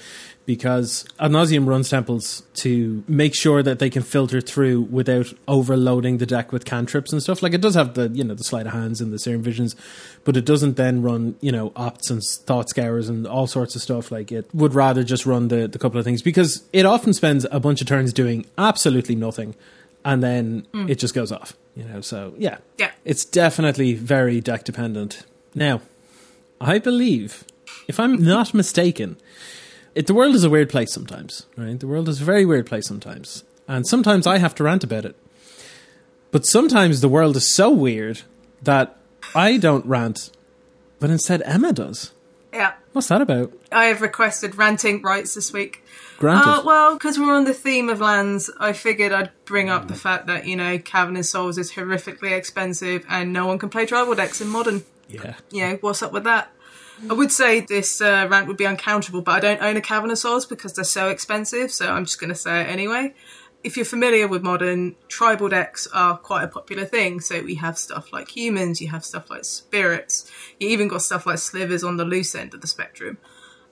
because 0.45 1.05
Ad 1.19 1.31
Nauseam 1.31 1.69
runs 1.69 1.89
temples 1.89 2.43
to 2.55 3.03
make 3.07 3.35
sure 3.35 3.61
that 3.61 3.79
they 3.79 3.89
can 3.89 4.01
filter 4.01 4.41
through 4.41 4.81
without 4.81 5.31
overloading 5.47 6.17
the 6.17 6.25
deck 6.25 6.51
with 6.51 6.65
cantrips 6.65 7.13
and 7.13 7.21
stuff. 7.21 7.43
Like 7.43 7.53
it 7.53 7.61
does 7.61 7.75
have 7.75 7.93
the 7.93 8.09
you 8.09 8.23
know 8.23 8.33
the 8.33 8.43
sleight 8.43 8.65
of 8.65 8.73
hands 8.73 8.99
and 8.99 9.13
the 9.13 9.19
serum 9.19 9.43
visions, 9.43 9.75
but 10.23 10.35
it 10.35 10.45
doesn't 10.45 10.75
then 10.75 11.01
run 11.01 11.35
you 11.39 11.51
know 11.51 11.69
opts 11.71 12.09
and 12.09 12.21
thought 12.23 12.67
scours 12.69 13.07
and 13.07 13.27
all 13.27 13.47
sorts 13.47 13.75
of 13.75 13.81
stuff. 13.81 14.11
Like 14.11 14.31
it 14.31 14.49
would 14.53 14.73
rather 14.73 15.03
just 15.03 15.25
run 15.25 15.49
the 15.49 15.67
the 15.67 15.79
couple 15.79 15.99
of 15.99 16.03
things 16.05 16.21
because 16.21 16.63
it 16.73 16.85
often 16.85 17.13
spends 17.13 17.45
a 17.51 17.59
bunch 17.59 17.79
of 17.79 17.87
turns 17.87 18.11
doing 18.11 18.45
absolutely 18.57 19.15
nothing, 19.15 19.55
and 20.03 20.23
then 20.23 20.67
mm. 20.73 20.89
it 20.89 20.99
just 20.99 21.13
goes 21.13 21.31
off. 21.31 21.55
You 21.75 21.83
know, 21.85 22.01
so 22.01 22.33
yeah, 22.37 22.57
Yeah. 22.77 22.91
it's 23.05 23.23
definitely 23.23 23.93
very 23.93 24.41
deck 24.41 24.65
dependent. 24.65 25.25
Now, 25.55 25.81
I 26.61 26.79
believe, 26.79 27.45
if 27.87 27.99
I'm 27.99 28.21
not 28.23 28.53
mistaken, 28.53 29.17
it, 29.95 30.07
the 30.07 30.13
world 30.13 30.35
is 30.35 30.43
a 30.43 30.49
weird 30.49 30.69
place 30.69 30.93
sometimes, 30.93 31.45
right? 31.57 31.79
The 31.79 31.87
world 31.87 32.09
is 32.09 32.21
a 32.21 32.25
very 32.25 32.45
weird 32.45 32.65
place 32.65 32.87
sometimes. 32.87 33.43
And 33.67 33.87
sometimes 33.87 34.27
I 34.27 34.37
have 34.37 34.55
to 34.55 34.63
rant 34.63 34.83
about 34.83 35.05
it. 35.05 35.15
But 36.31 36.45
sometimes 36.45 37.01
the 37.01 37.09
world 37.09 37.35
is 37.35 37.53
so 37.55 37.69
weird 37.69 38.21
that 38.61 38.97
I 39.33 39.57
don't 39.57 39.85
rant, 39.85 40.31
but 40.99 41.09
instead 41.09 41.41
Emma 41.43 41.73
does. 41.73 42.11
Yeah, 42.53 42.73
What's 42.93 43.07
that 43.09 43.21
about? 43.21 43.53
I 43.71 43.85
have 43.85 44.01
requested 44.01 44.55
ranting 44.55 45.01
rights 45.01 45.35
this 45.35 45.53
week. 45.53 45.83
Granted. 46.17 46.49
Uh, 46.49 46.63
well, 46.65 46.93
because 46.95 47.19
we're 47.19 47.33
on 47.33 47.45
the 47.45 47.53
theme 47.53 47.87
of 47.87 48.01
lands, 48.01 48.49
I 48.59 48.73
figured 48.73 49.11
I'd 49.11 49.31
bring 49.45 49.69
up 49.69 49.87
the 49.87 49.95
fact 49.95 50.27
that 50.27 50.45
you 50.47 50.55
know 50.55 50.79
Cavern 50.79 51.15
of 51.15 51.25
Souls 51.25 51.57
is 51.57 51.71
horrifically 51.71 52.31
expensive, 52.31 53.05
and 53.07 53.31
no 53.31 53.45
one 53.45 53.59
can 53.59 53.69
play 53.69 53.85
tribal 53.85 54.15
decks 54.15 54.41
in 54.41 54.47
modern. 54.47 54.83
Yeah. 55.09 55.35
you 55.51 55.61
know, 55.61 55.77
what's 55.81 56.01
up 56.01 56.13
with 56.13 56.23
that? 56.25 56.51
I 57.09 57.13
would 57.13 57.31
say 57.31 57.61
this 57.61 58.01
uh, 58.01 58.27
rant 58.29 58.47
would 58.47 58.57
be 58.57 58.65
uncountable, 58.65 59.21
but 59.21 59.31
I 59.35 59.39
don't 59.39 59.61
own 59.61 59.77
a 59.77 59.81
Cavern 59.81 60.11
of 60.11 60.49
because 60.49 60.73
they're 60.73 60.83
so 60.83 61.09
expensive, 61.09 61.71
so 61.71 61.89
I'm 61.89 62.05
just 62.05 62.19
going 62.19 62.29
to 62.29 62.35
say 62.35 62.61
it 62.61 62.67
anyway. 62.67 63.13
If 63.63 63.75
you're 63.75 63.85
familiar 63.85 64.27
with 64.27 64.41
modern, 64.41 64.95
tribal 65.07 65.49
decks 65.49 65.87
are 65.93 66.17
quite 66.17 66.43
a 66.43 66.47
popular 66.47 66.85
thing. 66.85 67.19
So 67.19 67.41
we 67.41 67.55
have 67.55 67.77
stuff 67.77 68.11
like 68.13 68.35
humans, 68.35 68.81
you 68.81 68.87
have 68.89 69.03
stuff 69.03 69.29
like 69.29 69.45
spirits, 69.45 70.29
you 70.59 70.69
even 70.69 70.87
got 70.87 71.01
stuff 71.01 71.25
like 71.25 71.39
slivers 71.39 71.83
on 71.83 71.97
the 71.97 72.05
loose 72.05 72.35
end 72.35 72.53
of 72.53 72.61
the 72.61 72.67
spectrum. 72.67 73.17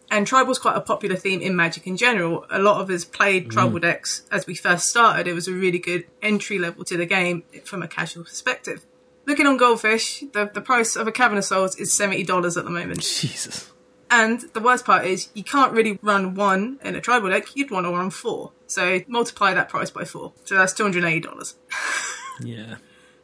And 0.10 0.26
tribal's 0.26 0.60
quite 0.60 0.78
a 0.78 0.82
popular 0.82 1.18
theme 1.18 1.42
in 1.42 1.56
Magic 1.56 1.86
in 1.86 1.98
general. 1.98 2.46
A 2.50 2.60
lot 2.60 2.80
of 2.80 2.90
us 2.90 3.04
played 3.04 3.52
tribal 3.52 3.80
decks 3.80 4.26
as 4.32 4.48
we 4.48 4.56
first 4.56 4.88
started. 4.88 5.28
It 5.28 5.34
was 5.34 5.50
a 5.50 5.54
really 5.54 5.80
good 5.80 6.06
entry 6.22 6.60
level 6.60 6.86
to 6.86 6.96
the 6.96 7.06
game 7.06 7.44
from 7.66 7.84
a 7.84 7.90
casual 7.90 8.24
perspective. 8.24 8.86
Looking 9.28 9.46
on 9.46 9.58
Goldfish, 9.58 10.24
the, 10.32 10.50
the 10.52 10.62
price 10.62 10.96
of 10.96 11.06
a 11.06 11.12
Cavern 11.12 11.38
of 11.38 11.44
Souls 11.44 11.76
is 11.76 11.92
$70 11.92 12.58
at 12.58 12.64
the 12.64 12.70
moment. 12.70 13.02
Jesus. 13.02 13.72
And 14.10 14.40
the 14.54 14.62
worst 14.62 14.86
part 14.86 15.06
is 15.06 15.28
you 15.34 15.44
can't 15.44 15.74
really 15.74 16.00
run 16.02 16.34
one 16.34 16.80
in 16.82 16.96
a 16.96 17.02
tribal 17.02 17.30
deck, 17.30 17.54
you'd 17.54 17.70
want 17.70 17.86
to 17.86 17.92
run 17.92 18.10
four. 18.10 18.54
So 18.66 19.02
multiply 19.08 19.54
that 19.54 19.68
price 19.68 19.92
by 19.92 20.06
four. 20.06 20.32
So 20.46 20.56
that's 20.56 20.74
$280. 20.74 21.54
Yeah. 22.40 22.76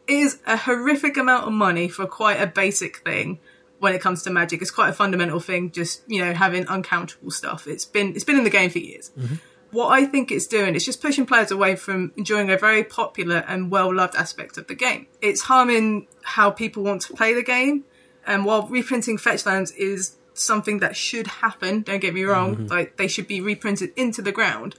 It 0.08 0.14
is 0.14 0.39
a 0.47 0.58
horrific 0.58 1.18
amount 1.18 1.45
of 1.45 1.54
money 1.54 1.88
for 1.88 2.08
quite 2.08 2.41
a 2.41 2.47
basic 2.47 2.97
thing 2.97 3.39
when 3.78 3.93
it 3.93 4.01
comes 4.01 4.24
to 4.24 4.32
magic. 4.32 4.62
It's 4.64 4.72
quite 4.72 4.89
a 4.89 4.93
fundamental 4.93 5.39
thing, 5.39 5.70
just, 5.70 6.01
you 6.08 6.26
know, 6.26 6.34
having 6.34 6.66
uncountable 6.68 7.30
stuff. 7.30 7.68
It's 7.68 7.86
been 7.86 8.16
it's 8.16 8.24
been 8.24 8.38
in 8.38 8.43
the 8.43 8.49
game 8.49 8.72
for 8.72 8.80
years. 8.80 9.12
Mm-hmm. 9.16 9.36
What 9.74 9.88
I 9.88 10.05
think 10.05 10.32
it's 10.32 10.47
doing 10.47 10.76
is 10.76 10.86
just 10.86 11.01
pushing 11.01 11.26
players 11.26 11.51
away 11.51 11.76
from 11.76 12.13
enjoying 12.15 12.49
a 12.49 12.57
very 12.57 12.84
popular 12.84 13.43
and 13.47 13.71
well 13.71 13.93
loved 13.93 14.15
aspect 14.15 14.57
of 14.57 14.67
the 14.67 14.76
game. 14.76 15.07
It's 15.21 15.41
harming 15.41 16.07
how 16.21 16.51
people 16.51 16.84
want 16.84 17.01
to 17.03 17.13
play 17.13 17.34
the 17.34 17.43
game. 17.43 17.84
And 18.26 18.45
while 18.45 18.67
reprinting 18.67 19.17
fetch 19.17 19.45
lands 19.45 19.71
is 19.71 20.15
something 20.34 20.80
that 20.80 20.95
should 20.95 21.28
happen. 21.28 21.82
Don't 21.82 21.99
get 21.99 22.13
me 22.13 22.24
wrong. 22.24 22.55
Mm-hmm. 22.55 22.67
Like 22.67 22.97
they 22.97 23.07
should 23.07 23.28
be 23.28 23.41
reprinted 23.41 23.91
into 23.95 24.21
the 24.21 24.32
ground. 24.32 24.76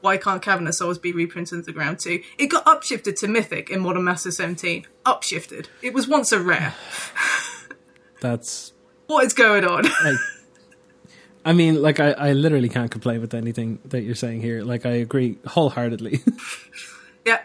Why 0.00 0.18
can't 0.18 0.42
Cavern 0.42 0.66
of 0.66 0.74
Souls 0.74 0.98
be 0.98 1.12
reprinted 1.12 1.54
into 1.54 1.66
the 1.66 1.72
ground 1.72 1.98
too? 1.98 2.22
It 2.36 2.48
got 2.48 2.66
upshifted 2.66 3.18
to 3.20 3.28
Mythic 3.28 3.70
in 3.70 3.80
Modern 3.80 4.04
Masters 4.04 4.36
17. 4.36 4.86
Upshifted. 5.06 5.66
It 5.80 5.94
was 5.94 6.06
once 6.06 6.30
a 6.32 6.40
rare. 6.40 6.74
That's 8.20 8.72
What 9.06 9.24
is 9.24 9.34
going 9.34 9.64
on? 9.64 9.84
like 9.84 10.18
I 11.44 11.52
mean, 11.52 11.82
like 11.82 12.00
I, 12.00 12.12
I 12.12 12.32
literally 12.32 12.68
can't 12.68 12.90
complain 12.90 13.20
with 13.20 13.34
anything 13.34 13.78
that 13.86 14.02
you're 14.02 14.14
saying 14.14 14.40
here. 14.40 14.62
Like 14.62 14.86
I 14.86 14.92
agree 14.92 15.38
wholeheartedly. 15.46 16.20
Yeah. 17.26 17.40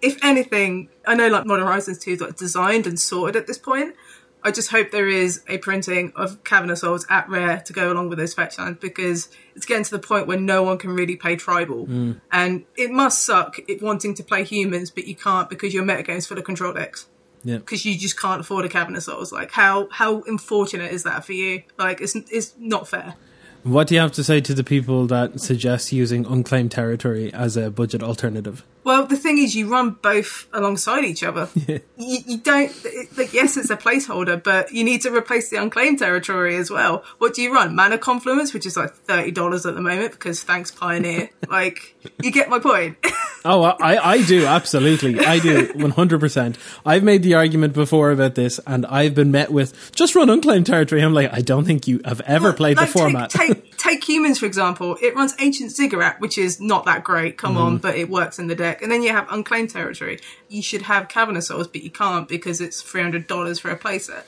If 0.00 0.16
anything, 0.24 0.88
I 1.06 1.14
know 1.14 1.28
like 1.28 1.44
Modern 1.44 1.66
Horizons 1.66 1.98
2 1.98 2.10
is 2.12 2.20
like 2.22 2.36
designed 2.36 2.86
and 2.86 2.98
sorted 2.98 3.36
at 3.36 3.46
this 3.46 3.58
point. 3.58 3.94
I 4.42 4.50
just 4.52 4.70
hope 4.70 4.90
there 4.90 5.08
is 5.08 5.42
a 5.48 5.58
printing 5.58 6.12
of 6.16 6.42
Cavern 6.44 6.70
of 6.70 6.78
Souls 6.78 7.04
at 7.10 7.28
rare 7.28 7.60
to 7.66 7.72
go 7.74 7.92
along 7.92 8.08
with 8.08 8.18
those 8.18 8.32
fetch 8.32 8.56
lands 8.58 8.78
because 8.80 9.28
it's 9.54 9.66
getting 9.66 9.84
to 9.84 9.90
the 9.90 9.98
point 9.98 10.26
where 10.26 10.38
no 10.40 10.62
one 10.62 10.78
can 10.78 10.94
really 10.94 11.16
play 11.16 11.36
tribal. 11.36 11.84
Hmm. 11.86 12.12
And 12.32 12.64
it 12.76 12.90
must 12.90 13.26
suck 13.26 13.58
it 13.68 13.82
wanting 13.82 14.14
to 14.14 14.22
play 14.22 14.44
humans, 14.44 14.90
but 14.90 15.06
you 15.06 15.14
can't 15.16 15.50
because 15.50 15.74
your 15.74 15.84
metagame's 15.84 16.26
full 16.26 16.38
of 16.38 16.44
control 16.44 16.72
decks. 16.72 17.06
yeah. 17.44 17.58
Because 17.58 17.84
you 17.84 17.98
just 17.98 18.18
can't 18.18 18.40
afford 18.40 18.64
a 18.64 18.68
Cavern 18.70 18.96
of 18.96 19.02
Souls. 19.02 19.30
Like 19.32 19.50
how 19.50 19.88
how 19.90 20.22
unfortunate 20.22 20.92
is 20.92 21.02
that 21.02 21.24
for 21.26 21.32
you? 21.34 21.64
Like 21.76 22.00
it's 22.00 22.14
it's 22.14 22.54
not 22.56 22.88
fair. 22.88 23.16
What 23.64 23.88
do 23.88 23.94
you 23.94 24.00
have 24.00 24.12
to 24.12 24.24
say 24.24 24.40
to 24.40 24.54
the 24.54 24.64
people 24.64 25.06
that 25.08 25.40
suggest 25.40 25.92
using 25.92 26.24
unclaimed 26.26 26.70
territory 26.70 27.32
as 27.32 27.56
a 27.56 27.70
budget 27.70 28.02
alternative? 28.02 28.64
Well, 28.88 29.04
the 29.04 29.18
thing 29.18 29.36
is, 29.36 29.54
you 29.54 29.68
run 29.68 29.98
both 30.00 30.48
alongside 30.50 31.04
each 31.04 31.22
other. 31.22 31.50
you, 31.56 31.82
you 31.98 32.38
don't 32.38 32.72
like. 33.18 33.34
Yes, 33.34 33.58
it's 33.58 33.68
a 33.68 33.76
placeholder, 33.76 34.42
but 34.42 34.72
you 34.72 34.82
need 34.82 35.02
to 35.02 35.14
replace 35.14 35.50
the 35.50 35.58
unclaimed 35.58 35.98
territory 35.98 36.56
as 36.56 36.70
well. 36.70 37.04
What 37.18 37.34
do 37.34 37.42
you 37.42 37.52
run? 37.52 37.74
Mana 37.76 37.98
Confluence, 37.98 38.54
which 38.54 38.64
is 38.64 38.78
like 38.78 38.94
thirty 38.94 39.30
dollars 39.30 39.66
at 39.66 39.74
the 39.74 39.82
moment 39.82 40.12
because 40.12 40.42
thanks 40.42 40.70
Pioneer. 40.70 41.28
like, 41.50 41.96
you 42.22 42.32
get 42.32 42.48
my 42.48 42.60
point. 42.60 42.96
Oh, 43.44 43.62
I, 43.62 44.14
I 44.14 44.22
do 44.22 44.46
absolutely. 44.46 45.20
I 45.20 45.38
do 45.38 45.70
one 45.76 45.92
hundred 45.92 46.18
percent. 46.18 46.58
I've 46.84 47.04
made 47.04 47.22
the 47.22 47.34
argument 47.34 47.72
before 47.72 48.10
about 48.10 48.34
this, 48.34 48.58
and 48.66 48.84
I've 48.86 49.14
been 49.14 49.30
met 49.30 49.52
with 49.52 49.92
just 49.94 50.16
run 50.16 50.28
unclaimed 50.28 50.66
territory. 50.66 51.02
I'm 51.02 51.14
like, 51.14 51.32
I 51.32 51.40
don't 51.40 51.64
think 51.64 51.86
you 51.86 52.00
have 52.04 52.20
ever 52.22 52.52
played 52.52 52.76
Like, 52.76 52.88
the 52.88 52.92
format. 52.92 53.30
Take, 53.30 53.67
take, 53.78 54.08
humans 54.08 54.38
for 54.40 54.46
example. 54.46 54.96
It 55.00 55.14
runs 55.14 55.34
Ancient 55.38 55.70
Ziggurat, 55.72 56.20
which 56.20 56.36
is 56.38 56.60
not 56.60 56.84
that 56.84 57.04
great. 57.04 57.38
Come 57.38 57.54
Mm-hmm. 57.54 57.62
on, 57.62 57.78
but 57.78 57.96
it 57.96 58.10
works 58.10 58.38
in 58.38 58.46
the 58.48 58.54
deck. 58.54 58.82
And 58.82 58.90
then 58.92 59.02
you 59.02 59.10
have 59.10 59.26
unclaimed 59.30 59.70
territory. 59.70 60.18
You 60.48 60.62
should 60.62 60.82
have 60.82 61.08
Cavern 61.08 61.36
of 61.36 61.44
Souls, 61.44 61.68
but 61.68 61.82
you 61.82 61.90
can't 61.90 62.28
because 62.28 62.60
it's 62.60 62.82
three 62.82 63.02
hundred 63.02 63.26
dollars 63.26 63.58
for 63.58 63.70
a 63.70 63.78
playset. 63.78 64.24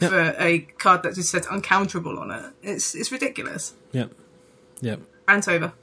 For 0.00 0.34
a 0.40 0.58
card 0.78 1.04
that 1.04 1.14
just 1.14 1.30
says 1.30 1.46
uncounterable 1.46 2.18
on 2.18 2.30
it, 2.32 2.52
it's 2.62 2.94
it's 2.96 3.12
ridiculous. 3.12 3.74
yep, 3.92 4.10
yep. 4.80 5.00
Rant 5.28 5.46
over. 5.48 5.72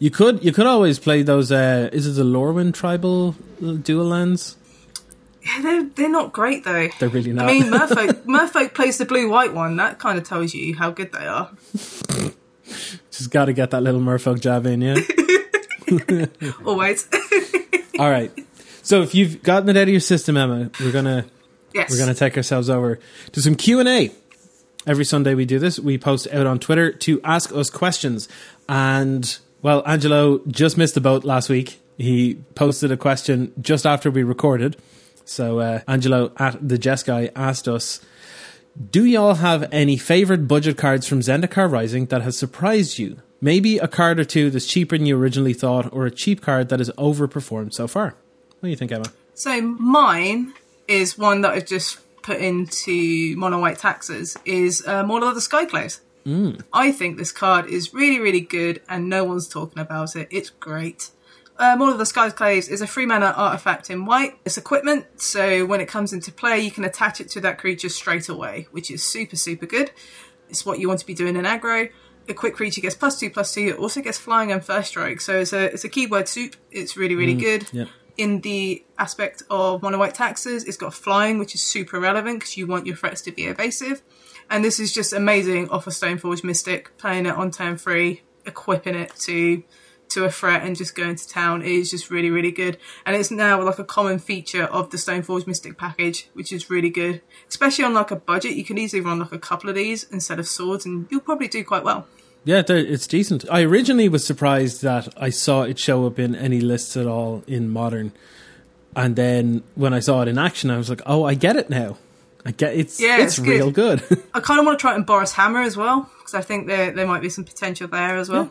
You 0.00 0.10
could 0.12 0.44
you 0.44 0.52
could 0.52 0.66
always 0.66 0.98
play 1.00 1.22
those. 1.22 1.50
Uh, 1.50 1.90
is 1.92 2.06
it 2.06 2.12
the 2.12 2.22
Lorwyn 2.22 2.72
tribal 2.72 3.32
dual 3.82 4.06
lands? 4.06 4.56
Yeah, 5.48 5.62
they're 5.62 5.84
they're 5.84 6.10
not 6.10 6.32
great 6.32 6.64
though. 6.64 6.88
They're 6.98 7.08
really 7.08 7.32
not. 7.32 7.48
I 7.48 7.52
mean, 7.52 7.62
Merfolk 7.72 8.24
Merfolk 8.24 8.74
plays 8.74 8.98
the 8.98 9.06
blue 9.06 9.30
white 9.30 9.54
one. 9.54 9.76
That 9.76 9.98
kind 9.98 10.18
of 10.18 10.28
tells 10.28 10.52
you 10.52 10.76
how 10.76 10.90
good 10.90 11.12
they 11.12 11.26
are. 11.26 11.50
Just 13.10 13.30
got 13.30 13.46
to 13.46 13.52
get 13.52 13.70
that 13.70 13.82
little 13.82 14.00
Merfolk 14.00 14.40
jab 14.40 14.66
in, 14.66 14.82
yeah. 14.82 14.96
Always. 16.64 17.08
All 17.98 18.10
right. 18.10 18.30
So 18.82 19.02
if 19.02 19.14
you've 19.14 19.42
gotten 19.42 19.68
it 19.70 19.76
out 19.76 19.84
of 19.84 19.88
your 19.88 20.00
system, 20.00 20.36
Emma, 20.36 20.70
we're 20.80 20.92
gonna 20.92 21.24
yes. 21.74 21.90
we're 21.90 21.98
gonna 21.98 22.14
take 22.14 22.36
ourselves 22.36 22.68
over 22.68 22.98
to 23.32 23.40
some 23.40 23.54
Q 23.54 23.80
and 23.80 23.88
A. 23.88 24.12
Every 24.86 25.04
Sunday 25.04 25.34
we 25.34 25.46
do 25.46 25.58
this. 25.58 25.78
We 25.78 25.98
post 25.98 26.28
out 26.32 26.46
on 26.46 26.58
Twitter 26.58 26.92
to 26.92 27.20
ask 27.22 27.52
us 27.52 27.70
questions. 27.70 28.28
And 28.68 29.38
well, 29.62 29.82
Angelo 29.86 30.40
just 30.46 30.76
missed 30.76 30.94
the 30.94 31.00
boat 31.00 31.24
last 31.24 31.48
week. 31.48 31.80
He 31.96 32.36
posted 32.54 32.92
a 32.92 32.96
question 32.96 33.52
just 33.60 33.86
after 33.86 34.10
we 34.10 34.22
recorded. 34.22 34.76
So 35.28 35.60
uh, 35.60 35.80
Angelo 35.86 36.32
at 36.38 36.56
the 36.66 36.78
Jess 36.78 37.02
guy 37.02 37.30
asked 37.36 37.68
us, 37.68 38.00
"Do 38.90 39.04
y'all 39.04 39.34
have 39.34 39.68
any 39.70 39.96
favorite 39.96 40.48
budget 40.48 40.78
cards 40.78 41.06
from 41.06 41.20
Zendikar 41.20 41.70
Rising 41.70 42.06
that 42.06 42.22
has 42.22 42.36
surprised 42.36 42.98
you? 42.98 43.18
Maybe 43.40 43.78
a 43.78 43.86
card 43.86 44.18
or 44.18 44.24
two 44.24 44.50
that's 44.50 44.66
cheaper 44.66 44.96
than 44.96 45.06
you 45.06 45.16
originally 45.16 45.54
thought, 45.54 45.92
or 45.92 46.06
a 46.06 46.10
cheap 46.10 46.40
card 46.40 46.70
that 46.70 46.80
has 46.80 46.90
overperformed 46.90 47.74
so 47.74 47.86
far." 47.86 48.14
What 48.60 48.66
do 48.66 48.70
you 48.70 48.76
think, 48.76 48.90
Emma? 48.90 49.12
So 49.34 49.60
mine 49.60 50.54
is 50.88 51.16
one 51.16 51.42
that 51.42 51.52
I've 51.52 51.66
just 51.66 51.98
put 52.22 52.38
into 52.38 53.36
mono 53.36 53.60
white 53.60 53.78
taxes. 53.78 54.36
Is 54.44 54.84
uh, 54.86 55.04
Maul 55.04 55.24
of 55.24 55.34
the 55.34 55.40
Skyclaves. 55.40 56.00
Mm. 56.26 56.62
I 56.72 56.90
think 56.92 57.16
this 57.16 57.32
card 57.32 57.66
is 57.66 57.94
really, 57.94 58.18
really 58.18 58.40
good, 58.40 58.82
and 58.88 59.08
no 59.08 59.24
one's 59.24 59.46
talking 59.46 59.78
about 59.78 60.16
it. 60.16 60.28
It's 60.30 60.50
great. 60.50 61.10
Uh, 61.58 61.74
Maul 61.76 61.90
of 61.90 61.98
the 61.98 62.04
Skyclaves 62.04 62.70
is 62.70 62.80
a 62.80 62.86
free 62.86 63.04
mana 63.04 63.34
artifact 63.36 63.90
in 63.90 64.04
white. 64.04 64.38
It's 64.44 64.56
equipment, 64.56 65.20
so 65.20 65.66
when 65.66 65.80
it 65.80 65.88
comes 65.88 66.12
into 66.12 66.30
play, 66.30 66.60
you 66.60 66.70
can 66.70 66.84
attach 66.84 67.20
it 67.20 67.28
to 67.30 67.40
that 67.40 67.58
creature 67.58 67.88
straight 67.88 68.28
away, 68.28 68.68
which 68.70 68.90
is 68.92 69.02
super, 69.04 69.34
super 69.34 69.66
good. 69.66 69.90
It's 70.48 70.64
what 70.64 70.78
you 70.78 70.86
want 70.86 71.00
to 71.00 71.06
be 71.06 71.14
doing 71.14 71.34
in 71.34 71.44
aggro. 71.44 71.90
A 72.28 72.34
quick 72.34 72.54
creature 72.54 72.80
gets 72.80 72.94
plus 72.94 73.18
two, 73.18 73.30
plus 73.30 73.52
two. 73.54 73.68
It 73.68 73.76
also 73.78 74.00
gets 74.02 74.18
flying 74.18 74.52
and 74.52 74.62
first 74.64 74.90
strike, 74.90 75.20
so 75.20 75.40
it's 75.40 75.52
a 75.52 75.64
it's 75.72 75.82
a 75.84 75.88
keyword 75.88 76.28
soup. 76.28 76.54
It's 76.70 76.96
really, 76.96 77.16
really 77.16 77.34
good 77.34 77.66
Yep. 77.72 77.88
in 78.18 78.40
the 78.42 78.84
aspect 78.98 79.42
of 79.50 79.82
mono 79.82 79.98
white 79.98 80.14
taxes, 80.14 80.62
it's 80.64 80.76
got 80.76 80.94
flying, 80.94 81.38
which 81.38 81.54
is 81.56 81.62
super 81.62 81.98
relevant 81.98 82.38
because 82.40 82.56
you 82.56 82.66
want 82.68 82.86
your 82.86 82.96
threats 82.96 83.20
to 83.22 83.32
be 83.32 83.46
evasive. 83.46 84.02
And 84.50 84.64
this 84.64 84.78
is 84.78 84.92
just 84.92 85.12
amazing 85.12 85.70
off 85.70 85.86
a 85.86 85.90
Stoneforge 85.90 86.44
Mystic, 86.44 86.96
playing 86.98 87.26
it 87.26 87.34
on 87.34 87.50
turn 87.50 87.76
three, 87.78 88.22
equipping 88.46 88.94
it 88.94 89.12
to 89.20 89.62
to 90.10 90.24
a 90.24 90.30
threat 90.30 90.62
and 90.62 90.76
just 90.76 90.94
going 90.94 91.16
to 91.16 91.28
town 91.28 91.62
It 91.62 91.70
is 91.70 91.90
just 91.90 92.10
really, 92.10 92.30
really 92.30 92.52
good. 92.52 92.78
And 93.06 93.16
it's 93.16 93.30
now 93.30 93.62
like 93.62 93.78
a 93.78 93.84
common 93.84 94.18
feature 94.18 94.64
of 94.64 94.90
the 94.90 94.96
Stoneforge 94.96 95.46
Mystic 95.46 95.76
package, 95.78 96.28
which 96.34 96.52
is 96.52 96.70
really 96.70 96.90
good. 96.90 97.20
Especially 97.48 97.84
on 97.84 97.94
like 97.94 98.10
a 98.10 98.16
budget, 98.16 98.56
you 98.56 98.64
can 98.64 98.78
easily 98.78 99.00
run 99.00 99.18
like 99.18 99.32
a 99.32 99.38
couple 99.38 99.68
of 99.68 99.76
these 99.76 100.04
instead 100.04 100.38
of 100.38 100.48
swords 100.48 100.86
and 100.86 101.06
you'll 101.10 101.20
probably 101.20 101.48
do 101.48 101.64
quite 101.64 101.84
well. 101.84 102.06
Yeah, 102.44 102.62
it's 102.66 103.06
decent. 103.06 103.44
I 103.50 103.62
originally 103.62 104.08
was 104.08 104.24
surprised 104.24 104.82
that 104.82 105.08
I 105.18 105.28
saw 105.28 105.62
it 105.62 105.78
show 105.78 106.06
up 106.06 106.18
in 106.18 106.34
any 106.34 106.60
lists 106.60 106.96
at 106.96 107.06
all 107.06 107.42
in 107.46 107.68
modern, 107.68 108.12
and 108.96 109.16
then 109.16 109.64
when 109.74 109.92
I 109.92 110.00
saw 110.00 110.22
it 110.22 110.28
in 110.28 110.38
action, 110.38 110.70
I 110.70 110.78
was 110.78 110.88
like, 110.88 111.02
"Oh, 111.04 111.24
I 111.24 111.34
get 111.34 111.56
it 111.56 111.68
now. 111.68 111.98
I 112.46 112.52
get 112.52 112.74
it's 112.74 112.98
Yeah, 113.00 113.16
it's, 113.18 113.36
it's 113.36 113.38
good. 113.38 113.48
real 113.48 113.70
good." 113.70 114.02
I 114.34 114.40
kind 114.40 114.60
of 114.60 114.64
want 114.64 114.78
to 114.78 114.80
try 114.80 114.92
it 114.94 114.96
in 114.96 115.04
Boros 115.04 115.32
Hammer 115.32 115.60
as 115.60 115.76
well, 115.76 116.08
because 116.18 116.32
I 116.32 116.40
think 116.40 116.68
there, 116.68 116.90
there 116.92 117.06
might 117.06 117.20
be 117.20 117.28
some 117.28 117.44
potential 117.44 117.86
there 117.88 118.16
as 118.16 118.30
well. 118.30 118.50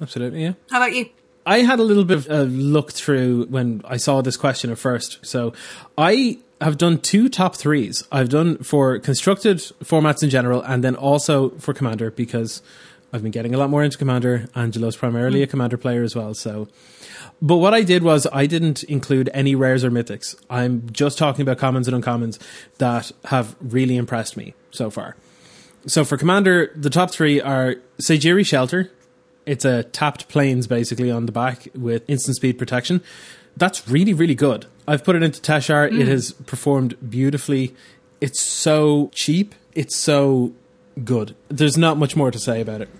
Absolutely, 0.00 0.42
yeah. 0.42 0.52
How 0.70 0.78
about 0.78 0.94
you? 0.94 1.08
I 1.46 1.58
had 1.60 1.78
a 1.78 1.82
little 1.82 2.04
bit 2.04 2.18
of 2.18 2.30
a 2.30 2.44
look 2.44 2.92
through 2.92 3.46
when 3.46 3.82
I 3.84 3.96
saw 3.96 4.20
this 4.20 4.36
question 4.36 4.70
at 4.70 4.78
first. 4.78 5.24
So 5.24 5.52
I 5.96 6.38
have 6.60 6.76
done 6.76 6.98
two 6.98 7.28
top 7.28 7.56
threes. 7.56 8.06
I've 8.12 8.28
done 8.28 8.58
for 8.58 8.98
constructed 8.98 9.58
formats 9.82 10.22
in 10.22 10.30
general 10.30 10.62
and 10.62 10.84
then 10.84 10.94
also 10.94 11.50
for 11.50 11.72
Commander 11.72 12.10
because 12.10 12.62
I've 13.12 13.22
been 13.22 13.32
getting 13.32 13.54
a 13.54 13.58
lot 13.58 13.70
more 13.70 13.82
into 13.82 13.98
Commander. 13.98 14.48
Angelo's 14.54 14.96
primarily 14.96 15.42
a 15.42 15.46
hmm. 15.46 15.50
Commander 15.50 15.76
player 15.76 16.02
as 16.02 16.14
well. 16.14 16.34
So, 16.34 16.68
but 17.40 17.56
what 17.56 17.72
I 17.72 17.82
did 17.82 18.02
was 18.02 18.26
I 18.32 18.46
didn't 18.46 18.84
include 18.84 19.30
any 19.32 19.54
rares 19.54 19.82
or 19.82 19.90
mythics. 19.90 20.36
I'm 20.50 20.90
just 20.92 21.16
talking 21.18 21.42
about 21.42 21.58
commons 21.58 21.88
and 21.88 22.04
uncommons 22.04 22.38
that 22.78 23.10
have 23.26 23.56
really 23.60 23.96
impressed 23.96 24.36
me 24.36 24.54
so 24.70 24.90
far. 24.90 25.16
So 25.86 26.04
for 26.04 26.18
Commander, 26.18 26.70
the 26.76 26.90
top 26.90 27.10
three 27.10 27.40
are 27.40 27.76
Sejiri 27.98 28.44
Shelter. 28.44 28.90
It's 29.50 29.64
a 29.64 29.82
tapped 29.82 30.28
plains 30.28 30.68
basically 30.68 31.10
on 31.10 31.26
the 31.26 31.32
back 31.32 31.66
with 31.74 32.08
instant 32.08 32.36
speed 32.36 32.56
protection. 32.56 33.02
That's 33.56 33.88
really, 33.88 34.14
really 34.14 34.36
good. 34.36 34.66
I've 34.86 35.02
put 35.02 35.16
it 35.16 35.24
into 35.24 35.40
Tashar. 35.40 35.88
It 35.88 35.94
mm. 35.94 36.06
has 36.06 36.30
performed 36.30 37.10
beautifully. 37.10 37.74
It's 38.20 38.40
so 38.40 39.10
cheap. 39.12 39.56
It's 39.74 39.96
so 39.96 40.52
good. 41.02 41.34
There's 41.48 41.76
not 41.76 41.96
much 41.96 42.14
more 42.14 42.30
to 42.30 42.38
say 42.38 42.60
about 42.60 42.80
it. 42.80 42.90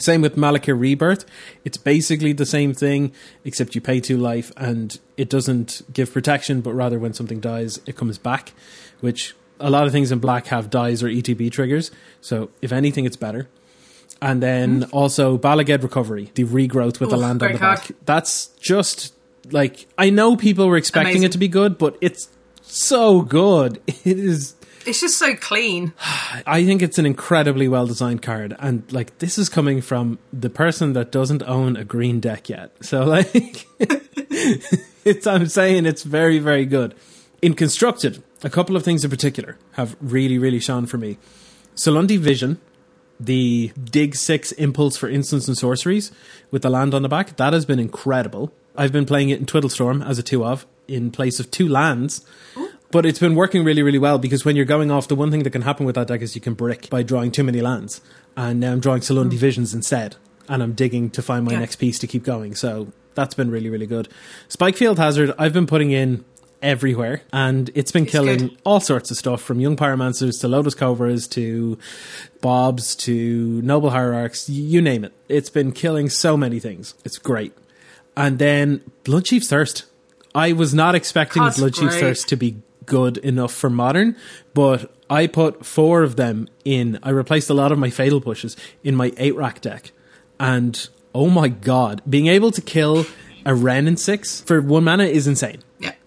Same 0.00 0.22
with 0.22 0.34
Malakir 0.34 0.76
Rebirth. 0.76 1.24
It's 1.64 1.76
basically 1.76 2.32
the 2.32 2.46
same 2.46 2.74
thing, 2.74 3.12
except 3.44 3.76
you 3.76 3.80
pay 3.80 4.00
two 4.00 4.16
life 4.16 4.50
and 4.56 4.98
it 5.16 5.30
doesn't 5.30 5.82
give 5.92 6.12
protection, 6.12 6.62
but 6.62 6.74
rather 6.74 6.98
when 6.98 7.14
something 7.14 7.38
dies, 7.38 7.78
it 7.86 7.94
comes 7.94 8.18
back, 8.18 8.54
which 8.98 9.36
a 9.60 9.70
lot 9.70 9.86
of 9.86 9.92
things 9.92 10.10
in 10.10 10.18
black 10.18 10.48
have 10.48 10.68
dies 10.68 11.00
or 11.00 11.06
ETB 11.06 11.52
triggers. 11.52 11.92
So 12.20 12.50
if 12.60 12.72
anything, 12.72 13.04
it's 13.04 13.16
better. 13.16 13.46
And 14.22 14.42
then 14.42 14.82
hmm. 14.82 14.90
also 14.92 15.38
Bala 15.38 15.64
Ged 15.64 15.82
Recovery, 15.82 16.30
the 16.34 16.44
regrowth 16.44 17.00
with 17.00 17.10
the 17.10 17.16
land 17.16 17.42
on 17.42 17.52
the 17.52 17.58
card. 17.58 17.80
back. 17.80 17.90
That's 18.04 18.48
just 18.60 19.14
like 19.50 19.86
I 19.96 20.10
know 20.10 20.36
people 20.36 20.68
were 20.68 20.76
expecting 20.76 21.12
Amazing. 21.12 21.24
it 21.24 21.32
to 21.32 21.38
be 21.38 21.48
good, 21.48 21.78
but 21.78 21.96
it's 22.00 22.28
so 22.62 23.22
good. 23.22 23.80
It 24.04 24.18
is 24.18 24.54
It's 24.86 25.00
just 25.00 25.18
so 25.18 25.34
clean. 25.34 25.92
I 26.46 26.64
think 26.64 26.82
it's 26.82 26.98
an 26.98 27.06
incredibly 27.06 27.68
well 27.68 27.86
designed 27.86 28.22
card, 28.22 28.56
and 28.58 28.90
like 28.92 29.18
this 29.18 29.38
is 29.38 29.48
coming 29.48 29.80
from 29.80 30.18
the 30.32 30.50
person 30.50 30.92
that 30.94 31.10
doesn't 31.10 31.42
own 31.42 31.76
a 31.76 31.84
green 31.84 32.20
deck 32.20 32.48
yet. 32.48 32.72
So 32.80 33.04
like, 33.16 33.66
it's 35.04 35.26
I'm 35.26 35.46
saying 35.46 35.86
it's 35.86 36.02
very 36.02 36.38
very 36.38 36.66
good. 36.66 36.94
In 37.42 37.54
constructed, 37.54 38.22
a 38.42 38.50
couple 38.50 38.76
of 38.76 38.84
things 38.84 39.04
in 39.04 39.10
particular 39.10 39.56
have 39.72 39.96
really 40.00 40.38
really 40.38 40.60
shone 40.60 40.86
for 40.86 40.98
me. 40.98 41.18
Silundi 41.74 42.18
Vision, 42.18 42.60
the 43.20 43.72
Dig 43.82 44.16
6 44.16 44.52
Impulse 44.52 44.96
for 44.96 45.08
instants 45.08 45.46
and 45.46 45.56
sorceries 45.56 46.10
with 46.50 46.62
the 46.62 46.70
land 46.70 46.94
on 46.94 47.02
the 47.02 47.08
back, 47.08 47.36
that 47.36 47.52
has 47.52 47.64
been 47.64 47.78
incredible. 47.78 48.52
I've 48.76 48.92
been 48.92 49.06
playing 49.06 49.30
it 49.30 49.38
in 49.38 49.46
Twiddlestorm 49.46 50.06
as 50.06 50.18
a 50.18 50.22
2 50.22 50.44
of 50.44 50.66
in 50.88 51.10
place 51.10 51.40
of 51.40 51.50
two 51.50 51.68
lands. 51.68 52.24
But 52.90 53.06
it's 53.06 53.20
been 53.20 53.36
working 53.36 53.64
really, 53.64 53.82
really 53.82 53.98
well 53.98 54.18
because 54.18 54.44
when 54.44 54.56
you're 54.56 54.64
going 54.64 54.90
off, 54.90 55.06
the 55.06 55.14
one 55.14 55.30
thing 55.30 55.44
that 55.44 55.50
can 55.50 55.62
happen 55.62 55.86
with 55.86 55.94
that 55.94 56.08
deck 56.08 56.22
is 56.22 56.34
you 56.34 56.40
can 56.40 56.54
brick 56.54 56.90
by 56.90 57.04
drawing 57.04 57.30
too 57.30 57.44
many 57.44 57.60
lands. 57.60 58.00
And 58.36 58.58
now 58.58 58.72
I'm 58.72 58.80
drawing 58.80 59.00
Silundi 59.00 59.34
hmm. 59.34 59.38
Visions 59.38 59.72
instead. 59.72 60.16
And 60.48 60.62
I'm 60.62 60.72
digging 60.72 61.10
to 61.10 61.22
find 61.22 61.44
my 61.44 61.52
Yeah. 61.52 61.60
next 61.60 61.76
piece 61.76 62.00
to 62.00 62.08
keep 62.08 62.24
going. 62.24 62.56
So 62.56 62.88
that's 63.14 63.34
been 63.34 63.50
really, 63.50 63.70
really 63.70 63.86
good. 63.86 64.08
Spikefield 64.48 64.98
Hazard, 64.98 65.32
I've 65.38 65.52
been 65.52 65.68
putting 65.68 65.92
in 65.92 66.24
everywhere. 66.62 67.22
And 67.32 67.70
it's 67.74 67.92
been 67.92 68.04
It's 68.04 68.12
killing 68.12 68.38
good. 68.38 68.58
all 68.64 68.80
sorts 68.80 69.10
of 69.10 69.16
stuff 69.16 69.42
from 69.42 69.60
young 69.60 69.76
pyromancers 69.76 70.40
to 70.40 70.48
lotus 70.48 70.74
cobras 70.74 71.26
to 71.28 71.78
bobs 72.40 72.94
to 72.96 73.62
noble 73.62 73.90
hierarchs 73.90 74.48
you 74.48 74.80
name 74.82 75.04
it. 75.04 75.12
It's 75.28 75.50
been 75.50 75.72
killing 75.72 76.08
so 76.08 76.36
many 76.36 76.60
things. 76.60 76.94
It's 77.04 77.18
great. 77.18 77.52
And 78.16 78.38
then 78.38 78.82
blood 79.04 79.24
chief's 79.24 79.48
thirst. 79.48 79.84
I 80.34 80.52
was 80.52 80.74
not 80.74 80.94
expecting 80.94 81.42
That's 81.42 81.58
blood 81.58 81.74
chief's 81.74 81.98
thirst 81.98 82.28
to 82.28 82.36
be 82.36 82.56
good 82.86 83.18
enough 83.18 83.52
for 83.54 83.70
modern 83.70 84.16
but 84.52 84.92
i 85.08 85.26
put 85.28 85.64
four 85.64 86.02
of 86.02 86.16
them 86.16 86.48
in. 86.64 86.98
I 87.04 87.10
replaced 87.10 87.48
a 87.48 87.54
lot 87.54 87.70
of 87.70 87.78
my 87.78 87.88
fatal 87.88 88.20
pushes 88.20 88.56
in 88.82 88.96
my 88.96 89.12
eight 89.16 89.36
rack 89.36 89.60
deck. 89.60 89.92
And 90.40 90.88
oh 91.14 91.28
my 91.30 91.48
god 91.48 92.02
being 92.08 92.26
able 92.26 92.50
to 92.52 92.60
kill 92.60 93.06
a 93.46 93.54
Wrenn 93.54 93.86
and 93.86 93.98
Six 93.98 94.40
for 94.42 94.60
one 94.60 94.84
mana 94.84 95.04
is 95.04 95.26
insane. 95.26 95.62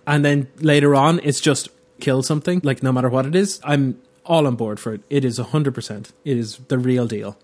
And 0.08 0.24
then 0.26 0.48
later 0.60 0.96
on 0.96 1.20
it's 1.24 1.40
just 1.42 1.70
kill 2.00 2.24
something 2.24 2.60
like 2.64 2.84
no 2.84 2.92
matter 2.92 3.10
what 3.10 3.26
it 3.26 3.36
is. 3.36 3.60
I'm 3.64 4.02
all 4.26 4.48
on 4.48 4.56
board 4.56 4.80
for 4.80 4.94
it. 4.94 5.02
It 5.10 5.26
is 5.26 5.40
100% 5.40 6.12
it 6.26 6.38
is 6.38 6.58
the 6.68 6.78
real 6.78 7.08
deal. 7.08 7.38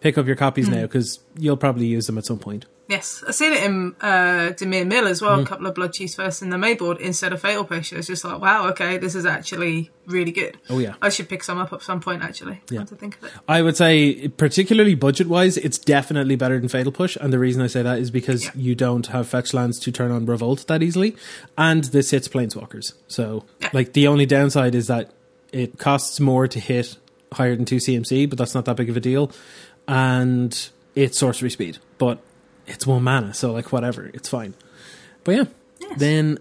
Pick 0.00 0.18
up 0.18 0.26
your 0.26 0.36
copies 0.36 0.66
Hmm. 0.68 0.74
now 0.74 0.82
because 0.82 1.20
you'll 1.38 1.56
probably 1.56 1.86
use 1.86 2.06
them 2.06 2.18
at 2.18 2.26
some 2.26 2.38
point 2.38 2.66
Yes, 2.88 3.24
I've 3.26 3.34
seen 3.34 3.52
it 3.52 3.62
in 3.62 3.94
uh, 4.02 4.52
Dimir 4.54 4.86
Mill 4.86 5.06
as 5.06 5.22
well. 5.22 5.40
A 5.40 5.46
couple 5.46 5.66
of 5.66 5.74
blood 5.74 5.92
chief's 5.94 6.16
thirst 6.16 6.42
in 6.42 6.50
the 6.50 6.56
mainboard 6.58 6.98
instead 7.00 7.32
of 7.32 7.40
Fatal 7.40 7.64
Push. 7.64 7.92
It's 7.92 8.08
just 8.08 8.24
like, 8.24 8.40
wow, 8.40 8.68
okay, 8.70 8.98
this 8.98 9.14
is 9.14 9.24
actually 9.24 9.90
really 10.06 10.32
good. 10.32 10.58
Oh, 10.68 10.78
yeah. 10.78 10.94
I 11.00 11.08
should 11.08 11.28
pick 11.28 11.42
some 11.44 11.58
up 11.58 11.72
at 11.72 11.80
some 11.82 12.00
point. 12.00 12.22
Actually, 12.22 12.60
Yeah. 12.70 12.84
To 12.84 12.94
think 12.96 13.16
of 13.18 13.24
it. 13.24 13.30
i 13.48 13.62
would 13.62 13.76
say 13.76 14.28
particularly 14.28 14.94
budget 14.96 15.28
wise 15.28 15.56
it's 15.56 15.78
definitely 15.78 16.34
better 16.36 16.58
than 16.58 16.68
fatal 16.68 16.90
push 16.92 17.16
and 17.20 17.32
the 17.32 17.38
reason 17.38 17.62
i 17.62 17.66
say 17.68 17.82
that 17.82 17.98
is 18.00 18.10
because 18.10 18.44
Yeah. 18.46 18.50
you 18.56 18.74
don't 18.74 19.06
have 19.06 19.28
fetch 19.28 19.54
lands 19.54 19.78
to 19.80 19.92
turn 19.92 20.10
on 20.10 20.26
revolt 20.26 20.66
that 20.66 20.82
easily 20.82 21.16
and 21.56 21.84
this 21.84 22.10
hits 22.10 22.26
planeswalkers 22.28 22.94
so 23.06 23.44
Yeah. 23.60 23.70
like 23.72 23.92
the 23.92 24.08
only 24.08 24.26
downside 24.26 24.74
is 24.74 24.88
that 24.88 25.10
it 25.52 25.78
costs 25.78 26.18
more 26.18 26.48
to 26.48 26.58
hit 26.58 26.96
higher 27.32 27.54
than 27.54 27.64
2 27.64 27.76
cmc 27.76 28.28
but 28.28 28.38
that's 28.38 28.54
not 28.56 28.64
that 28.64 28.76
big 28.76 28.90
of 28.90 28.96
a 28.96 29.00
deal 29.00 29.30
and 29.88 30.70
it's 30.94 31.18
sorcery 31.18 31.50
speed 31.50 31.78
but 31.98 32.18
it's 32.66 32.86
one 32.86 33.02
mana 33.02 33.34
so 33.34 33.52
like 33.52 33.72
whatever 33.72 34.10
it's 34.14 34.28
fine 34.28 34.54
but 35.24 35.34
yeah 35.34 35.44
then 35.96 36.38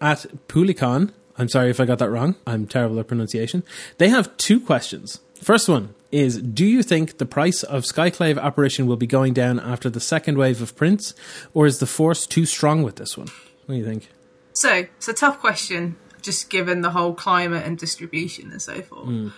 at 0.00 0.26
Pulicon, 0.48 1.12
I'm 1.36 1.48
sorry 1.48 1.70
if 1.70 1.80
I 1.80 1.84
got 1.84 1.98
that 1.98 2.10
wrong. 2.10 2.36
I'm 2.46 2.66
terrible 2.66 2.98
at 3.00 3.08
pronunciation. 3.08 3.62
They 3.98 4.08
have 4.08 4.36
two 4.36 4.60
questions. 4.60 5.20
First 5.40 5.68
one 5.68 5.94
is 6.10 6.40
Do 6.40 6.64
you 6.64 6.82
think 6.82 7.18
the 7.18 7.26
price 7.26 7.62
of 7.62 7.84
Skyclave 7.84 8.40
Apparition 8.40 8.86
will 8.86 8.96
be 8.96 9.06
going 9.06 9.34
down 9.34 9.60
after 9.60 9.88
the 9.90 10.00
second 10.00 10.38
wave 10.38 10.62
of 10.62 10.76
prints, 10.76 11.14
or 11.54 11.66
is 11.66 11.78
the 11.78 11.86
force 11.86 12.26
too 12.26 12.46
strong 12.46 12.82
with 12.82 12.96
this 12.96 13.16
one? 13.16 13.28
What 13.66 13.74
do 13.74 13.78
you 13.78 13.84
think? 13.84 14.08
So 14.52 14.86
it's 14.96 15.08
a 15.08 15.12
tough 15.12 15.38
question, 15.38 15.96
just 16.22 16.50
given 16.50 16.80
the 16.80 16.90
whole 16.90 17.14
climate 17.14 17.64
and 17.64 17.78
distribution 17.78 18.50
and 18.50 18.60
so 18.60 18.82
forth. 18.82 19.06
Hmm. 19.06 19.28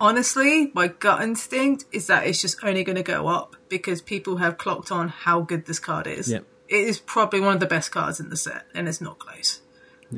Honestly, 0.00 0.70
my 0.74 0.88
gut 0.88 1.22
instinct 1.22 1.84
is 1.92 2.06
that 2.08 2.26
it's 2.26 2.40
just 2.40 2.62
only 2.62 2.84
going 2.84 2.96
to 2.96 3.02
go 3.02 3.28
up 3.28 3.56
because 3.68 4.02
people 4.02 4.36
have 4.36 4.58
clocked 4.58 4.92
on 4.92 5.08
how 5.08 5.40
good 5.40 5.66
this 5.66 5.78
card 5.78 6.06
is. 6.06 6.30
Yep. 6.30 6.44
It 6.68 6.80
is 6.80 6.98
probably 6.98 7.40
one 7.40 7.54
of 7.54 7.60
the 7.60 7.66
best 7.66 7.90
cards 7.90 8.20
in 8.20 8.28
the 8.28 8.36
set, 8.36 8.66
and 8.74 8.88
it's 8.88 9.00
not 9.00 9.18
close. 9.18 9.60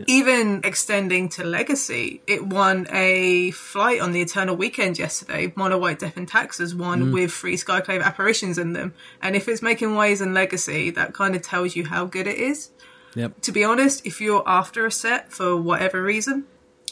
Even 0.06 0.60
extending 0.64 1.30
to 1.30 1.44
Legacy, 1.44 2.20
it 2.26 2.46
won 2.46 2.86
a 2.90 3.52
flight 3.52 4.00
on 4.00 4.12
the 4.12 4.20
Eternal 4.20 4.54
Weekend 4.54 4.98
yesterday. 4.98 5.50
Mono 5.56 5.78
White 5.78 5.98
Death 5.98 6.18
and 6.18 6.28
Taxes 6.28 6.74
won 6.74 7.04
mm. 7.04 7.12
with 7.14 7.32
three 7.32 7.56
Skyclave 7.56 8.02
apparitions 8.02 8.58
in 8.58 8.74
them. 8.74 8.92
And 9.22 9.34
if 9.34 9.48
it's 9.48 9.62
making 9.62 9.96
waves 9.96 10.20
in 10.20 10.34
Legacy, 10.34 10.90
that 10.90 11.14
kind 11.14 11.34
of 11.34 11.40
tells 11.40 11.74
you 11.74 11.86
how 11.86 12.04
good 12.04 12.26
it 12.26 12.36
is 12.36 12.68
Yep. 13.14 13.40
to 13.42 13.52
be 13.52 13.64
honest, 13.64 14.06
if 14.06 14.20
you're 14.20 14.42
after 14.46 14.86
a 14.86 14.92
set 14.92 15.32
for 15.32 15.56
whatever 15.56 16.02
reason, 16.02 16.44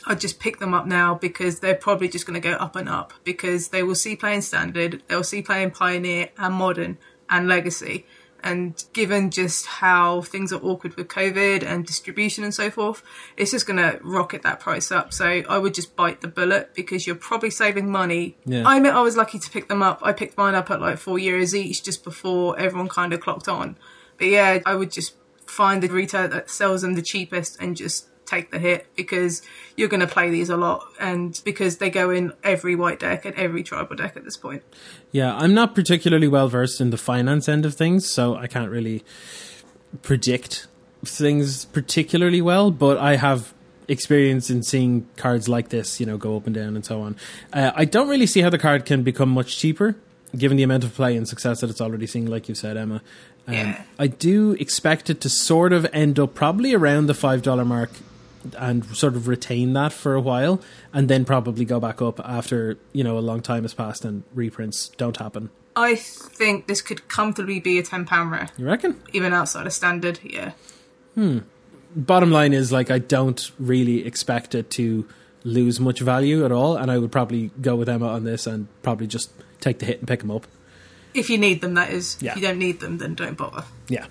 I'd 0.06 0.20
just 0.20 0.38
pick 0.38 0.58
them 0.58 0.72
up 0.72 0.86
now 0.86 1.14
because 1.14 1.58
they're 1.58 1.74
probably 1.74 2.08
just 2.08 2.26
going 2.26 2.40
to 2.40 2.48
go 2.48 2.54
up 2.54 2.76
and 2.76 2.88
up 2.88 3.12
because 3.24 3.68
they 3.68 3.82
will 3.82 3.96
see 3.96 4.14
playing 4.14 4.42
standard, 4.42 5.02
they'll 5.08 5.24
see 5.24 5.42
playing 5.42 5.72
pioneer 5.72 6.30
and 6.38 6.54
modern 6.54 6.98
and 7.28 7.48
legacy. 7.48 8.06
And 8.40 8.84
given 8.92 9.30
just 9.30 9.66
how 9.66 10.20
things 10.20 10.52
are 10.52 10.60
awkward 10.62 10.94
with 10.94 11.08
COVID 11.08 11.64
and 11.64 11.84
distribution 11.84 12.44
and 12.44 12.54
so 12.54 12.70
forth, 12.70 13.02
it's 13.36 13.50
just 13.50 13.66
going 13.66 13.78
to 13.78 13.98
rocket 14.04 14.42
that 14.42 14.60
price 14.60 14.92
up. 14.92 15.12
So 15.12 15.42
I 15.48 15.58
would 15.58 15.74
just 15.74 15.96
bite 15.96 16.20
the 16.20 16.28
bullet 16.28 16.72
because 16.72 17.08
you're 17.08 17.16
probably 17.16 17.50
saving 17.50 17.90
money. 17.90 18.36
Yeah. 18.44 18.62
I 18.64 18.76
admit 18.76 18.94
I 18.94 19.00
was 19.00 19.16
lucky 19.16 19.40
to 19.40 19.50
pick 19.50 19.66
them 19.66 19.82
up. 19.82 19.98
I 20.04 20.12
picked 20.12 20.36
mine 20.36 20.54
up 20.54 20.70
at 20.70 20.80
like 20.80 20.98
four 20.98 21.16
euros 21.16 21.54
each 21.54 21.82
just 21.82 22.04
before 22.04 22.56
everyone 22.56 22.88
kind 22.88 23.12
of 23.12 23.20
clocked 23.20 23.48
on. 23.48 23.76
But 24.16 24.28
yeah, 24.28 24.60
I 24.64 24.76
would 24.76 24.92
just 24.92 25.16
find 25.46 25.82
the 25.82 25.88
retailer 25.88 26.28
that 26.28 26.48
sells 26.48 26.82
them 26.82 26.94
the 26.94 27.02
cheapest 27.02 27.60
and 27.60 27.76
just 27.76 28.06
take 28.26 28.50
the 28.50 28.58
hit 28.58 28.86
because 28.96 29.42
you're 29.76 29.88
going 29.88 30.00
to 30.00 30.06
play 30.06 30.30
these 30.30 30.50
a 30.50 30.56
lot 30.56 30.84
and 31.00 31.40
because 31.44 31.78
they 31.78 31.90
go 31.90 32.10
in 32.10 32.32
every 32.42 32.74
white 32.74 32.98
deck 32.98 33.24
and 33.24 33.34
every 33.36 33.62
tribal 33.62 33.96
deck 33.96 34.16
at 34.16 34.24
this 34.24 34.36
point. 34.36 34.62
Yeah, 35.12 35.34
I'm 35.36 35.54
not 35.54 35.74
particularly 35.74 36.28
well 36.28 36.48
versed 36.48 36.80
in 36.80 36.90
the 36.90 36.96
finance 36.96 37.48
end 37.48 37.64
of 37.64 37.74
things, 37.74 38.10
so 38.10 38.34
I 38.36 38.46
can't 38.46 38.70
really 38.70 39.04
predict 40.02 40.66
things 41.04 41.64
particularly 41.66 42.42
well, 42.42 42.70
but 42.70 42.98
I 42.98 43.16
have 43.16 43.54
experience 43.88 44.50
in 44.50 44.62
seeing 44.62 45.06
cards 45.16 45.48
like 45.48 45.68
this, 45.68 46.00
you 46.00 46.06
know, 46.06 46.16
go 46.16 46.36
up 46.36 46.46
and 46.46 46.54
down 46.54 46.74
and 46.74 46.84
so 46.84 47.02
on. 47.02 47.16
Uh, 47.52 47.70
I 47.74 47.84
don't 47.84 48.08
really 48.08 48.26
see 48.26 48.40
how 48.40 48.50
the 48.50 48.58
card 48.58 48.84
can 48.84 49.02
become 49.02 49.28
much 49.28 49.56
cheaper 49.56 49.96
given 50.36 50.56
the 50.56 50.62
amount 50.64 50.84
of 50.84 50.92
play 50.94 51.16
and 51.16 51.26
success 51.28 51.60
that 51.60 51.70
it's 51.70 51.80
already 51.80 52.06
seeing, 52.06 52.26
like 52.26 52.48
you 52.48 52.54
said, 52.54 52.76
Emma. 52.76 53.00
Um, 53.46 53.54
Yeah. 53.54 53.82
I 53.98 54.08
do 54.08 54.52
expect 54.52 55.08
it 55.08 55.20
to 55.20 55.28
sort 55.28 55.72
of 55.72 55.86
end 55.92 56.18
up 56.18 56.34
probably 56.34 56.74
around 56.74 57.06
the 57.06 57.12
$5 57.12 57.64
mark 57.66 57.90
and 58.58 58.84
sort 58.96 59.14
of 59.16 59.26
retain 59.28 59.72
that 59.72 59.92
for 59.92 60.14
a 60.14 60.20
while 60.20 60.60
and 60.92 61.08
then 61.08 61.24
probably 61.24 61.64
go 61.64 61.80
back 61.80 62.00
up 62.00 62.20
after, 62.20 62.78
you 62.92 63.02
know, 63.02 63.18
a 63.18 63.20
long 63.20 63.40
time 63.40 63.62
has 63.62 63.74
passed 63.74 64.04
and 64.04 64.22
reprints 64.34 64.88
don't 64.96 65.16
happen. 65.16 65.50
I 65.74 65.94
think 65.94 66.66
this 66.68 66.80
could 66.80 67.08
comfortably 67.08 67.60
be 67.60 67.78
a 67.78 67.82
£10 67.82 68.30
rare, 68.30 68.48
You 68.56 68.66
reckon? 68.66 69.00
even 69.12 69.32
outside 69.32 69.66
of 69.66 69.72
standard. 69.72 70.20
Yeah. 70.22 70.52
Hmm. 71.14 71.40
Bottom 71.94 72.30
line 72.30 72.52
is 72.52 72.72
like 72.72 72.90
I 72.90 72.98
don't 72.98 73.50
really 73.58 74.06
expect 74.06 74.54
it 74.54 74.70
to 74.72 75.08
lose 75.44 75.78
much 75.80 76.00
value 76.00 76.44
at 76.44 76.52
all 76.52 76.76
and 76.76 76.90
I 76.90 76.98
would 76.98 77.12
probably 77.12 77.50
go 77.60 77.76
with 77.76 77.88
Emma 77.88 78.08
on 78.08 78.24
this 78.24 78.46
and 78.46 78.68
probably 78.82 79.06
just 79.06 79.30
take 79.60 79.78
the 79.78 79.86
hit 79.86 79.98
and 80.00 80.08
pick 80.08 80.20
them 80.20 80.30
up. 80.30 80.46
If 81.14 81.30
you 81.30 81.38
need 81.38 81.62
them, 81.62 81.74
that 81.74 81.90
is. 81.90 82.18
Yeah. 82.20 82.32
If 82.32 82.36
you 82.36 82.42
don't 82.42 82.58
need 82.58 82.80
them, 82.80 82.98
then 82.98 83.14
don't 83.14 83.36
bother. 83.38 83.64
Yeah. 83.88 84.06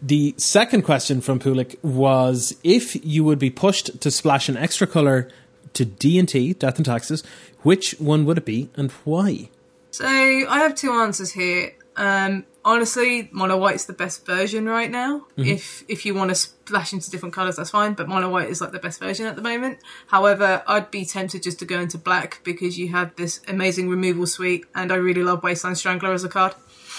The 0.00 0.34
second 0.36 0.82
question 0.82 1.20
from 1.20 1.38
Pulik 1.38 1.82
was 1.82 2.56
if 2.62 3.04
you 3.04 3.24
would 3.24 3.38
be 3.38 3.50
pushed 3.50 4.00
to 4.00 4.10
splash 4.10 4.48
an 4.48 4.56
extra 4.56 4.86
color 4.86 5.28
to 5.74 5.84
D&T, 5.84 6.54
Death 6.54 6.76
and 6.76 6.86
Taxes, 6.86 7.22
which 7.62 7.92
one 7.98 8.24
would 8.24 8.38
it 8.38 8.44
be 8.44 8.70
and 8.76 8.90
why? 9.04 9.48
So 9.90 10.06
I 10.06 10.58
have 10.58 10.74
two 10.74 10.90
answers 10.92 11.32
here. 11.32 11.74
Um, 11.96 12.46
honestly, 12.64 13.28
mono 13.32 13.58
white's 13.58 13.84
the 13.84 13.92
best 13.92 14.24
version 14.24 14.66
right 14.66 14.90
now. 14.90 15.26
If 15.36 15.84
if 15.88 16.06
you 16.06 16.14
want 16.14 16.30
to 16.30 16.34
splash 16.34 16.92
into 16.92 17.10
different 17.10 17.34
colors, 17.34 17.56
that's 17.56 17.70
fine. 17.70 17.92
But 17.92 18.08
mono 18.08 18.30
white 18.30 18.48
is 18.48 18.60
like 18.60 18.72
the 18.72 18.78
best 18.78 19.00
version 19.00 19.26
at 19.26 19.36
the 19.36 19.42
moment. 19.42 19.80
However, 20.06 20.62
I'd 20.66 20.90
be 20.90 21.04
tempted 21.04 21.42
just 21.42 21.58
to 21.58 21.66
go 21.66 21.80
into 21.80 21.98
black 21.98 22.40
because 22.44 22.78
you 22.78 22.88
have 22.88 23.14
this 23.16 23.40
amazing 23.46 23.90
removal 23.90 24.26
suite, 24.26 24.64
and 24.74 24.90
I 24.90 24.96
really 24.96 25.22
love 25.22 25.42
Wasteland 25.42 25.76
Strangler 25.76 26.12
as 26.12 26.24
a 26.24 26.28
card. 26.28 26.54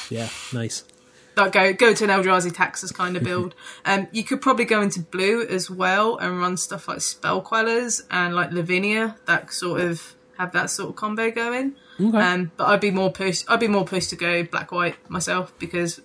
Yeah, 0.09 0.29
nice. 0.53 0.83
Like 1.35 1.51
go 1.53 1.73
go 1.73 1.93
to 1.93 2.03
an 2.03 2.09
Eldrazi 2.09 2.53
Taxes 2.53 2.91
kind 2.91 3.17
of 3.17 3.23
build. 3.31 3.55
um, 3.85 4.07
you 4.11 4.23
could 4.23 4.41
probably 4.41 4.65
go 4.65 4.81
into 4.81 4.99
blue 5.01 5.45
as 5.47 5.69
well 5.69 6.17
and 6.17 6.39
run 6.39 6.57
stuff 6.57 6.87
like 6.87 7.01
Spell 7.01 7.41
Quellers 7.41 8.03
and 8.11 8.35
like 8.35 8.51
Lavinia 8.51 9.15
that 9.25 9.51
sort 9.51 9.81
of 9.81 10.15
have 10.37 10.51
that 10.53 10.69
sort 10.69 10.89
of 10.89 10.95
combo 10.95 11.31
going. 11.31 11.75
Okay. 11.99 12.17
Um, 12.17 12.51
but 12.57 12.67
I'd 12.67 12.81
be 12.81 12.91
more 12.91 13.11
pushed. 13.11 13.45
I'd 13.49 13.59
be 13.59 13.67
more 13.67 13.85
pushed 13.85 14.09
to 14.11 14.15
go 14.15 14.43
black 14.43 14.71
white 14.71 14.95
myself 15.09 15.53
because 15.59 16.01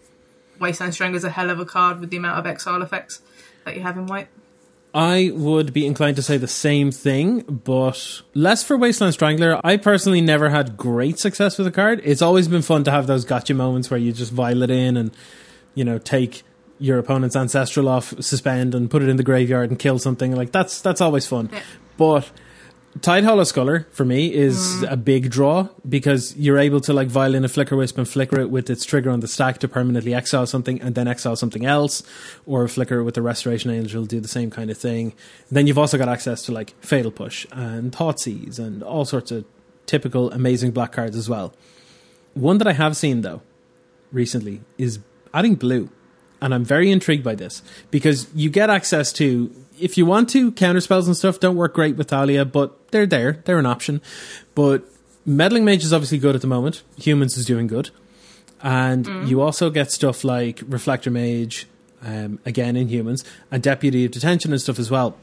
Wasteland 0.60 0.94
Strangler 0.94 1.16
is 1.16 1.24
a 1.24 1.30
hell 1.30 1.50
of 1.50 1.60
a 1.60 1.64
card 1.64 2.00
with 2.00 2.10
the 2.10 2.16
amount 2.16 2.38
of 2.38 2.46
exile 2.46 2.82
effects 2.82 3.20
that 3.64 3.74
you 3.74 3.82
have 3.82 3.96
in 3.96 4.06
white. 4.06 4.28
I 4.98 5.30
would 5.32 5.72
be 5.72 5.86
inclined 5.86 6.16
to 6.16 6.22
say 6.22 6.38
the 6.38 6.48
same 6.48 6.90
thing, 6.90 7.42
but 7.42 8.20
less 8.34 8.64
for 8.64 8.76
Wasteland 8.76 9.14
Strangler. 9.14 9.60
I 9.62 9.76
personally 9.76 10.20
never 10.20 10.50
had 10.50 10.76
great 10.76 11.20
success 11.20 11.56
with 11.56 11.66
the 11.66 11.70
card. 11.70 12.00
It's 12.02 12.20
always 12.20 12.48
been 12.48 12.62
fun 12.62 12.82
to 12.82 12.90
have 12.90 13.06
those 13.06 13.24
gotcha 13.24 13.54
moments 13.54 13.92
where 13.92 14.00
you 14.00 14.12
just 14.12 14.32
vial 14.32 14.60
it 14.64 14.70
in 14.70 14.96
and, 14.96 15.16
you 15.76 15.84
know, 15.84 15.98
take 15.98 16.42
your 16.80 16.98
opponent's 16.98 17.36
ancestral 17.36 17.88
off, 17.88 18.12
suspend, 18.20 18.74
and 18.74 18.90
put 18.90 19.02
it 19.02 19.08
in 19.08 19.16
the 19.16 19.22
graveyard 19.22 19.70
and 19.70 19.78
kill 19.78 20.00
something. 20.00 20.34
Like 20.34 20.50
that's 20.50 20.80
that's 20.80 21.00
always 21.00 21.28
fun. 21.28 21.48
Yeah. 21.52 21.60
But 21.96 22.28
Tide 23.00 23.22
Hollow 23.22 23.44
Sculler 23.44 23.86
for 23.90 24.04
me 24.04 24.32
is 24.32 24.56
mm. 24.56 24.90
a 24.90 24.96
big 24.96 25.30
draw 25.30 25.68
because 25.88 26.36
you're 26.36 26.58
able 26.58 26.80
to 26.80 26.92
like 26.92 27.08
vial 27.08 27.34
in 27.34 27.44
a 27.44 27.48
flicker 27.48 27.76
wisp 27.76 27.96
and 27.98 28.08
flicker 28.08 28.40
it 28.40 28.50
with 28.50 28.68
its 28.70 28.84
trigger 28.84 29.10
on 29.10 29.20
the 29.20 29.28
stack 29.28 29.58
to 29.58 29.68
permanently 29.68 30.14
exile 30.14 30.46
something 30.46 30.80
and 30.80 30.94
then 30.94 31.06
exile 31.06 31.36
something 31.36 31.64
else, 31.64 32.02
or 32.46 32.66
flicker 32.66 33.04
with 33.04 33.14
the 33.14 33.22
Restoration 33.22 33.70
Angel 33.70 34.04
do 34.04 34.20
the 34.20 34.28
same 34.28 34.50
kind 34.50 34.70
of 34.70 34.78
thing. 34.78 35.12
Then 35.50 35.66
you've 35.66 35.78
also 35.78 35.98
got 35.98 36.08
access 36.08 36.42
to 36.44 36.52
like 36.52 36.74
Fatal 36.80 37.12
Push 37.12 37.46
and 37.52 37.92
Thoughtseize 37.92 38.58
and 38.58 38.82
all 38.82 39.04
sorts 39.04 39.30
of 39.30 39.44
typical 39.86 40.30
amazing 40.32 40.72
black 40.72 40.92
cards 40.92 41.16
as 41.16 41.28
well. 41.28 41.54
One 42.34 42.58
that 42.58 42.66
I 42.66 42.72
have 42.72 42.96
seen 42.96 43.20
though 43.20 43.42
recently 44.12 44.62
is 44.76 44.98
adding 45.32 45.54
blue. 45.54 45.90
And 46.40 46.54
I'm 46.54 46.64
very 46.64 46.92
intrigued 46.92 47.24
by 47.24 47.34
this 47.34 47.62
because 47.90 48.28
you 48.32 48.48
get 48.48 48.70
access 48.70 49.12
to, 49.14 49.50
if 49.80 49.98
you 49.98 50.06
want 50.06 50.28
to, 50.30 50.52
counter 50.52 50.80
spells 50.80 51.06
and 51.06 51.16
stuff 51.16 51.40
don't 51.40 51.56
work 51.56 51.74
great 51.74 51.96
with 51.96 52.10
Thalia, 52.10 52.44
but 52.44 52.90
they're 52.90 53.06
there. 53.06 53.42
They're 53.44 53.58
an 53.58 53.66
option. 53.66 54.00
But 54.54 54.84
Meddling 55.24 55.64
Mage 55.64 55.84
is 55.84 55.92
obviously 55.92 56.18
good 56.18 56.34
at 56.34 56.40
the 56.40 56.46
moment. 56.46 56.82
Humans 56.96 57.36
is 57.36 57.44
doing 57.44 57.66
good. 57.66 57.90
And 58.60 59.28
you 59.28 59.40
also 59.40 59.70
get 59.70 59.92
stuff 59.92 60.24
like 60.24 60.60
Reflector 60.66 61.10
Mage, 61.10 61.66
um, 62.02 62.40
again 62.44 62.76
in 62.76 62.88
humans, 62.88 63.24
and 63.50 63.62
Deputy 63.62 64.04
of 64.04 64.10
Detention 64.10 64.52
and 64.52 64.60
stuff 64.60 64.78
as 64.78 64.90
well. 64.90 65.16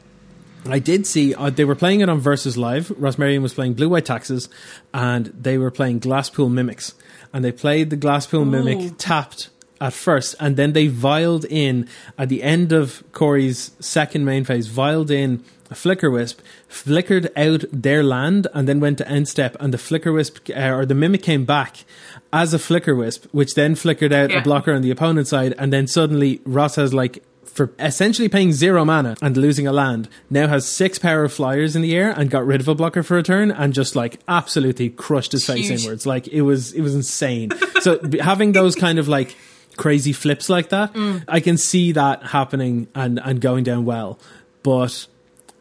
I 0.68 0.78
did 0.78 1.06
see 1.06 1.34
uh, 1.34 1.50
they 1.50 1.64
were 1.64 1.74
playing 1.74 2.00
it 2.00 2.08
on 2.08 2.18
Versus 2.18 2.56
Live. 2.56 2.88
Rosmarian 2.88 3.42
was 3.42 3.54
playing 3.54 3.74
Blue 3.74 3.88
White 3.88 4.04
Taxes, 4.04 4.48
and 4.92 5.26
they 5.26 5.58
were 5.58 5.70
playing 5.70 6.00
Glasspool 6.00 6.50
Mimics. 6.50 6.94
And 7.32 7.44
they 7.44 7.52
played 7.52 7.90
the 7.90 7.96
Glasspool 7.96 8.48
Mimic 8.48 8.94
tapped 8.98 9.50
at 9.80 9.92
first, 9.92 10.34
and 10.40 10.56
then 10.56 10.72
they 10.72 10.88
vialed 10.88 11.44
in 11.48 11.88
at 12.18 12.28
the 12.28 12.42
end 12.42 12.72
of 12.72 13.02
Corey's 13.12 13.72
second 13.80 14.24
main 14.24 14.44
phase, 14.44 14.68
vialed 14.68 15.10
in 15.10 15.44
a 15.70 15.74
Flicker 15.74 16.10
Wisp, 16.10 16.40
flickered 16.68 17.30
out 17.36 17.64
their 17.72 18.02
land, 18.02 18.46
and 18.54 18.68
then 18.68 18.78
went 18.80 18.98
to 18.98 19.08
end 19.08 19.26
step. 19.28 19.56
And 19.58 19.74
the 19.74 19.78
Flicker 19.78 20.12
Wisp 20.12 20.48
uh, 20.54 20.70
or 20.70 20.86
the 20.86 20.94
Mimic 20.94 21.22
came 21.22 21.44
back 21.44 21.84
as 22.32 22.54
a 22.54 22.58
Flicker 22.58 22.94
Wisp, 22.94 23.26
which 23.32 23.54
then 23.54 23.74
flickered 23.74 24.12
out 24.12 24.30
Yeah. 24.30 24.38
a 24.38 24.42
blocker 24.42 24.72
on 24.72 24.82
the 24.82 24.90
opponent's 24.90 25.30
side, 25.30 25.54
and 25.58 25.72
then 25.72 25.86
suddenly 25.86 26.40
Ross 26.44 26.76
has 26.76 26.94
like 26.94 27.22
for 27.44 27.72
essentially 27.78 28.28
paying 28.28 28.52
zero 28.52 28.84
mana 28.84 29.16
and 29.22 29.34
losing 29.34 29.66
a 29.66 29.72
land, 29.72 30.10
now 30.28 30.46
has 30.46 30.68
six 30.68 30.98
power 30.98 31.24
of 31.24 31.32
flyers 31.32 31.74
in 31.74 31.80
the 31.80 31.96
air 31.96 32.10
and 32.10 32.28
got 32.28 32.44
rid 32.46 32.60
of 32.60 32.68
a 32.68 32.74
blocker 32.74 33.02
for 33.02 33.16
a 33.16 33.22
turn 33.22 33.50
and 33.50 33.72
just 33.72 33.96
like 33.96 34.20
absolutely 34.28 34.90
crushed 34.90 35.32
his 35.32 35.46
face 35.46 35.68
Huge. 35.68 35.82
inwards. 35.84 36.04
Like 36.04 36.28
it 36.28 36.42
was, 36.42 36.72
it 36.74 36.82
was 36.82 36.94
insane. 36.94 37.50
so 37.80 37.98
having 38.20 38.52
those 38.52 38.74
kind 38.76 38.98
of 38.98 39.08
like 39.08 39.34
crazy 39.76 40.12
flips 40.12 40.48
like 40.48 40.70
that, 40.70 40.92
Mm. 40.94 41.24
I 41.28 41.40
can 41.40 41.56
see 41.56 41.92
that 41.92 42.22
happening 42.24 42.88
and 42.94 43.20
and 43.22 43.40
going 43.40 43.64
down 43.64 43.84
well. 43.84 44.18
But 44.62 45.06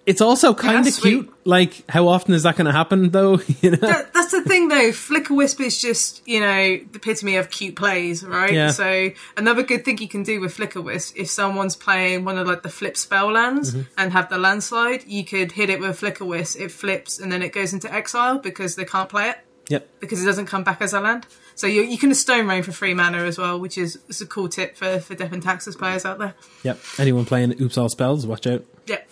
it's 0.06 0.22
also 0.22 0.54
kind 0.54 0.86
of 0.88 0.94
sweet. 0.94 1.10
cute. 1.10 1.34
Like 1.46 1.84
how 1.90 2.08
often 2.08 2.34
is 2.36 2.44
that 2.44 2.56
going 2.56 2.66
to 2.66 2.72
happen 2.72 3.10
though? 3.10 3.40
you 3.62 3.72
know. 3.72 3.78
That, 3.78 4.14
that's 4.14 4.32
the 4.32 4.42
thing, 4.44 4.68
though. 4.68 4.92
Flicker 4.92 5.34
Wisp 5.34 5.62
is 5.62 5.80
just, 5.82 6.22
you 6.28 6.40
know, 6.40 6.78
the 6.78 6.96
epitome 6.96 7.36
of 7.38 7.50
cute 7.52 7.76
plays, 7.76 8.24
right? 8.24 8.52
Yeah. 8.54 8.70
So 8.72 9.10
another 9.38 9.62
good 9.64 9.84
thing 9.86 9.98
you 10.00 10.08
can 10.08 10.24
do 10.24 10.40
with 10.42 10.54
Flicker 10.54 10.82
Wisp, 10.82 11.16
if 11.18 11.30
someone's 11.30 11.76
playing 11.76 12.26
one 12.26 12.38
of 12.38 12.48
like 12.48 12.62
the 12.64 12.70
flip 12.70 12.98
spell 12.98 13.32
lands 13.32 13.74
Mm-hmm. 13.74 13.82
and 13.98 14.12
have 14.14 14.30
the 14.30 14.38
landslide, 14.38 15.06
you 15.08 15.24
could 15.26 15.52
hit 15.54 15.70
it 15.70 15.80
with 15.80 16.00
Flicker 16.00 16.26
Wisp. 16.26 16.60
It 16.60 16.72
flips 16.72 17.20
and 17.20 17.32
then 17.32 17.42
it 17.42 17.52
goes 17.54 17.74
into 17.74 17.92
exile 17.94 18.38
because 18.40 18.76
they 18.76 18.86
can't 18.86 19.10
play 19.10 19.30
it 19.30 19.38
Yep. 19.70 19.88
because 20.00 20.22
it 20.22 20.26
doesn't 20.26 20.46
come 20.48 20.64
back 20.64 20.82
as 20.82 20.94
a 20.94 21.00
land. 21.00 21.26
So 21.56 21.68
you, 21.68 21.82
you 21.84 21.98
can 21.98 22.14
stone 22.14 22.48
rain 22.48 22.64
for 22.64 22.74
free 22.74 22.94
mana 22.94 23.20
as 23.20 23.38
well, 23.38 23.60
which 23.60 23.78
is, 23.78 23.98
is 24.10 24.22
a 24.22 24.26
cool 24.26 24.50
tip 24.50 24.76
for 24.76 25.00
for 25.00 25.16
Death 25.16 25.32
and 25.32 25.42
Taxes 25.42 25.76
players 25.76 26.06
out 26.06 26.20
there. 26.20 26.36
Yep. 26.64 26.80
Anyone 27.00 27.26
playing 27.26 27.60
Oops 27.62 27.78
All 27.78 27.90
Spells, 27.90 28.28
watch 28.28 28.46
out. 28.46 28.66
Yep. 28.88 29.10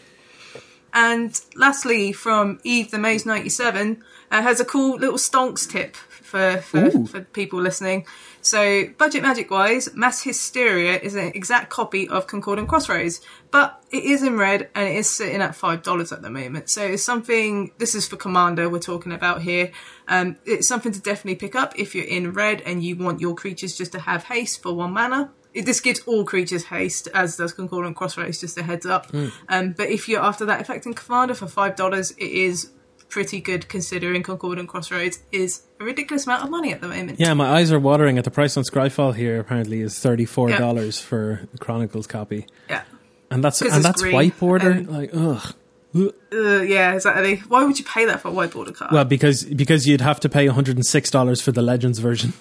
and 0.93 1.39
lastly, 1.55 2.13
from 2.13 2.59
Eve 2.63 2.91
the 2.91 2.97
Maze 2.97 3.25
97, 3.25 4.03
uh, 4.31 4.41
has 4.41 4.59
a 4.59 4.65
cool 4.65 4.97
little 4.97 5.17
stonks 5.17 5.69
tip 5.69 5.95
for, 5.95 6.57
for, 6.57 6.89
for 7.05 7.21
people 7.21 7.61
listening. 7.61 8.05
So, 8.43 8.87
budget 8.97 9.23
magic 9.23 9.49
wise, 9.49 9.95
Mass 9.95 10.21
Hysteria 10.21 10.99
is 10.99 11.15
an 11.15 11.31
exact 11.33 11.69
copy 11.69 12.09
of 12.09 12.27
Concordant 12.27 12.67
Crossroads, 12.67 13.21
but 13.51 13.81
it 13.89 14.03
is 14.03 14.21
in 14.21 14.37
red 14.37 14.69
and 14.75 14.85
it 14.85 14.97
is 14.97 15.09
sitting 15.09 15.41
at 15.41 15.51
$5 15.51 16.11
at 16.11 16.21
the 16.21 16.29
moment. 16.29 16.69
So, 16.69 16.83
it's 16.83 17.05
something, 17.05 17.71
this 17.77 17.95
is 17.95 18.05
for 18.05 18.17
Commander 18.17 18.69
we're 18.69 18.79
talking 18.79 19.13
about 19.13 19.43
here. 19.43 19.71
Um, 20.09 20.35
it's 20.45 20.67
something 20.67 20.91
to 20.91 20.99
definitely 20.99 21.35
pick 21.35 21.55
up 21.55 21.79
if 21.79 21.95
you're 21.95 22.03
in 22.03 22.33
red 22.33 22.61
and 22.65 22.83
you 22.83 22.97
want 22.97 23.21
your 23.21 23.33
creatures 23.33 23.77
just 23.77 23.93
to 23.93 23.99
have 23.99 24.25
haste 24.25 24.61
for 24.61 24.73
one 24.73 24.91
mana. 24.91 25.31
It, 25.53 25.65
this 25.65 25.79
gives 25.79 26.01
all 26.01 26.25
creatures 26.25 26.65
haste, 26.65 27.07
as 27.13 27.37
does 27.37 27.53
Concordant 27.53 27.95
Crossroads, 27.95 28.41
just 28.41 28.57
a 28.57 28.63
heads 28.63 28.85
up. 28.85 29.07
Um, 29.47 29.71
but 29.71 29.89
if 29.89 30.09
you're 30.09 30.21
after 30.21 30.43
that 30.45 30.59
effect 30.59 30.85
in 30.85 30.93
Commander 30.93 31.33
for 31.33 31.45
$5, 31.45 32.11
it 32.17 32.19
is 32.19 32.71
pretty 33.13 33.39
good 33.39 33.69
considering 33.69 34.23
Concordant 34.23 34.67
Crossroads 34.67 35.19
is 35.31 35.61
a 35.79 35.83
ridiculous 35.83 36.25
amount 36.25 36.43
of 36.43 36.49
money 36.49 36.73
at 36.73 36.81
the 36.81 36.87
moment. 36.87 37.19
Yeah, 37.19 37.35
my 37.35 37.47
eyes 37.47 37.71
are 37.71 37.79
watering 37.79 38.17
at 38.17 38.23
the 38.23 38.31
price 38.31 38.57
on 38.57 38.63
Scryfall 38.63 39.13
here. 39.15 39.39
Apparently, 39.39 39.81
is 39.81 39.99
thirty 39.99 40.25
four 40.25 40.49
dollars 40.49 40.99
for 40.99 41.41
the 41.51 41.59
Chronicles 41.59 42.07
copy, 42.07 42.47
Yeah. 42.69 42.81
and 43.29 43.43
that's 43.43 43.61
and 43.61 43.85
that's 43.85 44.01
green, 44.01 44.13
white 44.15 44.39
border. 44.39 44.71
and- 44.71 44.89
like, 44.89 45.11
ugh. 45.13 45.53
Uh, 45.95 46.61
yeah, 46.61 46.93
exactly. 46.95 47.35
Why 47.47 47.63
would 47.63 47.77
you 47.77 47.85
pay 47.85 48.05
that 48.05 48.19
for 48.21 48.29
a 48.29 48.31
white 48.31 48.51
border 48.51 48.71
card? 48.71 48.91
Well, 48.91 49.05
because 49.05 49.43
because 49.43 49.85
you'd 49.87 50.01
have 50.01 50.19
to 50.21 50.29
pay 50.29 50.47
one 50.47 50.55
hundred 50.55 50.75
and 50.75 50.85
six 50.85 51.11
dollars 51.11 51.39
for 51.39 51.51
the 51.51 51.61
Legends 51.61 51.99
version. 51.99 52.33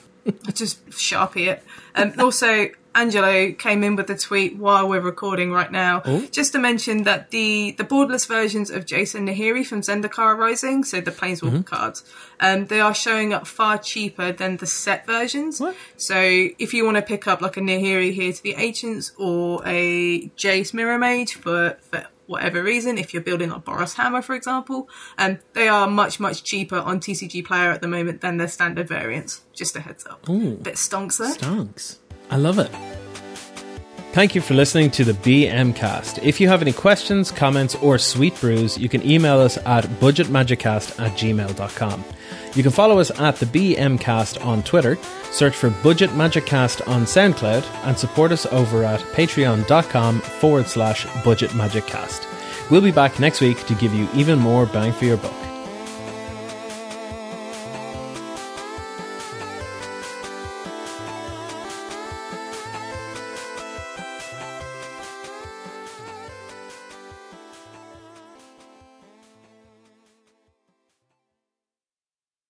I 0.48 0.52
just 0.54 0.88
sharpie 0.88 1.48
it. 1.48 1.62
Um, 1.94 2.14
also, 2.18 2.68
Angelo 2.94 3.52
came 3.52 3.82
in 3.82 3.96
with 3.96 4.08
a 4.10 4.16
tweet 4.16 4.56
while 4.56 4.88
we're 4.88 5.00
recording 5.00 5.50
right 5.52 5.70
now, 5.72 6.02
Oh. 6.04 6.26
just 6.30 6.52
to 6.52 6.58
mention 6.58 7.04
that 7.04 7.30
the 7.30 7.72
the 7.78 7.84
borderless 7.84 8.26
versions 8.26 8.70
of 8.70 8.84
Jace 8.84 9.14
and 9.14 9.28
Nahiri 9.28 9.64
from 9.66 9.80
Zendikar 9.82 10.36
Rising, 10.36 10.84
so 10.84 11.00
the 11.00 11.10
Planeswalker 11.10 11.42
Mm-hmm. 11.52 11.60
cards, 11.62 12.04
um, 12.40 12.66
they 12.66 12.80
are 12.80 12.94
showing 12.94 13.32
up 13.32 13.46
far 13.46 13.78
cheaper 13.78 14.32
than 14.32 14.58
the 14.58 14.66
set 14.66 15.06
versions. 15.06 15.60
What? 15.60 15.74
So 15.96 16.16
if 16.18 16.74
you 16.74 16.84
want 16.84 16.96
to 16.96 17.02
pick 17.02 17.26
up 17.26 17.40
like 17.40 17.56
a 17.56 17.60
Nahiri 17.60 18.16
Heir 18.18 18.30
of 18.30 18.42
the 18.42 18.54
Ancients 18.54 19.12
or 19.16 19.62
a 19.66 20.28
Jace 20.36 20.72
Mirror 20.74 20.98
Mage 20.98 21.34
for, 21.34 21.76
for 21.90 22.06
whatever 22.26 22.62
reason, 22.62 22.96
if 22.98 23.12
you're 23.12 23.22
building 23.22 23.50
a 23.50 23.58
Boros 23.58 23.94
Hammer, 23.94 24.22
for 24.22 24.34
example, 24.34 24.88
um, 25.18 25.38
they 25.54 25.68
are 25.68 25.86
much, 25.88 26.18
much 26.20 26.42
cheaper 26.44 26.78
on 26.78 26.98
TCG 27.00 27.44
Player 27.44 27.70
at 27.70 27.80
the 27.82 27.88
moment 27.88 28.20
than 28.22 28.36
their 28.38 28.48
standard 28.48 28.88
variants. 28.88 29.42
Just 29.52 29.76
a 29.76 29.80
heads 29.80 30.06
up. 30.06 30.24
Bit 30.24 30.76
stonks 30.76 31.18
there. 31.18 31.34
Stonks. 31.34 31.98
I 32.32 32.36
love 32.36 32.58
it. 32.58 32.70
Thank 34.12 34.34
you 34.34 34.40
for 34.40 34.54
listening 34.54 34.90
to 34.92 35.04
the 35.04 35.12
BM 35.12 35.74
Cast. 35.76 36.18
If 36.18 36.40
you 36.40 36.48
have 36.48 36.60
any 36.62 36.72
questions, 36.72 37.30
comments, 37.30 37.74
or 37.76 37.98
sweet 37.98 38.38
brews, 38.40 38.76
you 38.76 38.88
can 38.88 39.06
email 39.08 39.38
us 39.38 39.58
at 39.58 39.84
budgetmagiccast 39.84 40.98
at 41.00 41.12
gmail.com. 41.12 42.04
You 42.54 42.62
can 42.62 42.72
follow 42.72 42.98
us 42.98 43.10
at 43.20 43.36
the 43.36 43.46
BM 43.46 44.00
Cast 44.00 44.38
on 44.42 44.62
Twitter, 44.62 44.98
search 45.30 45.54
for 45.54 45.70
Budget 45.82 46.14
Magic 46.14 46.46
Cast 46.46 46.82
on 46.82 47.02
SoundCloud, 47.02 47.64
and 47.86 47.98
support 47.98 48.32
us 48.32 48.46
over 48.46 48.82
at 48.84 49.00
patreon.com 49.00 50.20
forward 50.20 50.66
slash 50.66 51.06
budget 51.22 51.54
magic 51.54 51.86
cast. 51.86 52.26
We'll 52.70 52.82
be 52.82 52.92
back 52.92 53.20
next 53.20 53.40
week 53.42 53.66
to 53.66 53.74
give 53.74 53.94
you 53.94 54.08
even 54.14 54.38
more 54.38 54.66
bang 54.66 54.92
for 54.92 55.04
your 55.04 55.18
buck. 55.18 55.51